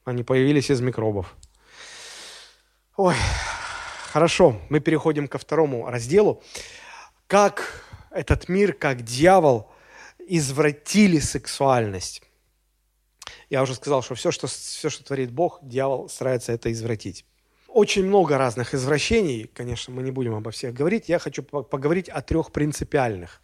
они 0.03 0.23
появились 0.23 0.69
из 0.69 0.81
микробов. 0.81 1.35
Ой, 2.95 3.15
хорошо, 4.11 4.61
мы 4.69 4.79
переходим 4.79 5.27
ко 5.27 5.39
второму 5.39 5.89
разделу. 5.89 6.43
Как 7.25 7.83
этот 8.11 8.49
мир, 8.49 8.73
как 8.73 9.01
дьявол 9.01 9.71
извратили 10.19 11.19
сексуальность. 11.19 12.21
Я 13.49 13.63
уже 13.63 13.75
сказал, 13.75 14.01
что 14.03 14.15
все, 14.15 14.31
что, 14.31 14.47
все, 14.47 14.89
что 14.89 15.03
творит 15.03 15.31
Бог, 15.31 15.59
дьявол 15.61 16.07
старается 16.09 16.51
это 16.51 16.71
извратить. 16.71 17.25
Очень 17.67 18.05
много 18.05 18.37
разных 18.37 18.73
извращений, 18.73 19.49
конечно, 19.53 19.93
мы 19.93 20.03
не 20.03 20.11
будем 20.11 20.35
обо 20.35 20.51
всех 20.51 20.73
говорить. 20.73 21.09
Я 21.09 21.19
хочу 21.19 21.41
поговорить 21.41 22.09
о 22.09 22.21
трех 22.21 22.51
принципиальных. 22.51 23.41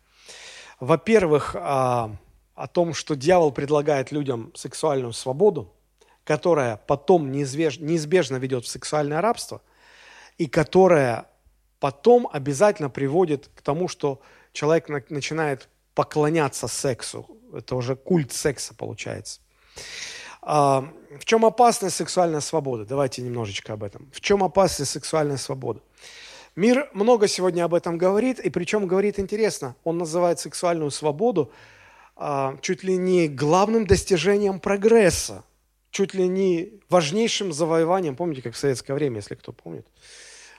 Во-первых, 0.80 1.56
о, 1.56 2.16
о 2.56 2.68
том, 2.68 2.94
что 2.94 3.16
дьявол 3.16 3.52
предлагает 3.52 4.12
людям 4.12 4.52
сексуальную 4.56 5.14
свободу, 5.14 5.74
которая 6.24 6.78
потом 6.78 7.32
неизбежно, 7.32 7.86
неизбежно 7.86 8.38
ведет 8.38 8.66
в 8.66 8.68
сексуальное 8.68 9.22
рабство, 9.22 9.62
и 10.38 10.48
которая 10.48 11.28
потом 11.80 12.30
обязательно 12.32 12.90
приводит 12.90 13.50
к 13.56 13.62
тому, 13.62 13.88
что 13.88 14.22
человек 14.52 15.10
начинает 15.10 15.70
поклоняться 15.96 16.68
сексу. 16.68 17.28
Это 17.54 17.76
уже 17.76 17.96
культ 17.96 18.32
секса 18.32 18.76
получается. 18.76 19.40
А, 20.42 20.88
в 21.20 21.26
чем 21.26 21.46
опасность 21.46 21.96
сексуальной 21.96 22.42
свободы? 22.42 22.86
Давайте 22.86 23.22
немножечко 23.22 23.74
об 23.74 23.84
этом. 23.84 24.10
В 24.14 24.22
чем 24.22 24.44
опасность 24.44 24.92
сексуальной 24.92 25.38
свободы? 25.38 25.82
Мир 26.58 26.90
много 26.94 27.28
сегодня 27.28 27.66
об 27.66 27.76
этом 27.76 28.00
говорит, 28.00 28.40
и 28.40 28.50
причем 28.50 28.88
говорит 28.88 29.20
интересно. 29.20 29.76
Он 29.84 30.00
называет 30.00 30.40
сексуальную 30.40 30.90
свободу 30.90 31.52
а, 32.16 32.58
чуть 32.64 32.84
ли 32.84 32.98
не 32.98 33.28
главным 33.28 33.86
достижением 33.86 34.60
прогресса, 34.60 35.44
чуть 35.92 36.16
ли 36.16 36.28
не 36.28 36.82
важнейшим 36.90 37.54
завоеванием. 37.54 38.16
Помните, 38.16 38.42
как 38.42 38.56
в 38.56 38.58
советское 38.58 38.96
время, 38.96 39.18
если 39.18 39.36
кто 39.36 39.52
помнит? 39.52 39.86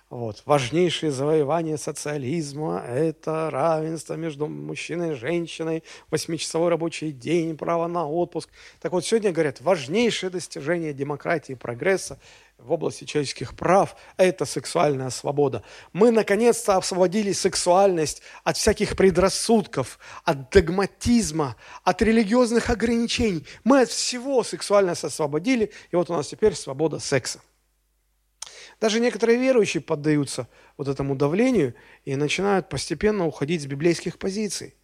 Вот. 0.09 0.44
Важнейшие 0.46 1.11
завоевания 1.11 1.76
социализма– 1.76 2.82
это 2.88 3.51
равенство 3.51 4.14
между 4.14 4.46
мужчиной 4.46 5.14
и 5.14 5.16
женщиной, 5.16 5.82
восьмичасовой 6.11 6.68
рабочий 6.68 7.11
день, 7.11 7.59
право 7.59 7.88
на 7.88 8.09
отпуск. 8.09 8.49
Так 8.80 8.92
вот, 8.92 9.05
сегодня 9.05 9.32
говорят, 9.32 9.61
важнейшее 9.61 10.30
достижение 10.30 10.94
демократии 10.94 11.53
и 11.53 11.57
прогресса 11.57 12.20
в 12.59 12.73
области 12.73 13.05
человеческих 13.05 13.57
прав– 13.57 13.97
это 14.17 14.45
сексуальная 14.45 15.11
свобода. 15.11 15.63
Мы, 15.93 16.11
наконец-то, 16.11 16.77
освободили 16.77 17.33
сексуальность 17.33 18.21
от 18.43 18.57
всяких 18.57 18.97
предрассудков, 18.97 19.99
от 20.25 20.51
догматизма, 20.51 21.57
от 21.85 22.03
религиозных 22.03 22.69
ограничений. 22.69 23.47
Мы 23.63 23.83
от 23.83 23.89
всего 23.89 24.43
сексуальность 24.43 25.05
освободили, 25.05 25.73
и 25.91 25.97
вот 25.97 26.11
у 26.11 26.15
нас 26.15 26.29
теперь 26.29 26.55
свобода 26.55 26.99
секса. 26.99 27.41
Даже 28.81 29.01
некоторые 29.01 29.39
верующие 29.39 29.81
поддаются 29.81 30.49
вот 30.77 30.89
этому 30.89 31.17
давлению 31.17 31.75
и 32.05 32.17
начинают 32.17 32.69
постепенно 32.69 33.27
уходить 33.27 33.63
с 33.63 33.67
библейских 33.67 34.19
позиций, 34.19 34.75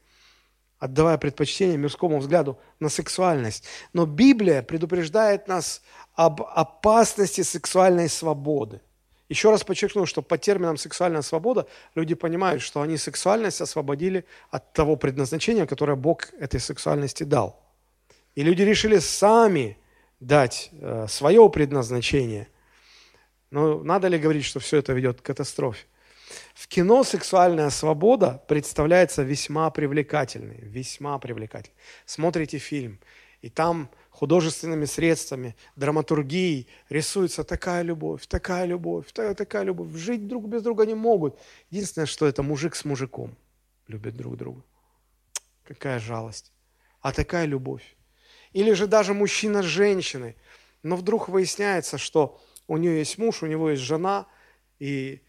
отдавая 0.78 1.18
предпочтение 1.18 1.76
мирскому 1.76 2.18
взгляду 2.18 2.58
на 2.80 2.88
сексуальность. 2.88 3.64
Но 3.92 4.06
Библия 4.06 4.62
предупреждает 4.62 5.48
нас 5.48 5.82
об 6.14 6.42
опасности 6.42 7.42
сексуальной 7.42 8.08
свободы. 8.08 8.80
Еще 9.28 9.50
раз 9.50 9.64
подчеркну, 9.64 10.06
что 10.06 10.22
по 10.22 10.38
терминам 10.38 10.76
сексуальная 10.76 11.22
свобода 11.22 11.66
люди 11.94 12.14
понимают, 12.14 12.62
что 12.62 12.82
они 12.82 12.96
сексуальность 12.96 13.60
освободили 13.60 14.24
от 14.50 14.72
того 14.72 14.96
предназначения, 14.96 15.66
которое 15.66 15.96
Бог 15.96 16.32
этой 16.34 16.60
сексуальности 16.60 17.24
дал. 17.24 17.60
И 18.34 18.42
люди 18.42 18.62
решили 18.62 18.98
сами 18.98 19.78
дать 20.20 20.70
э, 20.72 21.06
свое 21.08 21.48
предназначение 21.48 22.48
но 23.54 23.84
надо 23.84 24.08
ли 24.08 24.18
говорить, 24.18 24.44
что 24.44 24.58
все 24.58 24.78
это 24.78 24.92
ведет 24.94 25.20
к 25.20 25.24
катастрофе? 25.24 25.86
В 26.54 26.66
кино 26.66 27.04
сексуальная 27.04 27.70
свобода 27.70 28.42
представляется 28.48 29.22
весьма 29.22 29.70
привлекательной, 29.70 30.58
весьма 30.60 31.20
привлекательной. 31.20 31.76
Смотрите 32.04 32.58
фильм, 32.58 32.98
и 33.42 33.50
там 33.50 33.90
художественными 34.14 34.84
средствами, 34.84 35.56
драматургией 35.74 36.68
рисуется 36.88 37.42
такая 37.42 37.82
любовь, 37.82 38.24
такая 38.28 38.64
любовь, 38.64 39.06
такая, 39.12 39.34
такая 39.34 39.64
любовь. 39.64 39.92
Жить 39.96 40.28
друг 40.28 40.46
без 40.46 40.62
друга 40.62 40.86
не 40.86 40.94
могут. 40.94 41.36
Единственное, 41.70 42.06
что 42.06 42.24
это 42.26 42.44
мужик 42.44 42.76
с 42.76 42.84
мужиком 42.84 43.36
любят 43.88 44.16
друг 44.16 44.36
друга. 44.36 44.62
Какая 45.64 45.98
жалость. 45.98 46.52
А 47.00 47.12
такая 47.12 47.46
любовь. 47.46 47.96
Или 48.52 48.72
же 48.72 48.86
даже 48.86 49.14
мужчина 49.14 49.62
с 49.62 49.66
женщиной. 49.66 50.36
Но 50.84 50.94
вдруг 50.94 51.28
выясняется, 51.28 51.98
что 51.98 52.40
у 52.68 52.76
нее 52.76 52.98
есть 52.98 53.18
муж, 53.18 53.42
у 53.42 53.46
него 53.46 53.70
есть 53.70 53.82
жена, 53.82 54.26
и 54.78 55.22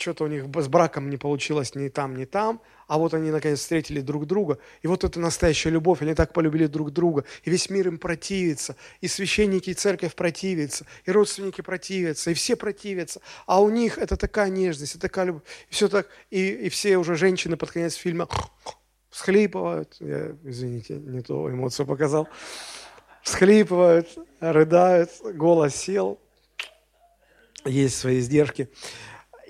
что-то 0.00 0.24
у 0.24 0.26
них 0.28 0.44
с 0.44 0.68
браком 0.68 1.10
не 1.10 1.16
получилось 1.16 1.74
ни 1.74 1.88
там, 1.88 2.16
ни 2.16 2.24
там, 2.24 2.60
а 2.86 2.98
вот 2.98 3.14
они 3.14 3.30
наконец 3.30 3.60
встретили 3.60 4.00
друг 4.00 4.26
друга, 4.26 4.58
и 4.82 4.86
вот 4.86 5.04
это 5.04 5.20
настоящая 5.20 5.70
любовь, 5.70 6.02
они 6.02 6.14
так 6.14 6.32
полюбили 6.32 6.66
друг 6.66 6.90
друга, 6.90 7.24
и 7.44 7.50
весь 7.50 7.68
мир 7.70 7.88
им 7.88 7.98
противится, 7.98 8.76
и 9.00 9.08
священники, 9.08 9.70
и 9.70 9.74
церковь 9.74 10.14
противятся, 10.14 10.86
и 11.04 11.10
родственники 11.10 11.60
противятся, 11.60 12.30
и 12.30 12.34
все 12.34 12.56
противятся, 12.56 13.20
а 13.46 13.60
у 13.60 13.68
них 13.68 13.98
это 13.98 14.16
такая 14.16 14.50
нежность, 14.50 14.92
это 14.92 15.02
такая 15.02 15.26
любовь, 15.26 15.42
и 15.68 15.74
все 15.74 15.88
так, 15.88 16.08
и, 16.30 16.48
и 16.48 16.68
все 16.68 16.96
уже 16.96 17.14
женщины 17.14 17.56
под 17.56 17.70
конец 17.70 17.94
фильма 17.94 18.28
всхлипывают, 19.10 19.96
я, 20.00 20.36
извините, 20.44 20.94
не 20.94 21.20
ту 21.20 21.48
эмоцию 21.50 21.86
показал, 21.86 22.28
всхлипывают, 23.22 24.08
рыдают, 24.40 25.10
голос 25.34 25.76
сел, 25.76 26.18
есть 27.64 27.98
свои 27.98 28.20
издержки. 28.20 28.70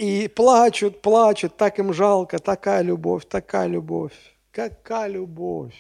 И 0.00 0.28
плачут, 0.28 1.02
плачут, 1.02 1.58
так 1.58 1.78
им 1.78 1.92
жалко, 1.92 2.38
такая 2.38 2.80
любовь, 2.80 3.26
такая 3.26 3.66
любовь, 3.66 4.14
какая 4.50 5.08
любовь. 5.08 5.74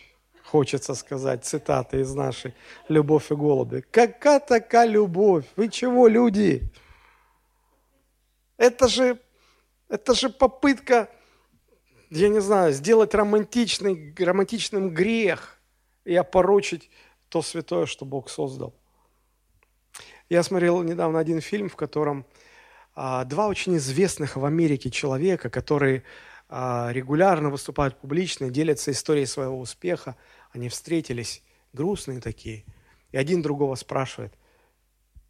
Хочется 0.44 0.94
сказать 0.94 1.46
цитаты 1.46 2.00
из 2.00 2.14
нашей 2.14 2.52
«Любовь 2.88 3.32
и 3.32 3.34
голуби». 3.34 3.82
Какая 3.90 4.38
такая 4.40 4.86
любовь? 4.86 5.46
Вы 5.56 5.70
чего, 5.70 6.06
люди? 6.06 6.70
Это 8.58 8.88
же, 8.88 9.18
это 9.88 10.12
же 10.12 10.28
попытка, 10.28 11.08
я 12.10 12.28
не 12.28 12.42
знаю, 12.42 12.74
сделать 12.74 13.14
романтичный, 13.14 14.14
романтичным 14.18 14.90
грех 14.90 15.58
и 16.04 16.14
опорочить 16.14 16.90
то 17.30 17.40
святое, 17.40 17.86
что 17.86 18.04
Бог 18.04 18.28
создал. 18.28 18.74
Я 20.28 20.42
смотрел 20.42 20.82
недавно 20.82 21.18
один 21.20 21.40
фильм, 21.40 21.70
в 21.70 21.76
котором 21.76 22.26
два 23.24 23.48
очень 23.48 23.78
известных 23.78 24.36
в 24.36 24.44
Америке 24.44 24.90
человека, 24.90 25.48
которые 25.48 26.02
а, 26.50 26.90
регулярно 26.92 27.48
выступают 27.48 27.98
публично, 27.98 28.50
делятся 28.50 28.90
историей 28.90 29.24
своего 29.24 29.58
успеха. 29.58 30.16
Они 30.50 30.68
встретились, 30.68 31.42
грустные 31.72 32.20
такие. 32.20 32.66
И 33.12 33.16
один 33.16 33.40
другого 33.40 33.74
спрашивает, 33.76 34.34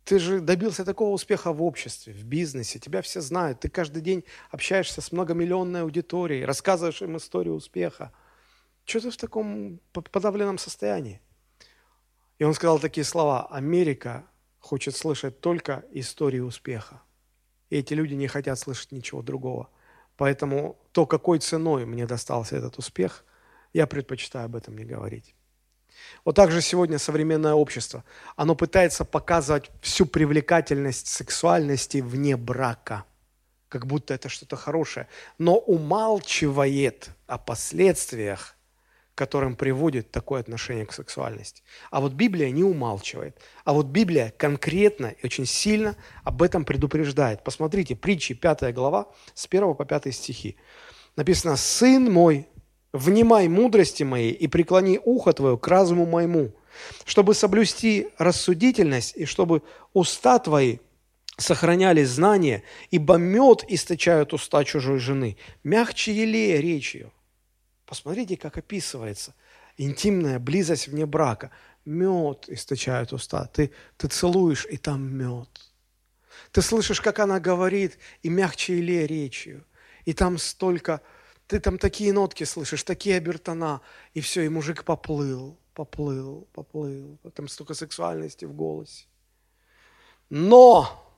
ты 0.04 0.18
же 0.18 0.40
добился 0.40 0.84
такого 0.84 1.14
успеха 1.14 1.52
в 1.52 1.62
обществе, 1.62 2.12
в 2.12 2.24
бизнесе, 2.24 2.80
тебя 2.80 3.02
все 3.02 3.20
знают, 3.20 3.60
ты 3.60 3.68
каждый 3.68 4.02
день 4.02 4.24
общаешься 4.50 5.00
с 5.00 5.12
многомиллионной 5.12 5.82
аудиторией, 5.82 6.44
рассказываешь 6.44 7.02
им 7.02 7.16
историю 7.16 7.54
успеха. 7.54 8.12
Что 8.84 9.00
ты 9.00 9.10
в 9.12 9.16
таком 9.16 9.78
подавленном 9.92 10.58
состоянии? 10.58 11.20
И 12.38 12.44
он 12.44 12.54
сказал 12.54 12.80
такие 12.80 13.04
слова, 13.04 13.46
Америка 13.46 14.24
хочет 14.58 14.96
слышать 14.96 15.40
только 15.40 15.84
истории 15.92 16.40
успеха. 16.40 17.02
И 17.70 17.78
эти 17.78 17.94
люди 17.94 18.14
не 18.14 18.26
хотят 18.26 18.58
слышать 18.58 18.92
ничего 18.92 19.22
другого. 19.22 19.70
Поэтому 20.16 20.76
то, 20.92 21.06
какой 21.06 21.38
ценой 21.38 21.86
мне 21.86 22.06
достался 22.06 22.56
этот 22.56 22.78
успех, 22.78 23.24
я 23.72 23.86
предпочитаю 23.86 24.46
об 24.46 24.56
этом 24.56 24.76
не 24.76 24.84
говорить. 24.84 25.34
Вот 26.24 26.34
так 26.34 26.50
же 26.50 26.60
сегодня 26.60 26.98
современное 26.98 27.54
общество, 27.54 28.04
оно 28.36 28.54
пытается 28.54 29.04
показывать 29.04 29.70
всю 29.80 30.06
привлекательность 30.06 31.06
сексуальности 31.06 31.98
вне 31.98 32.36
брака, 32.36 33.04
как 33.68 33.86
будто 33.86 34.14
это 34.14 34.28
что-то 34.28 34.56
хорошее, 34.56 35.08
но 35.38 35.56
умалчивает 35.56 37.10
о 37.26 37.38
последствиях 37.38 38.56
которым 39.20 39.54
приводит 39.54 40.10
такое 40.10 40.40
отношение 40.40 40.86
к 40.86 40.94
сексуальности. 40.94 41.62
А 41.90 42.00
вот 42.00 42.14
Библия 42.14 42.50
не 42.50 42.64
умалчивает. 42.64 43.36
А 43.66 43.74
вот 43.74 43.84
Библия 43.88 44.32
конкретно 44.34 45.08
и 45.08 45.26
очень 45.26 45.44
сильно 45.44 45.94
об 46.24 46.40
этом 46.40 46.64
предупреждает. 46.64 47.44
Посмотрите, 47.44 47.94
притчи 47.94 48.32
5 48.32 48.72
глава 48.72 49.08
с 49.34 49.46
1 49.46 49.74
по 49.74 49.84
5 49.84 50.14
стихи. 50.14 50.56
Написано, 51.16 51.56
«Сын 51.56 52.10
мой, 52.10 52.48
внимай 52.94 53.46
мудрости 53.48 54.04
моей 54.04 54.32
и 54.32 54.46
преклони 54.48 54.98
ухо 55.04 55.34
твое 55.34 55.58
к 55.58 55.68
разуму 55.68 56.06
моему, 56.06 56.52
чтобы 57.04 57.34
соблюсти 57.34 58.08
рассудительность 58.16 59.14
и 59.16 59.26
чтобы 59.26 59.60
уста 59.92 60.38
твои 60.38 60.78
сохраняли 61.36 62.04
знания, 62.04 62.62
ибо 62.90 63.16
мед 63.16 63.66
источают 63.68 64.32
уста 64.32 64.64
чужой 64.64 64.98
жены, 64.98 65.36
мягче 65.62 66.10
елея 66.14 66.58
речью». 66.58 67.12
Посмотрите, 67.91 68.36
как 68.36 68.57
описывается 68.57 69.34
интимная 69.76 70.38
близость 70.38 70.86
вне 70.86 71.07
брака. 71.07 71.51
Мед 71.84 72.49
источает 72.49 73.12
уста. 73.12 73.47
Ты, 73.53 73.72
ты 73.97 74.07
целуешь, 74.07 74.64
и 74.70 74.76
там 74.76 75.03
мед. 75.03 75.49
Ты 76.53 76.62
слышишь, 76.62 77.01
как 77.01 77.18
она 77.18 77.41
говорит, 77.41 77.99
и 78.22 78.28
мягче 78.28 78.74
или 78.74 79.05
речью. 79.09 79.66
И 80.05 80.12
там 80.12 80.38
столько, 80.38 81.03
ты 81.49 81.59
там 81.59 81.78
такие 81.78 82.12
нотки 82.12 82.45
слышишь, 82.45 82.84
такие 82.84 83.16
обертона, 83.16 83.80
и 84.14 84.20
все, 84.20 84.43
и 84.43 84.49
мужик 84.49 84.84
поплыл, 84.84 85.59
поплыл, 85.74 86.47
поплыл. 86.53 87.18
Там 87.34 87.49
столько 87.49 87.74
сексуальности 87.74 88.45
в 88.45 88.53
голосе. 88.53 89.07
Но 90.28 91.09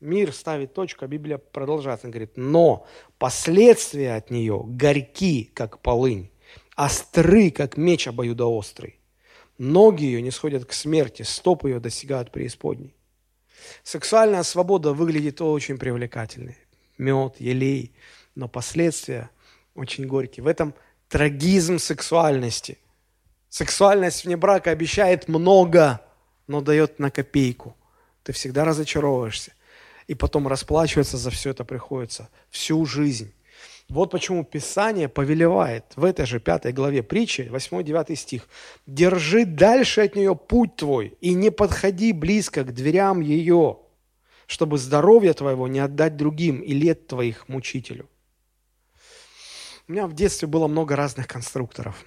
Мир 0.00 0.32
ставит 0.32 0.74
точку, 0.74 1.04
а 1.04 1.08
Библия 1.08 1.38
продолжает. 1.38 2.04
Он 2.04 2.10
говорит, 2.10 2.36
но 2.36 2.86
последствия 3.18 4.14
от 4.14 4.30
нее 4.30 4.62
горьки, 4.64 5.50
как 5.54 5.80
полынь, 5.80 6.30
остры, 6.76 7.50
как 7.50 7.76
меч 7.76 8.06
обоюдоострый. 8.06 9.00
Ноги 9.58 10.04
ее 10.04 10.22
не 10.22 10.30
сходят 10.30 10.64
к 10.64 10.72
смерти, 10.72 11.22
стопы 11.22 11.70
ее 11.70 11.80
достигают 11.80 12.30
преисподней. 12.30 12.94
Сексуальная 13.82 14.44
свобода 14.44 14.92
выглядит 14.92 15.40
очень 15.40 15.78
привлекательной. 15.78 16.56
Мед, 16.96 17.34
елей, 17.40 17.92
но 18.36 18.46
последствия 18.46 19.30
очень 19.74 20.06
горькие. 20.06 20.44
В 20.44 20.46
этом 20.46 20.74
трагизм 21.08 21.78
сексуальности. 21.78 22.78
Сексуальность 23.48 24.24
вне 24.24 24.36
брака 24.36 24.70
обещает 24.70 25.26
много, 25.26 26.00
но 26.46 26.60
дает 26.60 27.00
на 27.00 27.10
копейку. 27.10 27.76
Ты 28.22 28.32
всегда 28.32 28.64
разочаровываешься. 28.64 29.52
И 30.08 30.14
потом 30.14 30.48
расплачиваться 30.48 31.18
за 31.18 31.30
все 31.30 31.50
это 31.50 31.64
приходится 31.64 32.30
всю 32.50 32.84
жизнь. 32.86 33.32
Вот 33.90 34.10
почему 34.10 34.44
Писание 34.44 35.08
повелевает 35.08 35.84
в 35.96 36.04
этой 36.04 36.26
же 36.26 36.40
пятой 36.40 36.72
главе 36.72 37.02
притчи, 37.02 37.42
8-9 37.50 38.16
стих, 38.16 38.48
«Держи 38.86 39.44
дальше 39.44 40.02
от 40.02 40.16
нее 40.16 40.34
путь 40.34 40.76
твой, 40.76 41.16
и 41.20 41.34
не 41.34 41.50
подходи 41.50 42.12
близко 42.12 42.64
к 42.64 42.74
дверям 42.74 43.20
ее, 43.20 43.78
чтобы 44.46 44.78
здоровье 44.78 45.32
твоего 45.32 45.68
не 45.68 45.78
отдать 45.78 46.16
другим 46.16 46.60
и 46.60 46.72
лет 46.72 47.06
твоих 47.06 47.48
мучителю». 47.48 48.08
У 49.88 49.92
меня 49.92 50.06
в 50.06 50.14
детстве 50.14 50.48
было 50.48 50.66
много 50.66 50.96
разных 50.96 51.26
конструкторов. 51.26 52.04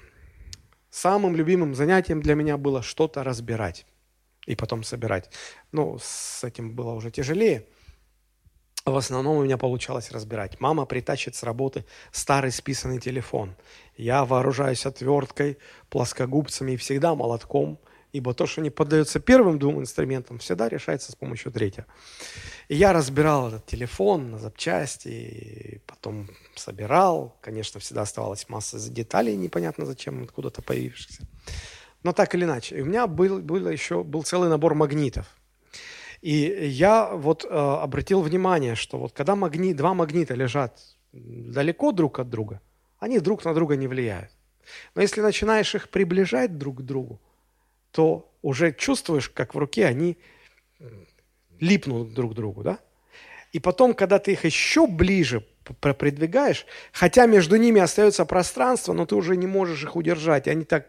Самым 0.92 1.36
любимым 1.36 1.74
занятием 1.74 2.22
для 2.22 2.36
меня 2.36 2.58
было 2.58 2.84
что-то 2.84 3.24
разбирать 3.24 3.86
и 4.46 4.56
потом 4.56 4.84
собирать. 4.84 5.32
Ну, 5.72 5.98
с 6.00 6.44
этим 6.44 6.76
было 6.76 6.92
уже 6.94 7.12
тяжелее– 7.12 7.68
в 8.86 8.96
основном 8.96 9.38
у 9.38 9.44
меня 9.44 9.58
получалось 9.58 10.12
разбирать. 10.12 10.60
Мама 10.60 10.86
притащит 10.86 11.36
с 11.36 11.44
работы 11.44 11.86
старый 12.12 12.52
списанный 12.52 13.00
телефон. 13.00 13.56
Я 13.96 14.26
вооружаюсь 14.26 14.86
отверткой, 14.86 15.58
плоскогубцами 15.90 16.72
и 16.72 16.78
всегда 16.78 17.14
молотком, 17.14 17.80
ибо 18.12 18.34
то, 18.34 18.48
что 18.48 18.62
не 18.62 18.72
поддается 18.72 19.20
первым 19.20 19.60
двум 19.60 19.80
инструментам, 19.80 20.40
всегда 20.40 20.68
решается 20.68 21.12
с 21.12 21.16
помощью 21.16 21.52
третьего. 21.52 21.86
И 22.70 22.76
я 22.76 22.92
разбирал 22.92 23.50
этот 23.50 23.68
телефон 23.68 24.32
на 24.32 24.40
запчасти, 24.40 25.82
потом 25.86 26.28
собирал. 26.56 27.38
Конечно, 27.42 27.80
всегда 27.80 28.02
оставалась 28.02 28.50
масса 28.50 28.80
деталей, 28.90 29.36
непонятно 29.36 29.86
зачем, 29.86 30.24
откуда-то 30.24 30.64
появившихся. 30.64 31.28
Но 32.02 32.14
так 32.14 32.34
или 32.34 32.46
иначе. 32.46 32.82
У 32.82 32.86
меня 32.86 33.06
был, 33.06 33.40
был 33.40 33.70
еще 33.70 34.04
был 34.04 34.24
целый 34.24 34.50
набор 34.50 34.74
магнитов– 34.74 35.28
и 36.22 36.68
я 36.68 37.10
вот 37.10 37.46
э, 37.46 37.48
обратил 37.50 38.22
внимание, 38.22 38.76
что 38.76 38.98
вот 38.98 39.14
когда 39.14 39.36
магнит, 39.36 39.76
два 39.76 39.94
магнита 39.94 40.36
лежат 40.36 40.80
далеко 41.12 41.92
друг 41.92 42.20
от 42.20 42.30
друга, 42.30 42.62
они 43.00 43.20
друг 43.20 43.44
на 43.44 43.54
друга 43.54 43.76
не 43.76 43.88
влияют. 43.88 44.32
Но 44.96 45.02
если 45.02 45.22
начинаешь 45.22 45.74
их 45.74 45.90
приближать 45.90 46.58
друг 46.58 46.80
к 46.80 46.82
другу, 46.82 47.20
то 47.92 48.32
уже 48.42 48.72
чувствуешь, 48.72 49.30
как 49.30 49.56
в 49.56 49.58
руке 49.58 49.86
они 49.86 50.18
липнут 51.60 52.14
друг 52.14 52.34
к 52.34 52.36
другу, 52.36 52.64
да? 52.64 52.80
И 53.52 53.60
потом, 53.60 53.94
когда 53.94 54.18
ты 54.18 54.32
их 54.32 54.46
еще 54.46 54.88
ближе 54.88 55.46
продвигаешь, 55.80 56.66
хотя 56.94 57.26
между 57.26 57.58
ними 57.58 57.82
остается 57.82 58.26
пространство, 58.26 58.94
но 58.94 59.06
ты 59.06 59.16
уже 59.16 59.36
не 59.36 59.48
можешь 59.48 59.84
их 59.84 59.96
удержать, 59.96 60.48
и 60.48 60.50
они 60.50 60.64
так, 60.64 60.86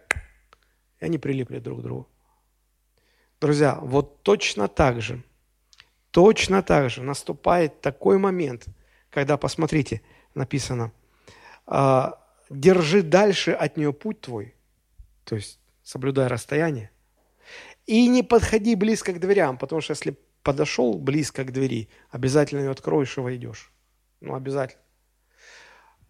и 1.01 1.05
они 1.05 1.19
прилипли 1.19 1.59
друг 1.59 1.81
к 1.81 1.83
другу. 1.83 2.09
Друзья, 3.43 3.77
вот 3.83 4.23
точно 4.23 4.69
так 4.69 5.03
же, 5.03 5.21
точно 6.13 6.63
так 6.63 6.91
же 6.91 7.03
наступает 7.03 7.81
такой 7.81 8.17
момент, 8.17 8.67
когда, 9.11 9.37
посмотрите, 9.37 10.01
написано, 10.37 10.93
«А, 11.67 12.21
держи 12.51 13.03
дальше 13.03 13.51
от 13.51 13.77
нее 13.77 13.93
путь 13.93 14.21
твой, 14.21 14.55
то 15.25 15.35
есть 15.35 15.59
соблюдай 15.83 16.29
расстояние, 16.29 16.93
и 17.85 18.07
не 18.07 18.23
подходи 18.23 18.77
близко 18.77 19.13
к 19.13 19.19
дверям, 19.19 19.59
потому 19.59 19.81
что 19.81 19.91
если 19.91 20.17
подошел 20.45 20.97
близко 20.97 21.43
к 21.43 21.51
двери, 21.51 21.89
обязательно 22.11 22.61
ее 22.61 22.71
откроешь 22.71 23.19
и 23.19 23.21
войдешь. 23.23 23.73
Ну, 24.21 24.37
обязательно. 24.37 24.81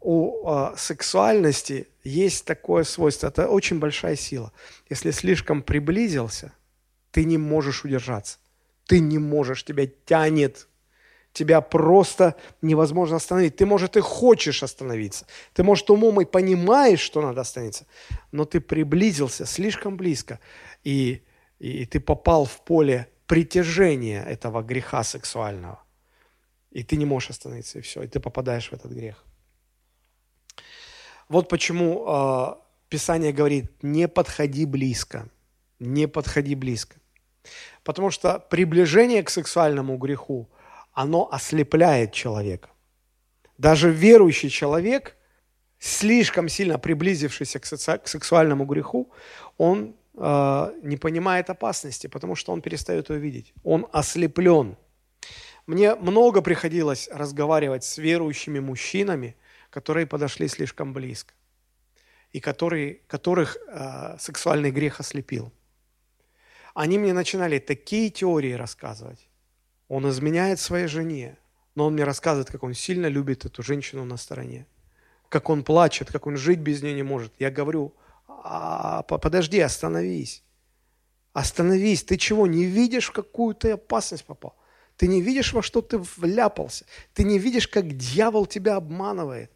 У 0.01 0.51
э, 0.51 0.74
сексуальности 0.76 1.89
есть 2.05 2.45
такое 2.45 2.85
свойство, 2.85 3.28
это 3.28 3.49
очень 3.49 3.78
большая 3.78 4.16
сила. 4.16 4.53
Если 4.91 5.12
слишком 5.12 5.62
приблизился– 5.62 6.53
ты 7.12 7.24
не 7.24 7.38
можешь 7.38 7.84
удержаться. 7.84 8.38
Ты 8.86 8.98
не 8.98 9.18
можешь, 9.18 9.64
тебя 9.64 9.86
тянет. 9.86 10.68
Тебя 11.32 11.60
просто 11.60 12.36
невозможно 12.60 13.16
остановить. 13.16 13.56
Ты, 13.56 13.64
может, 13.64 13.96
и 13.96 14.00
хочешь 14.00 14.62
остановиться. 14.62 15.26
Ты, 15.54 15.62
может, 15.62 15.88
умом 15.88 16.20
и 16.20 16.24
понимаешь, 16.24 17.00
что 17.00 17.22
надо 17.22 17.40
остановиться. 17.42 17.86
Но 18.32 18.44
ты 18.44 18.60
приблизился 18.60 19.46
слишком 19.46 19.96
близко. 19.96 20.40
И, 20.84 21.22
и, 21.58 21.86
ты 21.86 22.00
попал 22.00 22.44
в 22.44 22.60
поле 22.64 23.08
притяжения 23.26 24.22
этого 24.24 24.62
греха 24.62 25.04
сексуального. 25.04 25.82
И 26.70 26.82
ты 26.82 26.96
не 26.96 27.06
можешь 27.06 27.30
остановиться, 27.30 27.78
и 27.78 27.82
все. 27.82 28.02
И 28.02 28.08
ты 28.08 28.20
попадаешь 28.20 28.68
в 28.68 28.72
этот 28.72 28.92
грех. 28.92 29.24
Вот 31.28 31.48
почему 31.48 32.04
э, 32.06 32.54
Писание 32.90 33.32
говорит, 33.32 33.82
не 33.82 34.06
подходи 34.06 34.66
близко. 34.66 35.28
Не 35.78 36.06
подходи 36.06 36.54
близко. 36.54 36.96
Потому 37.84 38.11
что 38.11 38.38
приближение 38.38 39.22
к 39.22 39.30
сексуальному 39.30 39.97
греху, 39.97 40.49
оно 40.93 41.28
ослепляет 41.32 42.12
человека. 42.12 42.68
Даже 43.59 43.90
верующий 43.90 44.51
человек, 44.51 45.16
слишком 45.78 46.49
сильно 46.49 46.78
приблизившийся 46.78 47.59
к, 47.59 47.66
сексуальному 48.07 48.64
греху, 48.64 49.11
он 49.59 49.95
э, 50.14 50.72
не 50.82 50.97
понимает 50.97 51.51
опасности, 51.51 52.07
потому 52.07 52.36
что 52.36 52.53
он 52.53 52.61
перестает 52.61 53.11
ее 53.11 53.18
видеть. 53.18 53.53
Он 53.64 53.86
ослеплен. 53.93 54.76
Мне 55.66 55.95
много 55.95 56.43
приходилось 56.43 57.09
разговаривать 57.12 57.84
с 57.84 57.99
верующими 57.99 58.61
мужчинами, 58.61 59.36
которые 59.70 60.07
подошли 60.07 60.49
слишком 60.49 60.93
близко 60.93 61.34
и 62.32 62.40
которые, 62.40 63.01
которых 63.07 63.57
э, 63.57 64.16
сексуальный 64.18 64.70
грех 64.70 65.01
ослепил 65.01 65.53
они 66.74 66.98
мне 66.98 67.12
начинали 67.12 67.58
такие 67.58 68.10
теории 68.10 68.52
рассказывать. 68.52 69.28
Он 69.88 70.08
изменяет 70.08 70.58
своей 70.58 70.86
жене, 70.86 71.36
но 71.74 71.86
он 71.86 71.94
мне 71.94 72.04
рассказывает, 72.04 72.50
как 72.50 72.62
он 72.62 72.74
сильно 72.74 73.06
любит 73.06 73.44
эту 73.44 73.62
женщину 73.62 74.04
на 74.04 74.16
стороне, 74.16 74.66
как 75.28 75.50
он 75.50 75.64
плачет, 75.64 76.10
как 76.10 76.26
он 76.26 76.36
жить 76.36 76.60
без 76.60 76.82
нее 76.82 76.94
не 76.94 77.02
может. 77.02 77.32
Я 77.38 77.50
говорю, 77.50 77.94
а, 78.26 79.02
подожди, 79.02 79.60
остановись. 79.60 80.42
Остановись, 81.32 82.04
ты 82.04 82.16
чего, 82.16 82.46
не 82.46 82.64
видишь, 82.64 83.08
в 83.08 83.12
какую 83.12 83.54
ты 83.54 83.72
опасность 83.72 84.24
попал? 84.24 84.54
Ты 84.96 85.08
не 85.08 85.22
видишь, 85.22 85.52
во 85.52 85.62
что 85.62 85.80
ты 85.80 85.98
вляпался? 86.16 86.84
Ты 87.14 87.24
не 87.24 87.38
видишь, 87.38 87.68
как 87.68 87.96
дьявол 87.96 88.46
тебя 88.46 88.76
обманывает? 88.76 89.50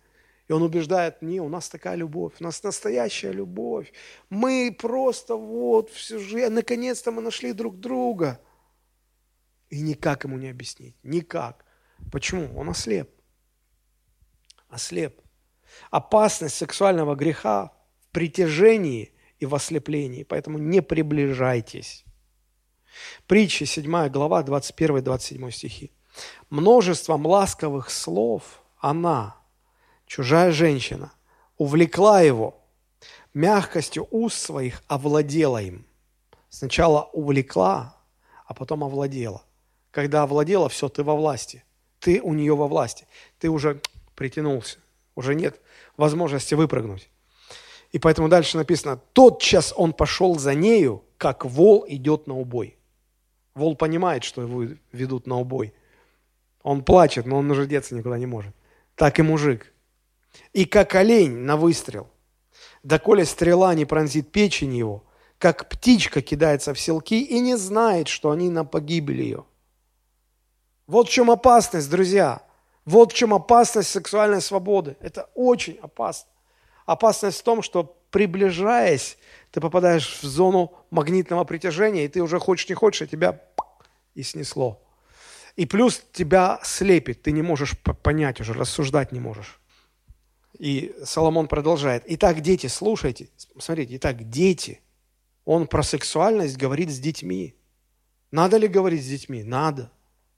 И 0.48 0.52
он 0.52 0.62
убеждает, 0.62 1.22
не, 1.22 1.40
у 1.40 1.48
нас 1.48 1.68
такая 1.68 1.96
любовь, 1.96 2.34
у 2.40 2.44
нас 2.44 2.62
настоящая 2.62 3.32
любовь. 3.32 3.92
Мы 4.30 4.76
просто 4.78 5.34
вот 5.34 5.90
всю 5.90 6.20
жизнь, 6.20 6.52
наконец-то 6.52 7.10
мы 7.10 7.20
нашли 7.20 7.52
друг 7.52 7.80
друга. 7.80 8.40
И 9.70 9.80
никак 9.80 10.24
ему 10.24 10.38
не 10.38 10.48
объяснить, 10.48 10.94
никак. 11.02 11.64
Почему? 12.12 12.56
Он 12.56 12.68
ослеп. 12.68 13.10
Ослеп. 14.68 15.20
Опасность 15.90 16.54
сексуального 16.54 17.16
греха 17.16 17.72
в 17.98 18.08
притяжении 18.12 19.12
и 19.40 19.46
в 19.46 19.54
ослеплении, 19.54 20.22
поэтому 20.22 20.58
не 20.58 20.80
приближайтесь. 20.80 22.04
Притча 23.26 23.66
7 23.66 24.08
глава, 24.08 24.42
21-27 24.42 25.50
стихи. 25.50 25.92
Множеством 26.50 27.26
ласковых 27.26 27.90
слов 27.90 28.62
она, 28.78 29.36
чужая 30.06 30.52
женщина, 30.52 31.12
увлекла 31.58 32.22
его, 32.22 32.60
мягкостью 33.34 34.06
уст 34.10 34.38
своих 34.38 34.82
овладела 34.86 35.62
им. 35.62 35.84
Сначала 36.48 37.10
увлекла, 37.12 37.96
а 38.46 38.54
потом 38.54 38.84
овладела. 38.84 39.42
Когда 39.90 40.22
овладела, 40.22 40.68
все, 40.68 40.88
ты 40.88 41.02
во 41.02 41.14
власти. 41.14 41.64
Ты 41.98 42.20
у 42.22 42.32
нее 42.32 42.54
во 42.54 42.68
власти. 42.68 43.06
Ты 43.38 43.50
уже 43.50 43.80
притянулся. 44.14 44.78
Уже 45.14 45.34
нет 45.34 45.60
возможности 45.96 46.54
выпрыгнуть. 46.54 47.10
И 47.92 47.98
поэтому 47.98 48.28
дальше 48.28 48.56
написано, 48.56 49.00
тотчас 49.12 49.72
он 49.76 49.92
пошел 49.92 50.38
за 50.38 50.54
нею, 50.54 51.04
как 51.16 51.44
вол 51.44 51.84
идет 51.88 52.26
на 52.26 52.36
убой. 52.36 52.76
Вол 53.54 53.74
понимает, 53.74 54.22
что 54.24 54.42
его 54.42 54.64
ведут 54.92 55.26
на 55.26 55.38
убой. 55.38 55.72
Он 56.62 56.84
плачет, 56.84 57.26
но 57.26 57.38
он 57.38 57.50
уже 57.50 57.66
деться 57.66 57.94
никуда 57.94 58.18
не 58.18 58.26
может. 58.26 58.54
Так 58.96 59.18
и 59.18 59.22
мужик 59.22 59.72
и 60.52 60.64
как 60.64 60.94
олень 60.94 61.38
на 61.38 61.56
выстрел. 61.56 62.08
Доколе 62.82 63.24
стрела 63.24 63.74
не 63.74 63.84
пронзит 63.84 64.30
печень 64.30 64.74
его, 64.74 65.04
как 65.38 65.68
птичка 65.68 66.22
кидается 66.22 66.72
в 66.72 66.80
селки 66.80 67.20
и 67.20 67.40
не 67.40 67.56
знает, 67.56 68.08
что 68.08 68.30
они 68.30 68.48
на 68.48 68.64
погибель 68.64 69.20
ее. 69.20 69.44
Вот 70.86 71.08
в 71.08 71.10
чем 71.10 71.30
опасность, 71.30 71.90
друзья. 71.90 72.42
Вот 72.84 73.12
в 73.12 73.16
чем 73.16 73.34
опасность 73.34 73.88
сексуальной 73.90 74.40
свободы. 74.40 74.96
Это 75.00 75.28
очень 75.34 75.78
опасно. 75.82 76.30
Опасность 76.84 77.40
в 77.40 77.42
том, 77.42 77.62
что 77.62 77.96
приближаясь, 78.10 79.18
ты 79.50 79.60
попадаешь 79.60 80.20
в 80.22 80.24
зону 80.24 80.72
магнитного 80.90 81.44
притяжения, 81.44 82.04
и 82.04 82.08
ты 82.08 82.22
уже 82.22 82.38
хочешь 82.38 82.68
не 82.68 82.74
хочешь, 82.74 83.02
а 83.02 83.06
тебя 83.06 83.42
и 84.14 84.22
снесло. 84.22 84.80
И 85.56 85.66
плюс 85.66 86.02
тебя 86.12 86.60
слепит, 86.62 87.22
ты 87.22 87.32
не 87.32 87.42
можешь 87.42 87.76
понять 87.80 88.40
уже, 88.40 88.52
рассуждать 88.52 89.10
не 89.10 89.20
можешь. 89.20 89.58
И 90.58 90.94
Соломон 91.04 91.48
продолжает. 91.48 92.04
Итак, 92.06 92.40
дети, 92.40 92.66
слушайте, 92.66 93.28
смотрите, 93.58 93.96
итак, 93.96 94.28
дети. 94.28 94.80
Он 95.44 95.66
про 95.66 95.82
сексуальность 95.82 96.56
говорит 96.56 96.90
с 96.90 96.98
детьми. 96.98 97.54
Надо 98.30 98.56
ли 98.56 98.66
говорить 98.66 99.04
с 99.04 99.08
детьми? 99.08 99.44
Надо. 99.44 99.90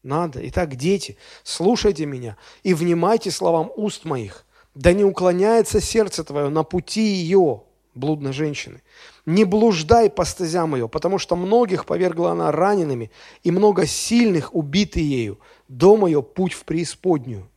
Надо. 0.03 0.47
Итак, 0.49 0.77
дети, 0.77 1.17
слушайте 1.43 2.07
меня 2.07 2.37
и 2.63 2.75
внимайте 2.75 3.31
словам 3.31 3.71
уст 3.77 4.05
моих. 4.05 4.45
Да 4.75 4.93
не 4.93 5.05
уклоняется 5.05 5.81
сердце 5.81 6.23
твое 6.25 6.51
на 6.51 6.63
пути 6.63 7.01
ее, 7.01 7.63
блудной 7.95 8.33
женщины. 8.33 8.83
Не 9.27 9.45
блуждай 9.45 10.09
по 10.09 10.25
стезям 10.25 10.75
ее, 10.75 10.89
потому 10.89 11.19
что 11.19 11.37
многих 11.37 11.85
повергла 11.85 12.33
она 12.33 12.53
ранеными, 12.53 13.11
и 13.43 13.51
много 13.51 13.87
сильных 13.87 14.55
убиты 14.55 15.01
ею. 15.01 15.39
Дом 15.69 16.07
ее– 16.07 16.23
путь 16.35 16.53
в 16.53 16.65
преисподнюю. 16.65 17.51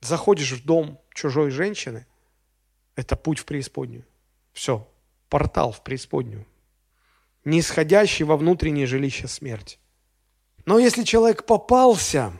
Заходишь 0.00 0.52
в 0.52 0.64
дом 0.64 1.00
чужой 1.14 1.50
женщины– 1.50 2.06
это 2.96 3.16
путь 3.16 3.38
в 3.38 3.44
преисподнюю. 3.44 4.04
Все, 4.52 4.86
портал 5.28 5.72
в 5.72 5.82
преисподнюю. 5.82 6.46
Нисходящий 7.44 8.24
во 8.24 8.36
внутреннее 8.36 8.86
жилище 8.86 9.28
смерти. 9.28 9.78
Но 10.66 10.78
если 10.78 11.02
человек 11.02 11.46
попался, 11.46 12.32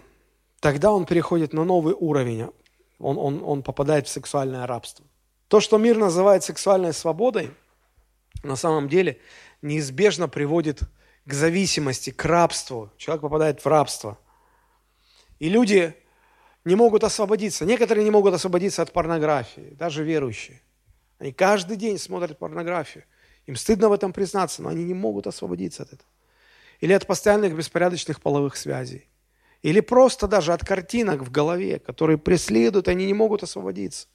тогда 0.61 0.93
он 0.93 1.07
переходит 1.07 1.53
на 1.53 1.65
новый 1.65 1.95
уровень. 1.99 2.51
Он, 2.99 3.19
он, 3.19 3.43
он 3.43 3.63
попадает 3.63 4.07
в 4.07 4.11
сексуальное 4.11 4.67
рабство. 4.67 5.07
То, 5.49 5.61
что 5.61 5.79
мир 5.79 5.97
называет 5.97 6.45
сексуальной 6.45 6.93
свободой, 6.93 7.51
на 8.43 8.57
самом 8.57 8.89
деле 8.89 9.19
неизбежно 9.63 10.29
приводит 10.29 10.83
к 11.25 11.33
зависимости, 11.33 12.11
к 12.11 12.25
рабству. 12.25 12.91
Человек 12.99 13.23
попадает 13.23 13.65
в 13.65 13.67
рабство. 13.67 14.19
И 15.39 15.49
люди 15.49 15.97
не 16.65 16.75
могут 16.75 17.05
освободиться. 17.05 17.65
Некоторые 17.65 18.05
не 18.05 18.11
могут 18.11 18.35
освободиться 18.35 18.83
от 18.83 18.93
порнографии, 18.93 19.75
даже 19.79 20.05
верующие. 20.05 20.61
Они 21.19 21.33
каждый 21.33 21.77
день 21.77 21.99
смотрят 21.99 22.39
порнографию. 22.39 23.05
Им 23.47 23.57
стыдно 23.57 23.89
в 23.89 23.93
этом 23.93 24.13
признаться, 24.13 24.63
но 24.63 24.69
они 24.69 24.85
не 24.85 24.95
могут 24.95 25.27
освободиться 25.27 25.83
от 25.83 25.93
этого 25.93 26.09
или 26.81 26.93
от 26.93 27.07
постоянных 27.07 27.55
беспорядочных 27.55 28.21
половых 28.21 28.57
связей, 28.57 29.09
или 29.63 29.81
просто 29.81 30.27
даже 30.27 30.53
от 30.53 30.65
картинок 30.65 31.23
в 31.23 31.31
голове, 31.31 31.79
которые 31.79 32.19
преследуют, 32.19 32.89
они 32.89 33.07
не 33.07 33.15
могут 33.15 33.43
освободиться. 33.43 34.09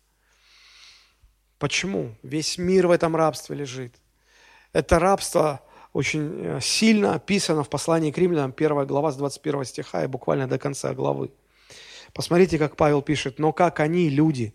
Почему? 1.59 2.15
Весь 2.23 2.57
мир 2.57 2.87
в 2.87 2.91
этом 2.91 3.15
рабстве 3.15 3.55
лежит. 3.55 3.95
Это 4.73 4.99
рабство 4.99 5.61
очень 5.93 6.41
э, 6.43 6.59
сильно 6.61 7.13
описано 7.15 7.63
в 7.63 7.69
послании 7.69 8.11
к 8.11 8.17
римлянам, 8.17 8.53
1 8.55 8.85
глава 8.87 9.11
с 9.11 9.15
21 9.15 9.63
стиха 9.63 10.03
и 10.03 10.07
буквально 10.07 10.47
до 10.47 10.57
конца 10.57 10.93
главы. 10.93 11.31
Посмотрите, 12.15 12.57
как 12.57 12.77
Павел 12.77 13.01
пишет, 13.01 13.39
«Но 13.39 13.51
как 13.51 13.81
они, 13.81 14.07
люди, 14.07 14.53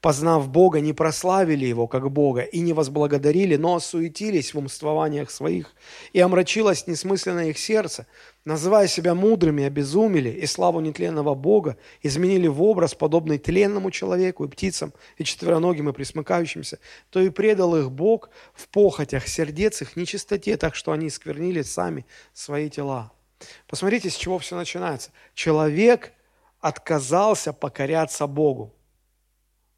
познав 0.00 0.48
Бога, 0.48 0.78
не 0.78 0.92
прославили 0.92 1.66
Его 1.66 1.88
как 1.88 2.08
Бога 2.08 2.42
и 2.42 2.60
не 2.60 2.72
возблагодарили, 2.72 3.56
но 3.56 3.74
осуетились 3.74 4.54
в 4.54 4.58
умствованиях 4.58 5.32
своих, 5.32 5.74
и 6.12 6.20
омрачилось 6.20 6.86
несмысленно 6.86 7.48
их 7.48 7.58
сердце, 7.58 8.06
называя 8.44 8.86
себя 8.86 9.16
мудрыми, 9.16 9.64
обезумели, 9.64 10.28
и 10.28 10.46
славу 10.46 10.78
нетленного 10.78 11.34
Бога 11.34 11.78
изменили 12.00 12.46
в 12.46 12.62
образ, 12.62 12.94
подобный 12.94 13.38
тленному 13.38 13.90
человеку 13.90 14.44
и 14.44 14.48
птицам, 14.48 14.92
и 15.16 15.24
четвероногим, 15.24 15.88
и 15.88 15.92
присмыкающимся, 15.92 16.78
то 17.10 17.20
и 17.20 17.28
предал 17.28 17.74
их 17.74 17.90
Бог 17.90 18.30
в 18.54 18.68
похотях 18.68 19.26
сердец 19.26 19.82
их 19.82 19.96
нечистоте, 19.96 20.56
так 20.56 20.76
что 20.76 20.92
они 20.92 21.10
сквернили 21.10 21.62
сами 21.62 22.06
свои 22.34 22.70
тела. 22.70 23.10
Посмотрите, 23.66 24.10
с 24.10 24.14
чего 24.14 24.38
все 24.38 24.54
начинается. 24.54 25.10
Человек 25.34 26.12
отказался 26.60 27.52
покоряться 27.52 28.26
Богу. 28.26 28.74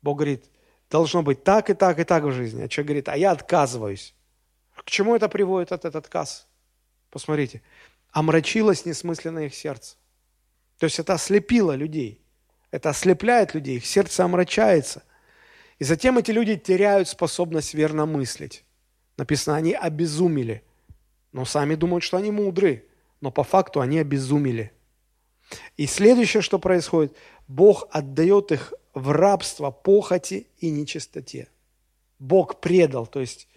Бог 0.03 0.19
говорит, 0.19 0.51
должно 0.91 1.23
быть 1.23 1.45
так 1.45 1.71
и 1.71 1.75
так 1.75 1.99
и 1.99 2.05
так 2.05 2.25
в 2.25 2.33
жизни. 2.33 2.63
А 2.63 2.69
человек 2.69 2.89
говорит, 2.89 3.09
а 3.09 3.17
я 3.17 3.31
отказываюсь. 3.31 4.15
К 4.75 4.91
чему 4.91 5.15
это 5.15 5.29
приводит 5.29 5.73
этот 5.73 5.97
отказ? 5.97 6.49
Посмотрите. 7.11 7.63
Омрачилось 8.11 8.85
несмысленное 8.85 9.47
их 9.47 9.55
сердце. 9.55 9.97
То 10.79 10.85
есть 10.85 10.99
это 10.99 11.15
ослепило 11.15 11.75
людей. 11.75 12.21
Это 12.71 12.91
ослепляет 12.91 13.55
людей, 13.55 13.77
их 13.77 13.87
сердце 13.87 14.25
омрачается. 14.25 15.03
И 15.79 15.85
затем 15.85 16.19
эти 16.19 16.31
люди 16.31 16.57
теряют 16.57 17.09
способность 17.09 17.75
верно 17.75 18.07
мыслить. 18.07 18.65
Написано, 19.17 19.57
они 19.57 19.75
обезумели. 19.75 20.65
Но 21.33 21.45
сами 21.45 21.75
думают, 21.75 22.03
что 22.03 22.17
они 22.17 22.31
мудры. 22.31 22.89
Но 23.21 23.31
по 23.31 23.45
факту 23.45 23.81
они 23.81 23.99
обезумели. 23.99 24.73
И 25.77 25.87
следующее, 25.87 26.43
что 26.43 26.59
происходит, 26.59 27.17
Бог 27.49 27.89
отдает 27.91 28.53
их 28.53 28.73
в 28.95 29.11
рабство 29.11 29.71
похоти 29.71 30.49
и 30.59 30.71
нечистоте. 30.71 31.49
Бог 32.19 32.61
предал, 32.61 33.07
то 33.07 33.21
есть 33.21 33.49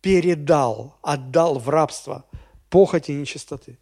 передал, 0.00 0.98
отдал 1.02 1.58
в 1.58 1.68
рабство 1.68 2.26
похоти 2.68 3.12
и 3.12 3.14
нечистоты. 3.14 3.78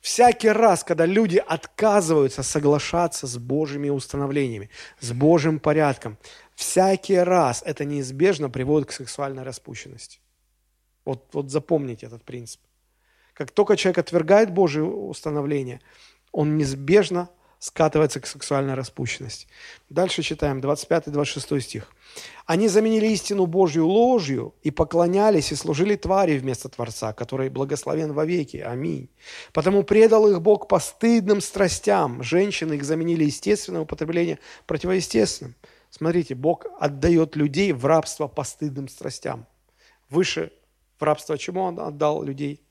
Всякий 0.00 0.50
раз, 0.50 0.84
когда 0.84 1.06
люди 1.06 1.42
отказываются 1.44 2.42
соглашаться 2.42 3.26
с 3.26 3.36
Божьими 3.36 3.88
установлениями, 3.88 4.70
с 5.00 5.12
Божьим 5.12 5.58
порядком, 5.58 6.16
всякий 6.54 7.16
раз 7.16 7.62
это 7.66 7.84
неизбежно 7.84 8.48
приводит 8.48 8.88
к 8.88 8.92
сексуальной 8.92 9.42
распущенности. 9.42 10.20
Вот, 11.04 11.28
вот 11.32 11.50
запомните 11.50 12.06
этот 12.06 12.22
принцип. 12.22 12.60
Как 13.34 13.50
только 13.50 13.76
человек 13.76 13.98
отвергает 13.98 14.52
Божьи 14.52 14.80
установления, 14.80 15.80
он 16.32 16.56
неизбежно 16.56 17.30
скатывается 17.58 18.20
к 18.20 18.26
сексуальной 18.26 18.74
распущенности. 18.74 19.48
Дальше 19.90 20.22
читаем 20.22 20.60
25-26 20.60 21.60
стих. 21.60 21.92
«Они 22.46 22.68
заменили 22.68 23.08
истину 23.08 23.46
Божью 23.46 23.86
ложью 23.86 24.54
и 24.62 24.70
поклонялись 24.70 25.52
и 25.52 25.56
служили 25.56 25.96
твари 25.96 26.38
вместо 26.38 26.68
Творца, 26.68 27.12
который 27.12 27.50
благословен 27.50 28.12
вовеки. 28.12 28.58
Аминь. 28.58 29.10
Потому 29.52 29.82
предал 29.82 30.28
их 30.28 30.40
Бог 30.40 30.68
постыдным 30.68 31.40
страстям. 31.40 32.22
Женщины 32.22 32.74
их 32.74 32.84
заменили 32.84 33.24
естественное 33.24 33.82
употребление 33.82 34.38
противоестественным». 34.66 35.54
Смотрите, 35.90 36.34
Бог 36.34 36.66
отдает 36.78 37.34
людей 37.34 37.72
в 37.72 37.84
рабство 37.86 38.28
постыдным 38.28 38.88
страстям. 38.88 39.46
Выше 40.10 40.52
в 40.98 41.02
рабство 41.02 41.38
чему 41.38 41.62
Он 41.62 41.80
отдал 41.80 42.22
людей? 42.22 42.62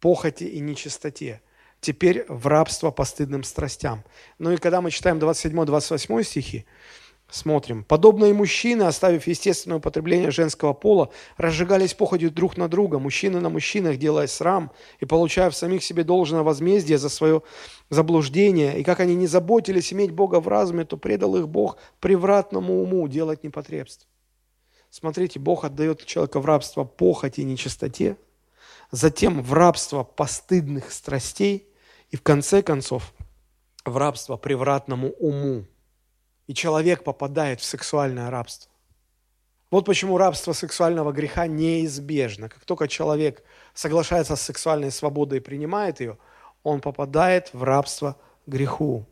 Похоти 0.00 0.44
и 0.44 0.60
нечистоте 0.60 1.42
теперь 1.80 2.24
в 2.28 2.46
рабство 2.46 2.90
постыдным 2.90 3.42
страстям. 3.44 4.04
Ну 4.38 4.52
и 4.52 4.56
когда 4.56 4.80
мы 4.80 4.90
читаем 4.90 5.18
27-28 5.18 6.22
стихи, 6.22 6.66
смотрим. 7.30 7.84
Подобные 7.84 8.34
мужчины, 8.34 8.82
оставив 8.82 9.26
естественное 9.26 9.78
употребление 9.78 10.30
женского 10.30 10.72
пола, 10.72 11.10
разжигались 11.36 11.94
походью 11.94 12.30
друг 12.30 12.56
на 12.56 12.68
друга, 12.68 12.98
мужчины 12.98 13.40
на 13.40 13.48
мужчинах, 13.48 13.96
делая 13.98 14.26
срам 14.26 14.72
и 14.98 15.06
получая 15.06 15.50
в 15.50 15.56
самих 15.56 15.82
себе 15.82 16.04
должное 16.04 16.42
возмездие 16.42 16.98
за 16.98 17.08
свое 17.08 17.42
заблуждение. 17.88 18.78
И 18.80 18.84
как 18.84 19.00
они 19.00 19.14
не 19.14 19.26
заботились 19.26 19.92
иметь 19.92 20.10
Бога 20.10 20.40
в 20.40 20.48
разуме, 20.48 20.84
то 20.84 20.96
предал 20.96 21.36
их 21.36 21.48
Бог 21.48 21.78
превратному 22.00 22.82
уму 22.82 23.06
делать 23.08 23.44
непотребство. 23.44 24.08
Смотрите, 24.90 25.38
Бог 25.38 25.64
отдает 25.64 26.04
человека 26.04 26.40
в 26.40 26.46
рабство 26.46 26.82
похоти 26.82 27.42
и 27.42 27.44
нечистоте, 27.44 28.16
затем 28.90 29.40
в 29.40 29.52
рабство 29.52 30.02
постыдных 30.02 30.90
страстей– 30.90 31.68
и 32.10 32.16
в 32.16 32.22
конце 32.22 32.62
концов 32.62 33.14
в 33.84 33.96
рабство 33.96 34.36
превратному 34.36 35.10
уму. 35.12 35.66
И 36.46 36.54
человек 36.54 37.04
попадает 37.04 37.60
в 37.60 37.64
сексуальное 37.64 38.30
рабство. 38.30 38.70
Вот 39.70 39.86
почему 39.86 40.18
рабство 40.18 40.52
сексуального 40.52 41.12
греха 41.12 41.46
неизбежно. 41.46 42.48
Как 42.48 42.64
только 42.64 42.88
человек 42.88 43.44
соглашается 43.72 44.34
с 44.34 44.42
сексуальной 44.42 44.90
свободой 44.90 45.38
и 45.38 45.42
принимает 45.42 46.00
ее, 46.00 46.18
он 46.64 46.80
попадает 46.80 47.50
в 47.52 47.62
рабство 47.62 48.16
греху. 48.46 49.06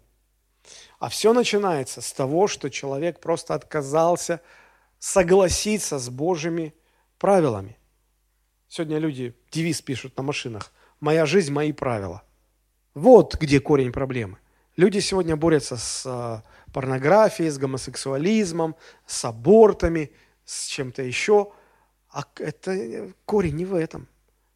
А 0.98 1.08
все 1.08 1.32
начинается 1.32 2.00
с 2.00 2.12
того, 2.12 2.48
что 2.48 2.70
человек 2.70 3.20
просто 3.20 3.54
отказался 3.54 4.40
согласиться 4.98 6.00
с 6.00 6.08
Божьими 6.10 6.74
правилами. 7.18 7.78
Сегодня 8.66 8.98
люди 8.98 9.34
девиз 9.52 9.80
пишут 9.80 10.16
на 10.16 10.24
машинах 10.24 10.72
«Моя 10.98 11.24
жизнь, 11.24 11.52
мои 11.52 11.70
правила». 11.70 12.22
Вот 12.98 13.36
где 13.36 13.60
корень 13.60 13.92
проблемы. 13.92 14.38
Люди 14.76 14.98
сегодня 14.98 15.36
борются 15.36 15.76
с 15.76 16.04
а, 16.04 16.42
порнографией, 16.72 17.48
с 17.48 17.56
гомосексуализмом, 17.56 18.74
с 19.06 19.24
абортами, 19.24 20.10
с 20.44 20.66
чем-то 20.66 21.02
еще. 21.02 21.52
А 22.10 22.24
это 22.38 23.12
корень 23.24 23.54
не 23.54 23.64
в 23.64 23.74
этом. 23.76 24.08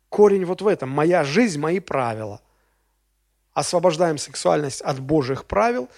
Корень 0.09 0.45
вот 0.45 0.61
в 0.61 0.67
этом. 0.67 0.91
Моя 0.91 1.23
жизнь, 1.23 1.61
мои 1.61 1.79
правила. 1.79 2.41
Освобождаем 3.53 4.19
сексуальность 4.19 4.81
от 4.81 4.99
Божьих 4.99 5.45
правил, 5.45 5.89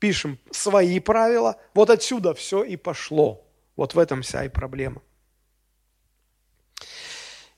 пишем 0.00 0.40
свои 0.50 0.98
правила. 0.98 1.56
Вот 1.72 1.88
отсюда 1.88 2.34
все 2.34 2.64
и 2.64 2.74
пошло. 2.74 3.44
Вот 3.76 3.94
в 3.94 3.98
этом 4.00 4.22
вся 4.22 4.44
и 4.44 4.48
проблема. 4.48 5.02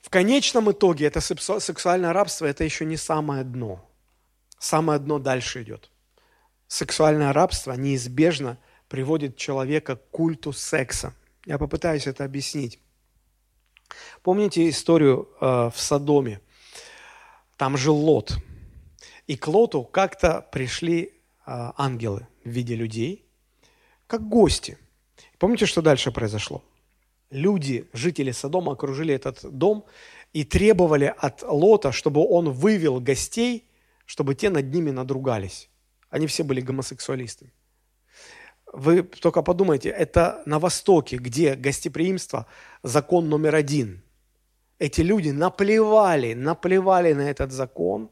В 0.01 0.11
конечном 0.11 0.71
итоге 0.71 1.07
это 1.07 1.19
сексуальное 1.19 2.13
рабство– 2.13 2.45
это 2.45 2.63
еще 2.63 2.85
не 2.85 2.95
самое 2.95 3.43
дно. 3.43 3.83
Самое 4.59 4.99
дно 4.99 5.19
дальше 5.19 5.63
идет. 5.63 5.91
Сексуальное 6.67 7.33
рабство 7.33 7.73
неизбежно 7.73 8.57
приводит 8.87 9.37
человека 9.37 9.95
к 9.95 10.09
культу 10.09 10.53
секса. 10.53 11.13
Я 11.45 11.57
попытаюсь 11.57 12.07
это 12.07 12.23
объяснить. 12.23 12.79
Помните 14.23 14.67
историю 14.69 15.29
э, 15.39 15.69
в 15.73 15.79
Содоме? 15.79 16.41
Там 17.57 17.77
жил 17.77 17.95
Лот. 17.95 18.35
И 19.27 19.37
к 19.37 19.47
Лоту 19.47 19.83
как-то 19.83 20.47
пришли 20.51 21.03
э, 21.03 21.11
ангелы 21.77 22.27
в 22.43 22.49
виде 22.49 22.75
людей, 22.75 23.25
как 24.07 24.27
гости. 24.27 24.77
Помните, 25.37 25.65
что 25.65 25.81
дальше 25.81 26.11
произошло? 26.11 26.63
Люди, 27.29 27.87
жители 27.93 28.31
Содома, 28.31 28.73
окружили 28.73 29.13
этот 29.13 29.43
дом 29.43 29.85
и 30.33 30.43
требовали 30.43 31.13
от 31.17 31.43
Лота, 31.43 31.91
чтобы 31.91 32.25
он 32.25 32.51
вывел 32.51 32.99
гостей, 32.99 33.65
чтобы 34.05 34.35
те 34.35 34.49
над 34.49 34.73
ними 34.73 34.91
надругались. 34.91 35.69
Они 36.09 36.27
все 36.27 36.43
были 36.43 36.61
гомосексуалистами. 36.61 37.51
Вы 38.71 39.03
только 39.03 39.41
подумайте, 39.41 39.89
это 39.89 40.41
на 40.45 40.59
Востоке, 40.59 41.17
где 41.17 41.55
гостеприимство– 41.55 42.45
закон 42.83 43.29
номер 43.29 43.55
один. 43.55 44.03
Эти 44.79 45.01
люди 45.01 45.29
наплевали, 45.29 46.33
наплевали 46.33 47.13
на 47.13 47.29
этот 47.29 47.51
закон, 47.51 48.09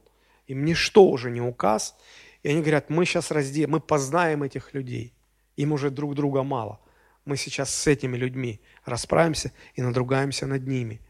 им 0.48 0.64
ничто 0.64 1.06
уже 1.06 1.32
не 1.32 1.42
указ, 1.42 1.96
и 2.44 2.50
они 2.50 2.62
говорят, 2.62 2.90
мы 2.90 3.06
сейчас 3.06 3.32
разделим, 3.32 3.72
мы 3.72 3.80
познаем 3.82 4.44
этих 4.44 4.74
людей, 4.74 5.14
им 5.58 5.74
уже 5.74 5.90
друг 5.90 6.16
друга 6.16 6.44
мало. 6.44 6.80
Мы 7.26 7.38
сейчас 7.38 7.74
с 7.74 7.88
этими 7.88 8.18
людьми 8.18 8.62
расправимся 8.86 9.52
и 9.76 9.82
надругаемся 9.82 10.46
над 10.46 10.68
ними. 10.68 11.02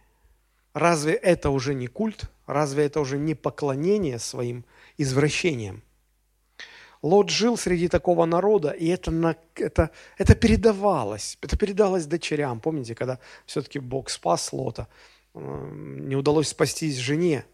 Разве 0.74 1.14
это 1.14 1.50
уже 1.50 1.74
не 1.74 1.88
культ? 1.88 2.30
Разве 2.46 2.86
это 2.86 3.00
уже 3.00 3.18
не 3.18 3.36
поклонение 3.36 4.20
своим 4.20 4.66
извращениям? 4.98 5.84
Лот 7.04 7.30
жил 7.30 7.58
среди 7.58 7.90
такого 7.90 8.26
народа, 8.26 8.70
и 8.70 8.88
это, 8.88 9.36
это, 9.56 9.92
это 10.18 10.36
передавалось. 10.36 11.38
Это 11.42 11.58
передалось 11.58 12.06
дочерям. 12.06 12.62
Помните, 12.62 12.96
когда 12.96 13.20
все-таки 13.46 13.80
Бог 13.80 14.10
спас 14.10 14.54
Лота, 14.54 14.88
э, 15.34 15.70
не 15.74 16.16
удалось 16.16 16.48
спастись 16.48 16.96
жене, 16.98 17.46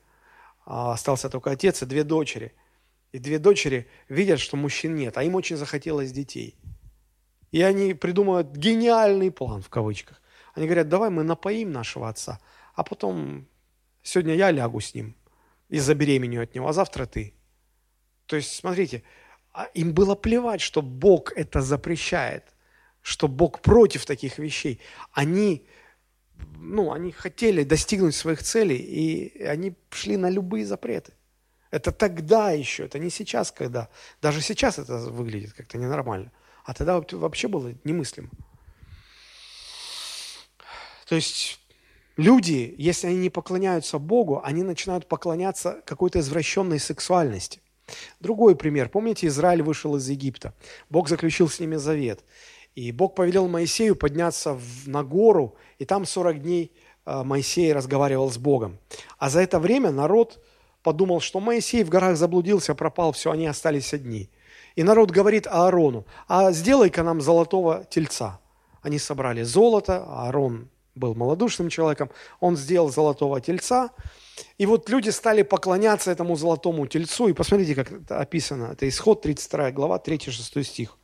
а 0.65 0.93
остался 0.93 1.29
только 1.29 1.49
отец 1.49 1.81
и 1.81 1.87
две 1.87 2.03
дочери. 2.03 2.53
И 3.11 3.17
две 3.17 3.39
дочери 3.39 3.87
видят, 4.07 4.39
что 4.39 4.55
мужчин 4.55 4.95
нет, 4.95 5.17
а 5.17 5.23
им 5.23 5.33
очень 5.33 5.57
захотелось 5.57 6.11
детей. 6.11 6.55
И 7.51 7.63
они 7.63 7.95
придумывают 7.95 8.51
гениальный 8.51 9.31
план, 9.31 9.63
в 9.63 9.69
кавычках. 9.69 10.21
Они 10.53 10.67
говорят, 10.67 10.89
давай 10.89 11.09
мы 11.09 11.23
напоим 11.23 11.71
нашего 11.71 12.07
отца, 12.07 12.39
а 12.79 12.83
потом 12.83 13.45
сегодня 14.03 14.35
я 14.35 14.51
лягу 14.51 14.79
с 14.79 14.95
ним 14.95 15.13
и 15.67 15.79
забеременю 15.79 16.43
от 16.43 16.55
него, 16.55 16.69
а 16.69 16.73
завтра 16.73 17.05
ты. 17.05 17.33
То 18.25 18.37
есть, 18.37 18.55
смотрите, 18.55 19.03
а 19.51 19.65
им 19.73 19.93
было 19.93 20.15
плевать, 20.15 20.61
что 20.61 20.81
Бог 20.81 21.33
это 21.33 21.59
запрещает, 21.61 22.45
что 23.01 23.27
Бог 23.27 23.59
против 23.61 24.05
таких 24.05 24.39
вещей. 24.39 24.79
Они, 25.11 25.67
ну, 26.55 26.93
они 26.93 27.11
хотели 27.11 27.65
достигнуть 27.65 28.15
своих 28.15 28.43
целей, 28.43 28.77
и 28.77 29.43
они 29.43 29.75
шли 29.89 30.15
на 30.15 30.29
любые 30.29 30.65
запреты. 30.65 31.11
Это 31.71 31.91
тогда 31.91 32.51
еще, 32.51 32.85
это 32.85 32.97
не 32.97 33.09
сейчас, 33.09 33.51
когда. 33.51 33.89
Даже 34.21 34.39
сейчас 34.39 34.79
это 34.79 34.99
выглядит 34.99 35.51
как-то 35.51 35.77
ненормально. 35.77 36.31
А 36.63 36.73
тогда 36.73 37.03
вообще 37.11 37.49
было 37.49 37.73
немыслимо. 37.83 38.29
То 41.07 41.15
есть 41.15 41.59
люди, 42.19 42.75
если 42.77 43.07
они 43.07 43.17
не 43.17 43.29
поклоняются 43.29 43.97
Богу, 43.99 44.41
они 44.43 44.63
начинают 44.63 45.07
поклоняться 45.07 45.81
какой-то 45.85 46.19
извращенной 46.19 46.79
сексуальности. 46.79 47.61
Другой 48.19 48.55
пример. 48.55 48.89
Помните, 48.89 49.27
Израиль 49.27 49.63
вышел 49.63 49.95
из 49.95 50.07
Египта. 50.09 50.53
Бог 50.89 51.09
заключил 51.09 51.49
с 51.49 51.59
ними 51.59 51.77
завет. 51.77 52.23
И 52.75 52.91
Бог 52.91 53.15
повелел 53.15 53.47
Моисею 53.47 53.95
подняться 53.95 54.53
в, 54.53 54.87
на 54.87 55.03
гору, 55.03 55.55
и 55.79 55.85
там 55.85 56.05
40 56.05 56.41
дней 56.41 56.71
э, 57.05 57.23
Моисей 57.23 57.73
разговаривал 57.73 58.29
с 58.31 58.37
Богом. 58.37 58.77
А 59.17 59.29
за 59.29 59.41
это 59.41 59.59
время 59.59 59.91
народ 59.91 60.43
подумал, 60.83 61.19
что 61.19 61.39
Моисей 61.39 61.83
в 61.83 61.89
горах 61.89 62.15
заблудился, 62.15 62.75
пропал, 62.75 63.11
все, 63.11 63.31
они 63.31 63.47
остались 63.47 63.93
одни. 63.93 64.29
И 64.75 64.83
народ 64.83 65.11
говорит 65.11 65.47
Аарону, 65.47 66.05
а 66.27 66.51
сделай-ка 66.51 67.03
нам 67.03 67.21
золотого 67.21 67.85
тельца. 67.89 68.39
Они 68.81 68.99
собрали 68.99 69.43
золото, 69.43 70.05
Аарон 70.07 70.69
был 70.99 71.15
малодушным 71.15 71.69
человеком, 71.69 72.11
он 72.39 72.57
сделал 72.57 72.89
золотого 72.89 73.41
тельца, 73.41 73.91
и 74.57 74.65
вот 74.65 74.89
люди 74.89 75.09
стали 75.09 75.41
поклоняться 75.41 76.11
этому 76.11 76.35
золотому 76.35 76.85
тельцу. 76.87 77.27
И 77.29 77.33
посмотрите, 77.33 77.75
как 77.75 77.91
это 77.91 78.19
описано. 78.19 78.71
Это 78.73 78.87
исход 78.87 79.21
32 79.21 79.71
глава, 79.71 80.01
3-6 80.05 80.63
стих. 80.63 80.97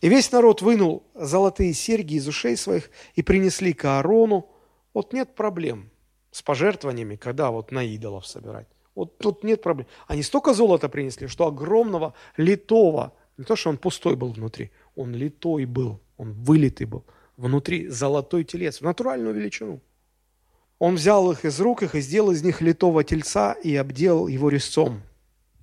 И 0.00 0.08
весь 0.08 0.30
народ 0.32 0.62
вынул 0.62 1.04
золотые 1.14 1.72
серьги 1.74 2.14
из 2.14 2.28
ушей 2.28 2.56
своих 2.56 2.90
и 3.14 3.22
принесли 3.22 3.72
к 3.72 3.84
Аарону. 3.84 4.50
Вот 4.92 5.12
нет 5.12 5.34
проблем 5.34 5.90
с 6.30 6.42
пожертвованиями, 6.42 7.16
когда 7.16 7.50
вот 7.50 7.72
на 7.72 7.84
идолов 7.84 8.26
собирать. 8.26 8.68
Вот 8.94 9.18
тут 9.18 9.44
нет 9.44 9.62
проблем. 9.62 9.86
Они 10.06 10.22
столько 10.22 10.54
золота 10.54 10.88
принесли, 10.88 11.26
что 11.26 11.46
огромного 11.46 12.14
литого, 12.36 13.12
не 13.36 13.44
то, 13.44 13.56
что 13.56 13.70
он 13.70 13.78
пустой 13.78 14.14
был 14.16 14.32
внутри, 14.32 14.70
он 14.94 15.14
литой 15.14 15.64
был, 15.64 16.00
он 16.16 16.32
вылитый 16.32 16.86
был. 16.86 17.04
Внутри 17.36 17.88
золотой 17.88 18.44
телец, 18.44 18.78
в 18.78 18.82
натуральную 18.82 19.34
величину. 19.34 19.80
Он 20.78 20.96
взял 20.96 21.30
их 21.30 21.44
из 21.44 21.60
рук 21.60 21.82
их 21.82 21.94
и 21.94 22.00
сделал 22.00 22.30
из 22.30 22.42
них 22.42 22.60
литого 22.60 23.04
тельца 23.04 23.52
и 23.52 23.74
обделал 23.74 24.28
его 24.28 24.48
резцом. 24.48 25.02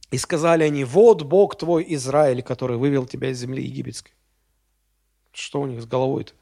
И 0.09 0.17
сказали 0.17 0.63
они, 0.63 0.83
вот 0.83 1.23
Бог 1.23 1.57
твой 1.57 1.85
Израиль, 1.95 2.43
который 2.43 2.77
вывел 2.77 3.05
тебя 3.05 3.29
из 3.29 3.39
земли 3.39 3.63
египетской. 3.63 4.13
Что 5.31 5.61
у 5.61 5.67
них 5.67 5.81
с 5.81 5.85
головой-то? 5.85 6.33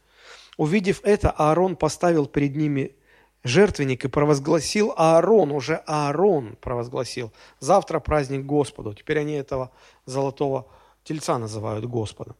Увидев 0.57 1.01
это, 1.03 1.29
Аарон 1.29 1.75
поставил 1.75 2.25
перед 2.25 2.55
ними 2.55 2.95
жертвенник 3.43 4.05
и 4.05 4.07
провозгласил 4.09 4.93
Аарон, 4.97 5.51
уже 5.51 5.75
Аарон 5.85 6.57
провозгласил, 6.59 7.31
завтра 7.59 7.99
праздник 7.99 8.45
Господу. 8.45 8.93
Теперь 8.93 9.19
они 9.19 9.33
этого 9.33 9.71
золотого 10.05 10.67
тельца 11.03 11.37
называют 11.37 11.85
Господом. 11.85 12.35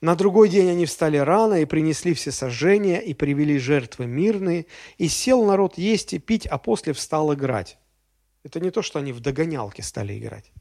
На 0.00 0.14
другой 0.14 0.48
день 0.48 0.70
они 0.70 0.86
встали 0.86 1.16
рано 1.16 1.54
и 1.54 1.64
принесли 1.64 2.14
все 2.14 2.30
сожжения, 2.30 3.00
и 3.00 3.14
привели 3.14 3.58
жертвы 3.58 4.06
мирные, 4.06 4.66
и 4.96 5.08
сел 5.08 5.44
народ 5.44 5.76
есть 5.76 6.12
и 6.12 6.18
пить, 6.18 6.46
а 6.46 6.56
после 6.58 6.92
встал 6.92 7.34
играть. 7.34 7.78
Это 8.44 8.60
не 8.60 8.70
то, 8.70 8.80
что 8.82 9.00
они 9.00 9.12
в 9.12 9.20
догонялке 9.20 9.82
стали 9.82 10.16
играть. 10.16 10.52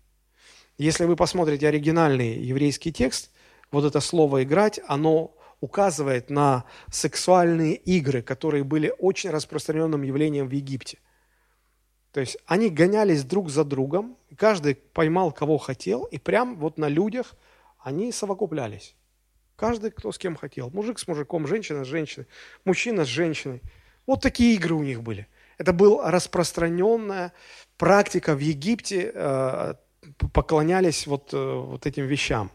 Если 0.79 1.05
вы 1.05 1.15
посмотрите 1.15 1.67
оригинальный 1.67 2.37
еврейский 2.39 2.91
текст, 2.91 3.31
вот 3.71 3.85
это 3.85 3.99
слово 3.99 4.43
«играть», 4.43 4.79
оно 4.87 5.35
указывает 5.59 6.29
на 6.29 6.65
сексуальные 6.91 7.75
игры, 7.75 8.21
которые 8.21 8.63
были 8.63 8.93
очень 8.97 9.29
распространенным 9.29 10.03
явлением 10.03 10.47
в 10.47 10.51
Египте. 10.51 10.99
То 12.11 12.19
есть 12.19 12.37
они 12.45 12.69
гонялись 12.69 13.23
друг 13.23 13.49
за 13.49 13.63
другом, 13.63 14.17
каждый 14.35 14.75
поймал 14.75 15.31
кого 15.31 15.57
хотел, 15.57 16.05
и 16.05 16.17
прям 16.17 16.57
вот 16.57 16.77
на 16.77 16.89
людях 16.89 17.35
они 17.79 18.11
совокуплялись. 18.11 18.95
Каждый, 19.57 19.89
кто 19.89 20.11
с 20.11 20.19
кем 20.19 20.35
хотел. 20.35 20.69
Мужик 20.69 20.99
с 20.99 21.07
мужиком, 21.07 21.47
женщина 21.47 21.83
с 21.83 21.87
женщиной, 21.87 22.27
мужчина 22.63 23.05
с 23.05 23.07
женщиной. 23.07 23.63
Вот 24.05 24.21
такие 24.21 24.53
игры 24.55 24.75
у 24.75 24.83
них 24.83 25.01
были. 25.01 25.27
Это 25.57 25.73
была 25.73 26.11
распространенная 26.11 27.33
практика 27.77 28.35
в 28.35 28.39
Египте, 28.39 29.11
э, 29.13 29.73
поклонялись 30.31 31.07
вот, 31.07 31.33
э, 31.33 31.37
вот 31.37 31.87
этим 31.87 32.05
вещам. 32.05 32.51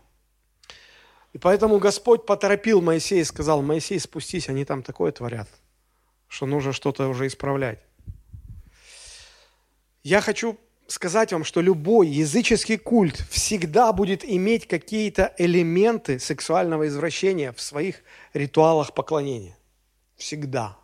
И 1.33 1.39
поэтому 1.39 1.79
Господь 1.79 2.25
поторопил 2.25 2.81
Моисея 2.81 3.23
и 3.23 3.25
сказал, 3.25 3.63
Моисей, 3.63 3.99
спустись, 3.99 4.49
они 4.49 4.65
там 4.65 4.85
такое 4.85 5.11
творят, 5.11 5.49
что 6.29 6.47
нужно 6.47 6.73
что-то 6.73 7.09
уже 7.09 7.27
исправлять. 7.27 7.81
Я 10.05 10.21
хочу 10.21 10.57
сказать 10.93 11.33
вам, 11.33 11.45
что 11.45 11.61
любой 11.61 12.09
языческий 12.09 12.77
культ 12.77 13.17
всегда 13.31 13.93
будет 13.93 14.25
иметь 14.25 14.69
какие-то 14.69 15.35
элементы 15.39 16.19
сексуального 16.19 16.87
извращения 16.87 17.53
в 17.53 17.61
своих 17.61 18.03
ритуалах 18.35 18.95
поклонения. 18.95 19.57
Всегда. 20.17 20.77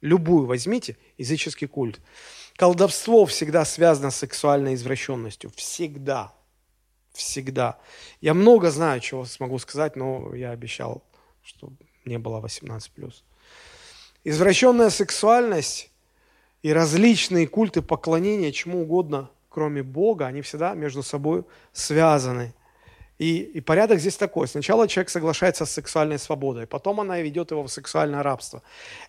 Любую 0.00 0.46
возьмите 0.46 0.96
языческий 1.18 1.68
культ. 1.68 2.00
Колдовство 2.56 3.26
всегда 3.26 3.64
связано 3.64 4.10
с 4.10 4.16
сексуальной 4.16 4.74
извращенностью. 4.74 5.50
Всегда. 5.54 6.34
Всегда. 7.12 7.78
Я 8.20 8.34
много 8.34 8.70
знаю, 8.70 9.00
чего 9.00 9.24
смогу 9.24 9.58
сказать, 9.58 9.94
но 9.94 10.34
я 10.34 10.50
обещал, 10.50 11.04
что 11.42 11.72
не 12.04 12.18
было 12.18 12.40
18+. 12.40 13.12
Извращенная 14.24 14.90
сексуальность 14.90 15.90
и 16.64 16.72
различные 16.72 17.46
культы 17.46 17.82
поклонения 17.82 18.50
чему 18.50 18.84
угодно, 18.84 19.30
кроме 19.50 19.82
Бога, 19.82 20.26
они 20.26 20.40
всегда 20.40 20.72
между 20.72 21.02
собой 21.02 21.44
связаны. 21.74 22.54
И, 23.18 23.40
и 23.40 23.60
порядок 23.60 23.98
здесь 23.98 24.16
такой. 24.16 24.48
Сначала 24.48 24.88
человек 24.88 25.10
соглашается 25.10 25.66
с 25.66 25.70
сексуальной 25.70 26.18
свободой, 26.18 26.66
потом 26.66 27.00
она 27.00 27.20
ведет 27.20 27.50
его 27.50 27.64
в 27.64 27.70
сексуальное 27.70 28.22
рабство. 28.22 28.62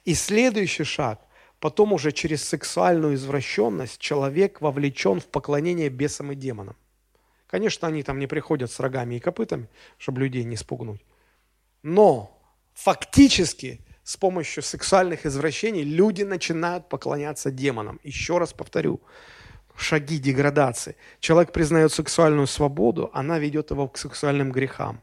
И 0.04 0.16
следующий 0.16 0.84
шаг, 0.84 1.22
потом 1.62 1.94
уже 1.94 2.12
через 2.12 2.44
сексуальную 2.44 3.16
извращенность 3.16 4.00
человек 4.00 4.60
вовлечен 4.60 5.22
в 5.22 5.26
поклонение 5.28 5.88
бесам 5.88 6.34
и 6.34 6.36
демонам. 6.36 6.76
Конечно, 7.48 7.88
они 7.88 8.04
там 8.04 8.20
не 8.20 8.28
приходят 8.28 8.70
с 8.70 8.82
рогами 8.82 9.16
и 9.16 9.22
копытами, 9.22 9.70
чтобы 9.98 10.20
людей 10.20 10.44
не 10.44 10.58
спугнуть. 10.58 11.06
Но 11.84 12.38
фактически 12.74 13.80
с 14.06 14.18
помощью 14.18 14.62
сексуальных 14.62 15.26
извращений 15.26 15.84
люди 15.84 16.22
начинают 16.22 16.88
поклоняться 16.90 17.50
демонам. 17.50 18.00
Еще 18.04 18.38
раз 18.38 18.54
повторю, 18.54 19.02
шаги 19.76 20.20
деградации. 20.20 20.96
Человек 21.20 21.52
признает 21.52 21.92
сексуальную 21.92 22.46
свободу, 22.46 23.10
она 23.14 23.40
ведет 23.40 23.72
его 23.72 23.88
к 23.88 23.98
сексуальным 23.98 24.52
грехам. 24.52 25.02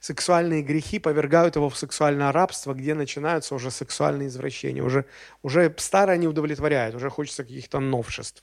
Сексуальные 0.00 0.62
грехи 0.62 0.98
повергают 0.98 1.56
его 1.56 1.68
в 1.68 1.76
сексуальное 1.76 2.32
рабство, 2.32 2.72
где 2.72 2.94
начинаются 2.94 3.54
уже 3.54 3.70
сексуальные 3.70 4.28
извращения. 4.28 4.82
Уже, 4.82 5.04
уже 5.42 5.74
старое 5.76 6.16
не 6.16 6.26
удовлетворяет, 6.26 6.94
уже 6.94 7.10
хочется 7.10 7.44
каких-то 7.44 7.78
новшеств. 7.78 8.42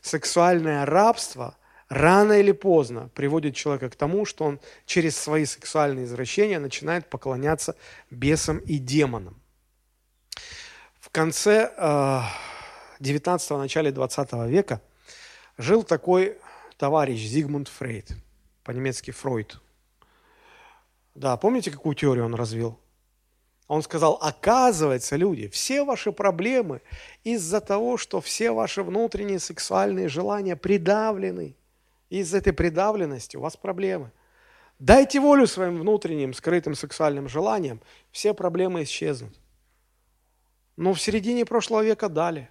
Сексуальное 0.00 0.86
рабство 0.86 1.58
рано 1.88 2.34
или 2.34 2.52
поздно 2.52 3.10
приводит 3.14 3.54
человека 3.54 3.90
к 3.90 3.96
тому, 3.96 4.24
что 4.24 4.44
он 4.44 4.60
через 4.86 5.16
свои 5.16 5.44
сексуальные 5.44 6.06
извращения 6.06 6.58
начинает 6.58 7.08
поклоняться 7.08 7.76
бесам 8.10 8.58
и 8.58 8.78
демонам. 8.78 9.40
В 11.00 11.10
конце 11.10 11.72
э, 11.76 12.20
19-го, 13.00 13.58
начале 13.58 13.92
20 13.92 14.32
века– 14.48 14.80
Жил 15.58 15.84
такой 15.84 16.36
товарищ 16.76 17.18
Зигмунд 17.20 17.68
Фрейд, 17.68 18.10
по-немецки 18.62 19.10
Фройд. 19.10 19.58
Да, 21.14 21.36
помните, 21.38 21.70
какую 21.70 21.94
теорию 21.94 22.26
он 22.26 22.34
развил? 22.34 22.78
Он 23.66 23.82
сказал, 23.82 24.18
оказывается, 24.20 25.16
люди, 25.16 25.48
все 25.48 25.82
ваши 25.82 26.12
проблемы 26.12 26.82
из-за 27.24 27.62
того, 27.62 27.96
что 27.96 28.20
все 28.20 28.52
ваши 28.52 28.82
внутренние 28.82 29.38
сексуальные 29.38 30.08
желания 30.08 30.56
придавлены. 30.56 31.56
Из 32.08 32.34
этой 32.34 32.52
придавленности 32.52 33.36
у 33.36 33.40
вас 33.40 33.56
проблемы. 33.56 34.12
Дайте 34.78 35.20
волю 35.20 35.46
своим 35.46 35.80
внутренним 35.80 36.34
скрытым 36.34 36.74
сексуальным 36.74 37.28
желаниям, 37.28 37.80
все 38.10 38.34
проблемы 38.34 38.82
исчезнут. 38.82 39.38
Но 40.76 40.92
в 40.92 41.00
середине 41.00 41.44
прошлого 41.44 41.82
века 41.82 42.08
дали. 42.08 42.50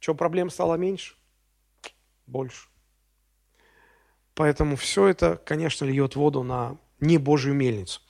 Что, 0.00 0.14
проблем 0.14 0.50
стало 0.50 0.76
меньше? 0.76 1.16
больше. 2.26 2.68
Поэтому 4.34 4.76
все 4.76 5.06
это, 5.06 5.36
конечно, 5.36 5.84
льет 5.84 6.16
воду 6.16 6.42
на 6.42 6.76
не 7.00 7.18
Божью 7.18 7.54
мельницу. 7.54 8.00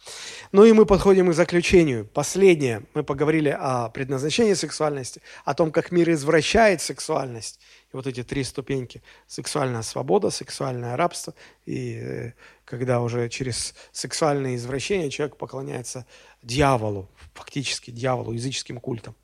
Ну 0.53 0.65
и 0.65 0.73
мы 0.73 0.87
подходим 0.87 1.31
к 1.31 1.35
заключению. 1.35 2.07
Последнее. 2.07 2.83
Мы 2.95 3.03
поговорили 3.03 3.49
о 3.49 3.89
предназначении 3.89 4.55
сексуальности, 4.55 5.21
о 5.45 5.55
том, 5.55 5.73
как 5.73 5.91
мир 5.91 6.11
извращает 6.11 6.81
сексуальность. 6.81 7.61
И 7.93 7.97
вот 7.97 8.07
эти 8.07 8.23
три 8.23 8.45
ступеньки. 8.45 9.03
Сексуальная 9.27 9.83
свобода, 9.83 10.31
сексуальное 10.31 10.97
рабство. 10.97 11.35
И 11.65 11.99
э, 12.01 12.33
когда 12.65 13.01
уже 13.01 13.29
через 13.29 13.75
сексуальное 13.93 14.55
извращение 14.57 15.11
человек 15.11 15.37
поклоняется 15.37 16.07
дьяволу, 16.43 17.11
фактически 17.35 17.91
дьяволу, 17.91 18.33
языческим 18.33 18.81
культам. 18.81 19.17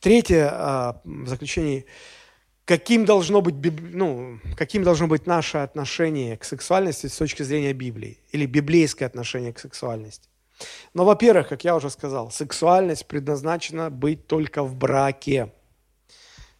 Третье 0.00 0.48
а, 0.52 1.00
в 1.04 1.26
заключении– 1.26 1.86
каким 2.66 3.04
должно 3.04 3.40
быть, 3.40 3.54
ну, 3.94 4.38
каким 4.56 4.82
должно 4.82 5.06
быть 5.06 5.26
наше 5.26 5.58
отношение 5.58 6.36
к 6.36 6.44
сексуальности 6.44 7.06
с 7.06 7.16
точки 7.16 7.42
зрения 7.42 7.72
Библии 7.72 8.18
или 8.32 8.44
библейское 8.44 9.08
отношение 9.08 9.52
к 9.52 9.58
сексуальности. 9.58 10.28
Но, 10.92 11.04
во-первых, 11.04 11.48
как 11.48 11.64
я 11.64 11.76
уже 11.76 11.90
сказал, 11.90 12.30
сексуальность 12.30 13.06
предназначена 13.06 13.90
быть 13.90 14.26
только 14.26 14.62
в 14.62 14.74
браке. 14.74 15.52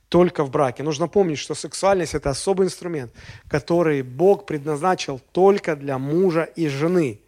Только 0.09 0.45
в 0.45 0.51
браке. 0.51 0.85
Нужно 0.85 1.09
помнить, 1.09 1.39
что 1.39 1.55
сексуальность– 1.55 2.15
это 2.15 2.31
особый 2.31 2.67
инструмент, 2.67 3.13
который 3.49 4.03
Бог 4.03 4.47
предназначил 4.47 5.21
только 5.33 5.75
для 5.75 5.99
мужа 5.99 6.45
и 6.45 6.69
жены. 6.69 7.21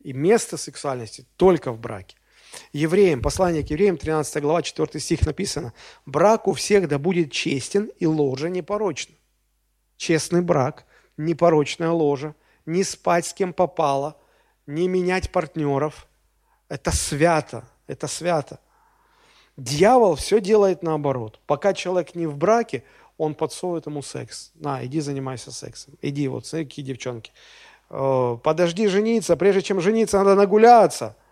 И 0.00 0.12
место 0.12 0.56
сексуальности 0.56 1.24
только 1.36 1.70
в 1.70 1.78
браке. 1.78 2.16
Евреям, 2.72 3.22
послание 3.22 3.62
к 3.62 3.70
евреям, 3.70 3.96
13 3.96 4.42
глава, 4.42 4.62
4 4.62 5.00
стих 5.00 5.26
написано, 5.26 5.72
«Брак 6.06 6.48
у 6.48 6.52
всех 6.52 6.88
да 6.88 6.98
будет 6.98 7.32
честен, 7.32 7.90
и 7.98 8.06
ложа 8.06 8.48
непорочна». 8.48 9.14
Честный 9.96 10.42
брак, 10.42 10.84
непорочная 11.16 11.90
ложа, 11.90 12.34
не 12.66 12.82
спать 12.82 13.26
с 13.26 13.34
кем 13.34 13.52
попало, 13.52 14.16
не 14.66 14.88
менять 14.88 15.30
партнеров. 15.30 16.06
Это 16.68 16.90
свято, 16.90 17.64
это 17.86 18.06
свято. 18.08 18.58
Дьявол 19.56 20.16
все 20.16 20.40
делает 20.40 20.82
наоборот. 20.82 21.38
Пока 21.46 21.74
человек 21.74 22.14
не 22.14 22.26
в 22.26 22.36
браке, 22.36 22.82
он 23.18 23.34
подсовывает 23.34 23.86
ему 23.86 24.02
секс. 24.02 24.50
На, 24.54 24.84
иди 24.84 25.00
занимайся 25.00 25.52
сексом. 25.52 25.94
Иди, 26.02 26.26
вот, 26.26 26.46
смотри, 26.46 26.66
какие 26.66 26.84
девчонки. 26.84 27.32
«Э, 27.90 28.38
подожди 28.42 28.88
жениться, 28.88 29.36
прежде 29.36 29.62
чем 29.62 29.80
жениться, 29.80 30.18
надо 30.18 30.34
нагуляться– 30.34 31.16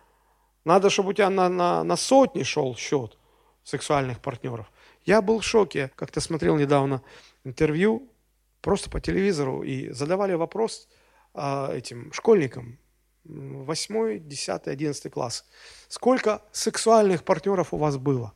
надо, 0.65 0.91
чтобы 0.91 1.11
у 1.11 1.13
тебя 1.13 1.31
на, 1.31 1.49
на, 1.49 1.85
на 1.85 1.97
сотни 1.97 2.43
шел 2.43 2.77
счет 2.77 3.19
сексуальных 3.65 4.21
партнеров. 4.21 4.71
Я 5.05 5.23
был 5.23 5.41
в 5.41 5.45
шоке. 5.45 5.91
Как-то 5.97 6.21
смотрел 6.21 6.57
недавно 6.57 7.03
интервью 7.45 8.13
просто 8.61 8.91
по 8.91 9.01
телевизору 9.01 9.63
и 9.63 9.91
задавали 9.91 10.35
вопрос 10.35 10.89
а, 11.35 11.73
этим 11.73 12.13
школьникам, 12.13 12.79
8, 13.25 14.29
10, 14.29 14.67
11 14.69 15.13
класс. 15.13 15.45
Сколько 15.89 16.43
сексуальных 16.53 17.25
партнеров 17.25 17.75
у 17.75 17.77
вас 17.77 17.97
было? 17.97 18.35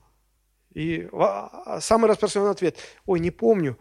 И 0.75 1.09
а, 1.13 1.81
самый 1.81 2.11
распространенный 2.11 2.53
ответ, 2.53 2.79
ой, 3.07 3.21
не 3.21 3.31
помню, 3.31 3.79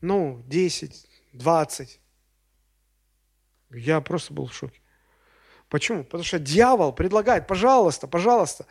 ну, 0.00 0.42
10, 0.46 1.06
20. 1.32 2.00
Я 3.70 4.00
просто 4.00 4.32
был 4.32 4.46
в 4.46 4.54
шоке. 4.54 4.80
Почему? 5.68 6.04
Потому 6.04 6.24
что 6.24 6.38
дьявол 6.38 6.92
предлагает, 6.92 7.46
пожалуйста, 7.46 8.06
пожалуйста, 8.06 8.66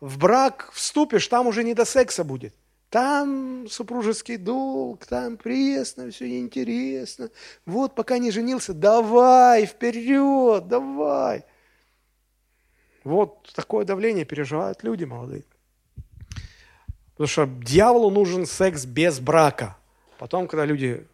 в 0.00 0.18
брак 0.18 0.70
вступишь, 0.72 1.28
там 1.28 1.46
уже 1.46 1.62
не 1.64 1.74
до 1.74 1.84
секса 1.84 2.24
будет. 2.24 2.54
Там 2.88 3.68
супружеский 3.68 4.36
долг, 4.36 5.06
там 5.06 5.36
пресно, 5.36 6.10
все 6.10 6.40
интересно. 6.40 7.30
Вот 7.64 7.94
пока 7.94 8.18
не 8.18 8.30
женился, 8.30 8.72
давай, 8.72 9.66
вперед, 9.66 10.66
давай. 10.66 11.44
Вот 13.04 13.52
такое 13.54 13.84
давление 13.84 14.24
переживают 14.24 14.82
люди 14.82 15.04
молодые. 15.04 15.44
Потому 17.12 17.28
что 17.28 17.46
дьяволу 17.46 18.10
нужен 18.10 18.46
секс 18.46 18.86
без 18.86 19.20
брака. 19.20 19.76
Потом, 20.18 20.48
когда 20.48 20.64
люди 20.64 21.06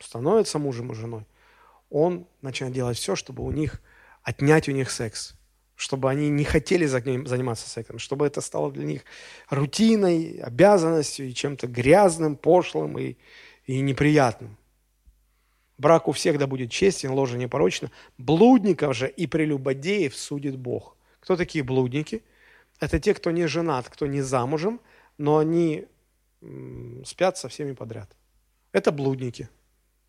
становятся 0.00 0.58
мужем 0.58 0.92
и 0.92 0.94
женой, 0.94 1.24
он 1.90 2.26
начинает 2.40 2.74
делать 2.74 2.96
все, 2.96 3.14
чтобы 3.14 3.44
у 3.44 3.50
них 3.50 3.80
отнять 4.22 4.68
у 4.68 4.72
них 4.72 4.90
секс, 4.90 5.34
чтобы 5.74 6.10
они 6.10 6.28
не 6.28 6.44
хотели 6.44 6.86
заниматься 6.86 7.68
сексом, 7.68 7.98
чтобы 7.98 8.26
это 8.26 8.40
стало 8.40 8.70
для 8.70 8.84
них 8.84 9.04
рутиной, 9.50 10.40
обязанностью 10.42 11.28
и 11.28 11.34
чем-то 11.34 11.66
грязным, 11.66 12.36
пошлым 12.36 12.98
и, 12.98 13.16
и 13.66 13.80
неприятным. 13.80 14.56
Брак 15.78 16.06
у 16.06 16.12
всех 16.12 16.38
да 16.38 16.46
будет 16.46 16.70
честен, 16.70 17.10
ложа 17.10 17.36
непорочна. 17.36 17.90
Блудников 18.16 18.94
же 18.94 19.08
и 19.08 19.26
прелюбодеев 19.26 20.14
судит 20.14 20.56
Бог. 20.56 20.96
Кто 21.20 21.36
такие 21.36 21.64
блудники? 21.64 22.22
Это 22.78 23.00
те, 23.00 23.14
кто 23.14 23.30
не 23.30 23.46
женат, 23.46 23.88
кто 23.88 24.06
не 24.06 24.22
замужем, 24.22 24.80
но 25.18 25.38
они 25.38 25.86
спят 27.04 27.38
со 27.38 27.48
всеми 27.48 27.72
подряд. 27.72 28.16
Это 28.72 28.92
блудники. 28.92 29.48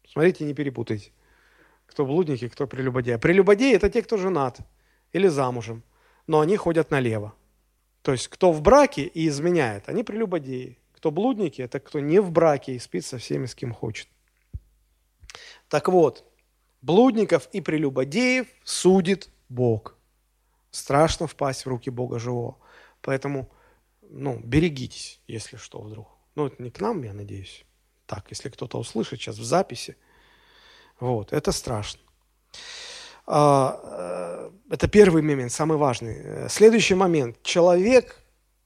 Смотрите, 0.07 0.44
не 0.45 0.53
перепутайте 0.53 1.11
кто 1.94 2.06
блудники, 2.07 2.49
кто 2.49 2.65
прелюбодеи. 2.65 3.18
Прелюбодеи– 3.18 3.76
это 3.76 3.88
те, 3.88 4.02
кто 4.02 4.18
женат 4.18 4.60
или 5.11 5.28
замужем, 5.28 5.84
но 6.26 6.40
они 6.40 6.57
ходят 6.57 6.90
налево. 6.90 7.36
То 8.02 8.11
есть, 8.11 8.28
кто 8.30 8.52
в 8.52 8.61
браке 8.61 9.03
и 9.03 9.28
изменяет, 9.28 9.88
они 9.88 10.03
прелюбодеи. 10.03 10.80
Кто 10.94 11.11
блудники– 11.11 11.61
это 11.64 11.80
кто 11.80 11.99
не 11.99 12.20
в 12.20 12.32
браке 12.32 12.74
и 12.74 12.80
спит 12.80 13.06
со 13.06 13.20
всеми, 13.20 13.45
с 13.45 13.53
кем 13.53 13.74
хочет. 13.74 14.07
Так 15.70 15.88
вот, 15.88 16.26
блудников 16.82 17.48
и 17.52 17.61
прелюбодеев 17.61 18.48
судит 18.64 19.30
Бог. 19.48 19.95
Страшно 20.72 21.28
впасть 21.28 21.65
в 21.65 21.70
руки 21.70 21.91
Бога 21.91 22.18
живого. 22.18 22.57
Поэтому, 23.02 23.52
ну, 24.02 24.40
берегитесь, 24.44 25.22
если 25.28 25.57
что 25.57 25.80
вдруг. 25.80 26.07
Ну, 26.34 26.48
это 26.48 26.64
не 26.64 26.72
к 26.72 26.82
нам, 26.82 27.03
я 27.03 27.14
надеюсь. 27.14 27.65
Так, 28.07 28.32
если 28.32 28.49
кто-то 28.49 28.80
услышит 28.80 29.20
сейчас 29.22 29.38
в 29.38 29.44
записи– 29.44 29.95
вот, 30.99 31.34
это 31.34 31.52
страшно. 31.52 32.02
А, 33.26 34.49
э, 34.70 34.74
это 34.74 34.88
первый 34.88 35.22
момент, 35.22 35.52
самый 35.52 35.78
важный. 35.78 36.49
Следующий 36.49 36.95
момент. 36.95 37.41
Человек, 37.44 38.20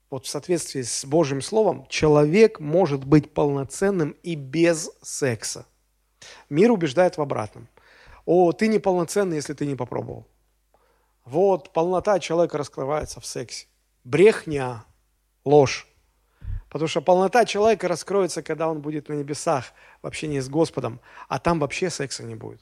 вот 0.10 0.26
в 0.26 0.30
соответствии 0.30 0.82
с 0.82 1.06
Божьим 1.06 1.42
Словом, 1.42 1.86
человек 1.90 2.60
может 2.60 3.06
быть 3.06 3.34
полноценным 3.34 4.12
и 4.24 4.36
без 4.36 4.90
секса. 5.02 5.66
Мир 6.50 6.72
убеждает 6.72 7.18
в 7.18 7.22
обратном. 7.22 7.68
О, 8.26 8.52
ты 8.52 8.68
неполноценный, 8.68 9.38
если 9.38 9.54
ты 9.54 9.66
не 9.66 9.76
попробовал. 9.76 10.26
Вот, 11.24 11.74
полнота 11.74 12.20
человека 12.20 12.58
раскрывается 12.58 13.20
в 13.20 13.26
сексе. 13.26 13.68
Брехня, 14.04 14.86
ложь. 15.44 15.88
Потому 16.70 16.88
что 16.88 17.02
полнота 17.02 17.46
человека 17.46 17.88
раскроется, 17.88 18.42
когда 18.44 18.70
он 18.70 18.82
будет 18.82 19.10
на 19.10 19.14
небесах 19.14 19.66
в 20.02 20.08
общении 20.08 20.40
с 20.40 20.50
Господом, 20.50 21.00
а 21.28 21.40
там 21.40 21.60
вообще 21.60 21.90
секса 21.90 22.24
не 22.24 22.36
будет. 22.36 22.62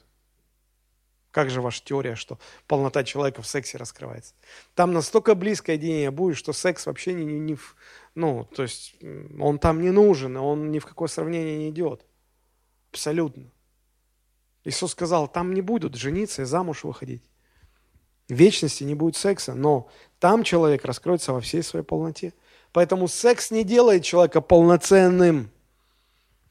Как 1.36 1.50
же 1.50 1.60
ваша 1.60 1.84
теория, 1.84 2.14
что 2.14 2.38
полнота 2.66 3.04
человека 3.04 3.42
в 3.42 3.46
сексе 3.46 3.76
раскрывается? 3.76 4.34
Там 4.74 4.92
настолько 4.92 5.34
близкое 5.34 5.76
единение 5.76 6.10
будет, 6.10 6.38
что 6.38 6.54
секс 6.54 6.86
вообще 6.86 7.12
не, 7.12 7.26
не, 7.26 7.38
не 7.38 7.58
ну, 8.14 8.44
то 8.44 8.62
есть 8.62 8.96
он 9.38 9.58
там 9.58 9.82
не 9.82 9.90
нужен, 9.90 10.36
он 10.38 10.70
ни 10.70 10.78
в 10.78 10.86
какое 10.86 11.08
сравнение 11.08 11.58
не 11.58 11.68
идет. 11.68 12.06
Абсолютно. 12.90 13.50
Иисус 14.64 14.92
сказал, 14.92 15.28
там 15.28 15.52
не 15.52 15.60
будут 15.60 15.94
жениться 15.94 16.42
и 16.42 16.46
замуж 16.46 16.84
выходить. 16.84 17.22
В 18.28 18.32
вечности 18.32 18.82
не 18.82 18.94
будет 18.94 19.16
секса, 19.16 19.54
но 19.54 19.90
там 20.18 20.42
человек 20.42 20.84
раскроется 20.86 21.34
во 21.34 21.40
всей 21.40 21.62
своей 21.62 21.84
полноте. 21.84 22.32
Поэтому 22.76 23.08
секс 23.08 23.50
не 23.50 23.64
делает 23.64 24.04
человека 24.04 24.42
полноценным. 24.42 25.50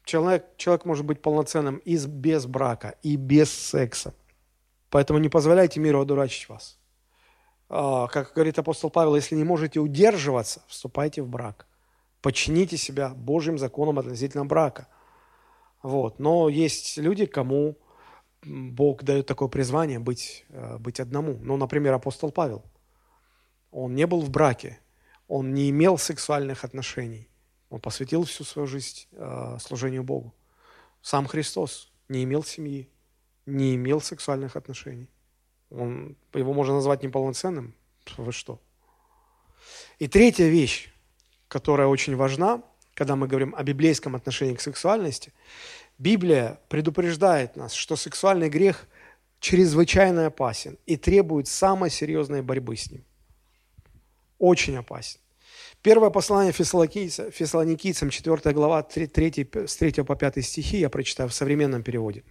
Человек, 0.04 0.56
человек 0.56 0.84
может 0.84 1.04
быть 1.04 1.22
полноценным 1.22 1.76
и 1.76 1.96
без 1.96 2.46
брака, 2.46 2.96
и 3.04 3.14
без 3.14 3.48
секса. 3.52 4.12
Поэтому 4.90 5.20
не 5.20 5.28
позволяйте 5.28 5.78
миру 5.78 6.00
одурачить 6.00 6.48
вас. 6.48 6.80
А, 7.68 8.08
как 8.08 8.32
говорит 8.34 8.58
апостол 8.58 8.90
Павел, 8.90 9.14
если 9.14 9.36
не 9.36 9.44
можете 9.44 9.78
удерживаться, 9.78 10.64
вступайте 10.66 11.22
в 11.22 11.28
брак. 11.28 11.68
Почините 12.22 12.76
себя 12.76 13.10
Божьим 13.10 13.56
законом 13.56 14.00
относительно 14.00 14.44
брака. 14.44 14.88
Вот. 15.80 16.18
Но 16.18 16.48
есть 16.48 16.96
люди, 16.98 17.26
кому 17.26 17.76
Бог 18.42 19.04
дает 19.04 19.26
такое 19.26 19.46
призвание 19.46 20.00
быть, 20.00 20.44
э, 20.48 20.76
быть 20.78 20.98
одному. 20.98 21.38
Ну, 21.40 21.56
например, 21.56 21.94
апостол 21.94 22.32
Павел. 22.32 22.64
Он 23.70 23.94
не 23.94 24.08
был 24.08 24.22
в 24.22 24.30
браке, 24.30 24.80
он 25.28 25.54
не 25.54 25.70
имел 25.70 25.98
сексуальных 25.98 26.64
отношений. 26.64 27.28
Он 27.70 27.80
посвятил 27.80 28.24
всю 28.24 28.44
свою 28.44 28.66
жизнь 28.66 29.06
э, 29.12 29.58
служению 29.60 30.04
Богу. 30.04 30.34
Сам 31.02 31.26
Христос 31.26 31.92
не 32.08 32.24
имел 32.24 32.44
семьи, 32.44 32.88
не 33.44 33.74
имел 33.74 34.00
сексуальных 34.00 34.56
отношений. 34.56 35.08
Он, 35.70 36.16
его 36.32 36.52
можно 36.52 36.74
назвать 36.74 37.02
неполноценным. 37.02 37.74
Вы 38.16 38.32
что? 38.32 38.60
И 39.98 40.06
третья 40.06 40.46
вещь, 40.46 40.90
которая 41.48 41.88
очень 41.88 42.14
важна, 42.14 42.62
когда 42.94 43.16
мы 43.16 43.26
говорим 43.26 43.54
о 43.56 43.62
библейском 43.62 44.14
отношении 44.14 44.54
к 44.54 44.60
сексуальности, 44.60 45.32
Библия 45.98 46.60
предупреждает 46.68 47.56
нас, 47.56 47.72
что 47.72 47.96
сексуальный 47.96 48.48
грех 48.48 48.86
чрезвычайно 49.40 50.26
опасен 50.26 50.78
и 50.86 50.96
требует 50.96 51.48
самой 51.48 51.90
серьезной 51.90 52.42
борьбы 52.42 52.76
с 52.76 52.90
ним. 52.90 53.04
Очень 54.38 54.76
опасен. 54.76 55.20
Первое 55.82 56.10
послание 56.10 56.52
Фессалоникийцам, 56.52 58.10
4 58.10 58.52
глава, 58.52 58.82
3, 58.82 59.06
3, 59.06 59.50
с 59.66 59.76
3 59.76 60.02
по 60.02 60.16
5 60.16 60.44
стихи, 60.44 60.78
я 60.78 60.90
прочитаю 60.90 61.28
в 61.28 61.34
современном 61.34 61.82
переводе. 61.82 62.24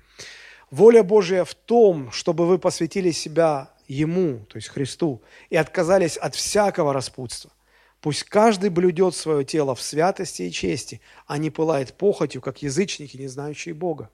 «Воля 0.71 1.03
Божия 1.03 1.43
в 1.43 1.53
том, 1.53 2.11
чтобы 2.11 2.47
вы 2.47 2.59
посвятили 2.59 3.11
себя 3.11 3.71
Ему, 3.87 4.45
то 4.49 4.57
есть 4.57 4.69
Христу, 4.69 5.21
и 5.49 5.55
отказались 5.55 6.17
от 6.17 6.35
всякого 6.35 6.91
распутства, 6.91 7.51
Пусть 8.05 8.21
каждый 8.23 8.69
блюдет 8.69 9.15
свое 9.15 9.43
тело 9.43 9.73
в 9.73 9.81
святости 9.81 10.43
и 10.43 10.51
чести, 10.51 11.01
а 11.25 11.39
не 11.39 11.49
пылает 11.49 11.95
похотью, 11.95 12.39
как 12.39 12.61
язычники, 12.61 13.17
не 13.17 13.25
знающие 13.25 13.73
Бога. 13.73 14.11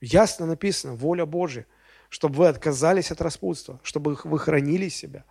Ясно 0.00 0.46
написано, 0.46 0.94
воля 0.94 1.26
Божья, 1.26 1.66
чтобы 2.08 2.36
вы 2.36 2.46
отказались 2.46 3.10
от 3.10 3.20
распутства, 3.20 3.80
чтобы 3.82 4.16
вы 4.22 4.38
хранили 4.38 4.88
себя. 4.88 5.24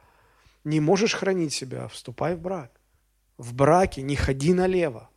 Не 0.63 0.79
можешь 0.79 1.13
хранить 1.13 1.53
себя, 1.53 1.87
вступай 1.87 2.35
в 2.35 2.41
брак. 2.41 2.71
В 3.37 3.53
браке 3.53 4.01
не 4.01 4.15
ходи 4.15 4.53
налево. 4.53 5.09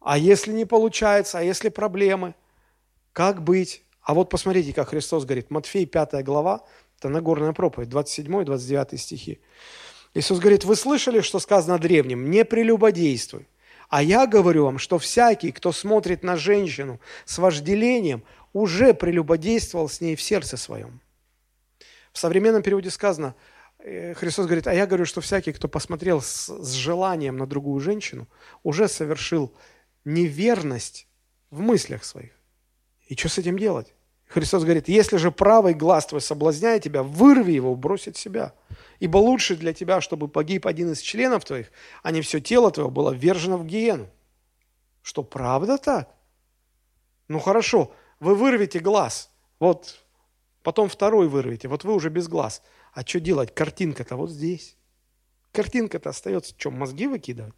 А 0.00 0.18
если 0.18 0.52
не 0.52 0.64
получается, 0.64 1.38
а 1.38 1.42
если 1.42 1.68
проблемы, 1.68 2.34
как 3.12 3.42
быть? 3.42 3.84
А 4.00 4.14
вот 4.14 4.30
посмотрите, 4.30 4.72
как 4.72 4.88
Христос 4.88 5.24
говорит, 5.24 5.50
Матфей 5.50 5.86
5 5.86 6.24
глава, 6.24 6.64
это 6.98 7.08
Нагорная 7.08 7.52
проповедь, 7.52 7.88
27-29 7.88 8.96
стихи. 8.96 9.40
Иисус 10.14 10.38
говорит, 10.38 10.64
вы 10.64 10.76
слышали, 10.76 11.20
что 11.20 11.38
сказано 11.38 11.78
древним, 11.78 12.30
не 12.30 12.44
прелюбодействуй. 12.44 13.48
А 13.88 14.02
я 14.02 14.26
говорю 14.26 14.64
вам, 14.64 14.78
что 14.78 14.98
всякий, 14.98 15.52
кто 15.52 15.70
смотрит 15.72 16.22
на 16.22 16.36
женщину 16.36 17.00
с 17.24 17.38
вожделением, 17.38 18.24
уже 18.52 18.94
прелюбодействовал 18.94 19.88
с 19.88 20.00
ней 20.00 20.16
в 20.16 20.22
сердце 20.22 20.56
своем. 20.56 21.00
В 22.12 22.18
современном 22.18 22.62
переводе 22.62 22.90
сказано, 22.90 23.34
Христос 23.82 24.46
говорит, 24.46 24.68
а 24.68 24.74
я 24.74 24.86
говорю, 24.86 25.06
что 25.06 25.20
всякий, 25.20 25.52
кто 25.52 25.66
посмотрел 25.66 26.20
с, 26.20 26.48
с 26.48 26.72
желанием 26.72 27.36
на 27.36 27.46
другую 27.46 27.80
женщину, 27.80 28.28
уже 28.62 28.86
совершил 28.86 29.52
неверность 30.04 31.08
в 31.50 31.60
мыслях 31.60 32.04
своих. 32.04 32.32
И 33.08 33.16
что 33.16 33.28
с 33.28 33.38
этим 33.38 33.58
делать? 33.58 33.92
Христос 34.28 34.62
говорит, 34.62 34.88
если 34.88 35.16
же 35.16 35.30
правый 35.30 35.74
глаз 35.74 36.06
твой 36.06 36.20
соблазняет 36.20 36.84
тебя, 36.84 37.02
вырви 37.02 37.52
его, 37.52 37.74
брось 37.74 38.08
от 38.08 38.16
себя. 38.16 38.54
Ибо 39.00 39.18
лучше 39.18 39.56
для 39.56 39.74
тебя, 39.74 40.00
чтобы 40.00 40.28
погиб 40.28 40.66
один 40.66 40.92
из 40.92 41.00
членов 41.00 41.44
твоих, 41.44 41.70
а 42.02 42.12
не 42.12 42.22
все 42.22 42.40
тело 42.40 42.70
твое 42.70 42.88
было 42.88 43.10
ввержено 43.10 43.58
в 43.58 43.66
гиену. 43.66 44.08
Что, 45.02 45.24
правда 45.24 45.76
так? 45.76 46.08
Ну 47.28 47.40
хорошо, 47.40 47.92
вы 48.20 48.34
вырвете 48.36 48.78
глаз, 48.78 49.30
вот 49.58 49.98
потом 50.62 50.88
второй 50.88 51.28
вырвете, 51.28 51.68
вот 51.68 51.84
вы 51.84 51.92
уже 51.94 52.08
без 52.08 52.28
глаз. 52.28 52.62
А 52.92 53.02
что 53.06 53.20
делать? 53.20 53.54
Картинка-то 53.54 54.16
вот 54.16 54.30
здесь. 54.30 54.76
Картинка-то 55.52 56.10
остается, 56.10 56.54
что, 56.56 56.70
мозги 56.70 57.06
выкидывать? 57.06 57.54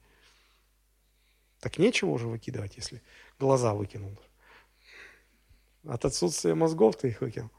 Так 1.60 1.78
нечего 1.78 2.10
уже 2.10 2.26
выкидывать, 2.26 2.76
если 2.76 3.02
глаза 3.38 3.74
выкинул. 3.74 4.18
От 5.86 6.04
отсутствия 6.04 6.54
мозгов 6.54 6.96
ты 6.96 7.08
их 7.08 7.20
выкинул. 7.20 7.50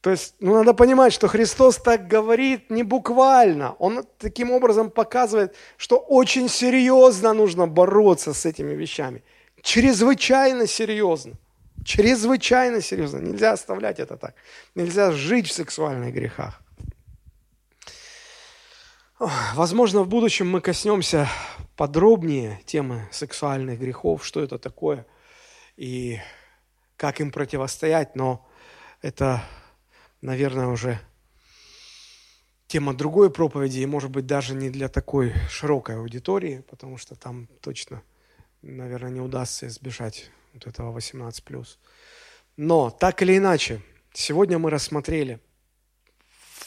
То 0.00 0.10
есть, 0.10 0.34
ну, 0.40 0.54
надо 0.54 0.72
понимать, 0.72 1.12
что 1.12 1.28
Христос 1.28 1.76
так 1.76 2.08
говорит 2.08 2.70
не 2.70 2.82
буквально. 2.82 3.72
Он 3.74 4.06
таким 4.18 4.50
образом 4.50 4.90
показывает, 4.90 5.54
что 5.76 5.98
очень 5.98 6.48
серьезно 6.48 7.34
нужно 7.34 7.66
бороться 7.66 8.32
с 8.32 8.46
этими 8.46 8.74
вещами. 8.74 9.22
Чрезвычайно 9.60 10.66
серьезно. 10.66 11.34
Чрезвычайно 11.84 12.80
серьезно. 12.80 13.18
Нельзя 13.18 13.52
оставлять 13.52 14.00
это 14.00 14.16
так. 14.16 14.34
Нельзя 14.74 15.12
жить 15.12 15.48
в 15.48 15.52
сексуальных 15.52 16.14
грехах. 16.14 16.62
Возможно, 19.20 20.02
в 20.02 20.08
будущем 20.08 20.48
мы 20.48 20.62
коснемся 20.62 21.28
подробнее 21.76 22.58
темы 22.64 23.06
сексуальных 23.12 23.78
грехов, 23.78 24.24
что 24.24 24.40
это 24.40 24.58
такое 24.58 25.06
и 25.76 26.18
как 26.96 27.20
им 27.20 27.30
противостоять, 27.30 28.16
но 28.16 28.48
это, 29.02 29.42
наверное, 30.22 30.68
уже 30.68 30.98
тема 32.66 32.94
другой 32.94 33.30
проповеди, 33.30 33.80
и, 33.80 33.86
может 33.86 34.10
быть, 34.10 34.24
даже 34.24 34.54
не 34.54 34.70
для 34.70 34.88
такой 34.88 35.34
широкой 35.50 35.96
аудитории, 35.96 36.64
потому 36.70 36.96
что 36.96 37.14
там 37.14 37.46
точно, 37.60 38.02
наверное, 38.62 39.10
не 39.10 39.20
удастся 39.20 39.66
избежать 39.66 40.30
вот 40.54 40.66
этого 40.66 40.96
18+. 40.96 41.66
Но, 42.56 42.88
так 42.88 43.20
или 43.20 43.36
иначе, 43.36 43.82
сегодня 44.14 44.58
мы 44.58 44.70
рассмотрели 44.70 45.40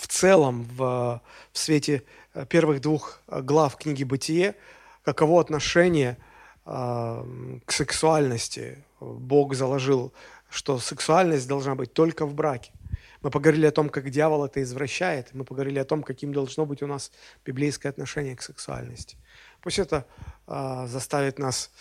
в 0.03 0.07
целом 0.07 0.65
в, 0.65 1.21
в 1.53 1.57
свете 1.57 2.03
первых 2.49 2.81
двух 2.81 3.21
глав 3.27 3.77
книги 3.77 4.03
«Бытие», 4.03 4.55
каково 5.03 5.39
отношение 5.39 6.17
э, 6.65 7.59
к 7.65 7.71
сексуальности 7.71 8.83
Бог 8.99 9.55
заложил, 9.55 10.11
что 10.49 10.77
сексуальность 10.79 11.47
должна 11.47 11.75
быть 11.75 11.93
только 11.93 12.25
в 12.25 12.33
браке. 12.33 12.73
Мы 13.21 13.29
поговорили 13.29 13.65
о 13.65 13.71
том, 13.71 13.87
как 13.87 14.09
дьявол 14.09 14.43
это 14.43 14.61
извращает. 14.61 15.33
Мы 15.33 15.45
поговорили 15.45 15.79
о 15.79 15.85
том, 15.85 16.03
каким 16.03 16.33
должно 16.33 16.65
быть 16.65 16.83
у 16.83 16.87
нас 16.87 17.09
библейское 17.45 17.89
отношение 17.89 18.35
к 18.35 18.41
сексуальности. 18.41 19.15
Пусть 19.61 19.79
это 19.79 20.05
э, 20.47 20.85
заставит 20.87 21.39
нас 21.39 21.71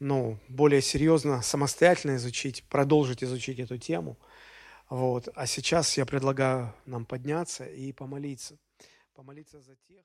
ну, 0.00 0.38
более 0.48 0.82
серьезно, 0.82 1.40
самостоятельно 1.40 2.16
изучить, 2.16 2.64
продолжить 2.68 3.22
изучить 3.22 3.60
эту 3.60 3.78
тему. 3.78 4.16
Вот. 4.90 5.28
А 5.36 5.46
сейчас 5.46 5.96
я 5.96 6.04
предлагаю 6.04 6.74
нам 6.84 7.06
подняться 7.06 7.64
и 7.64 7.92
помолиться. 7.92 8.58
Помолиться 9.14 9.60
за 9.60 9.76
тех... 9.76 10.04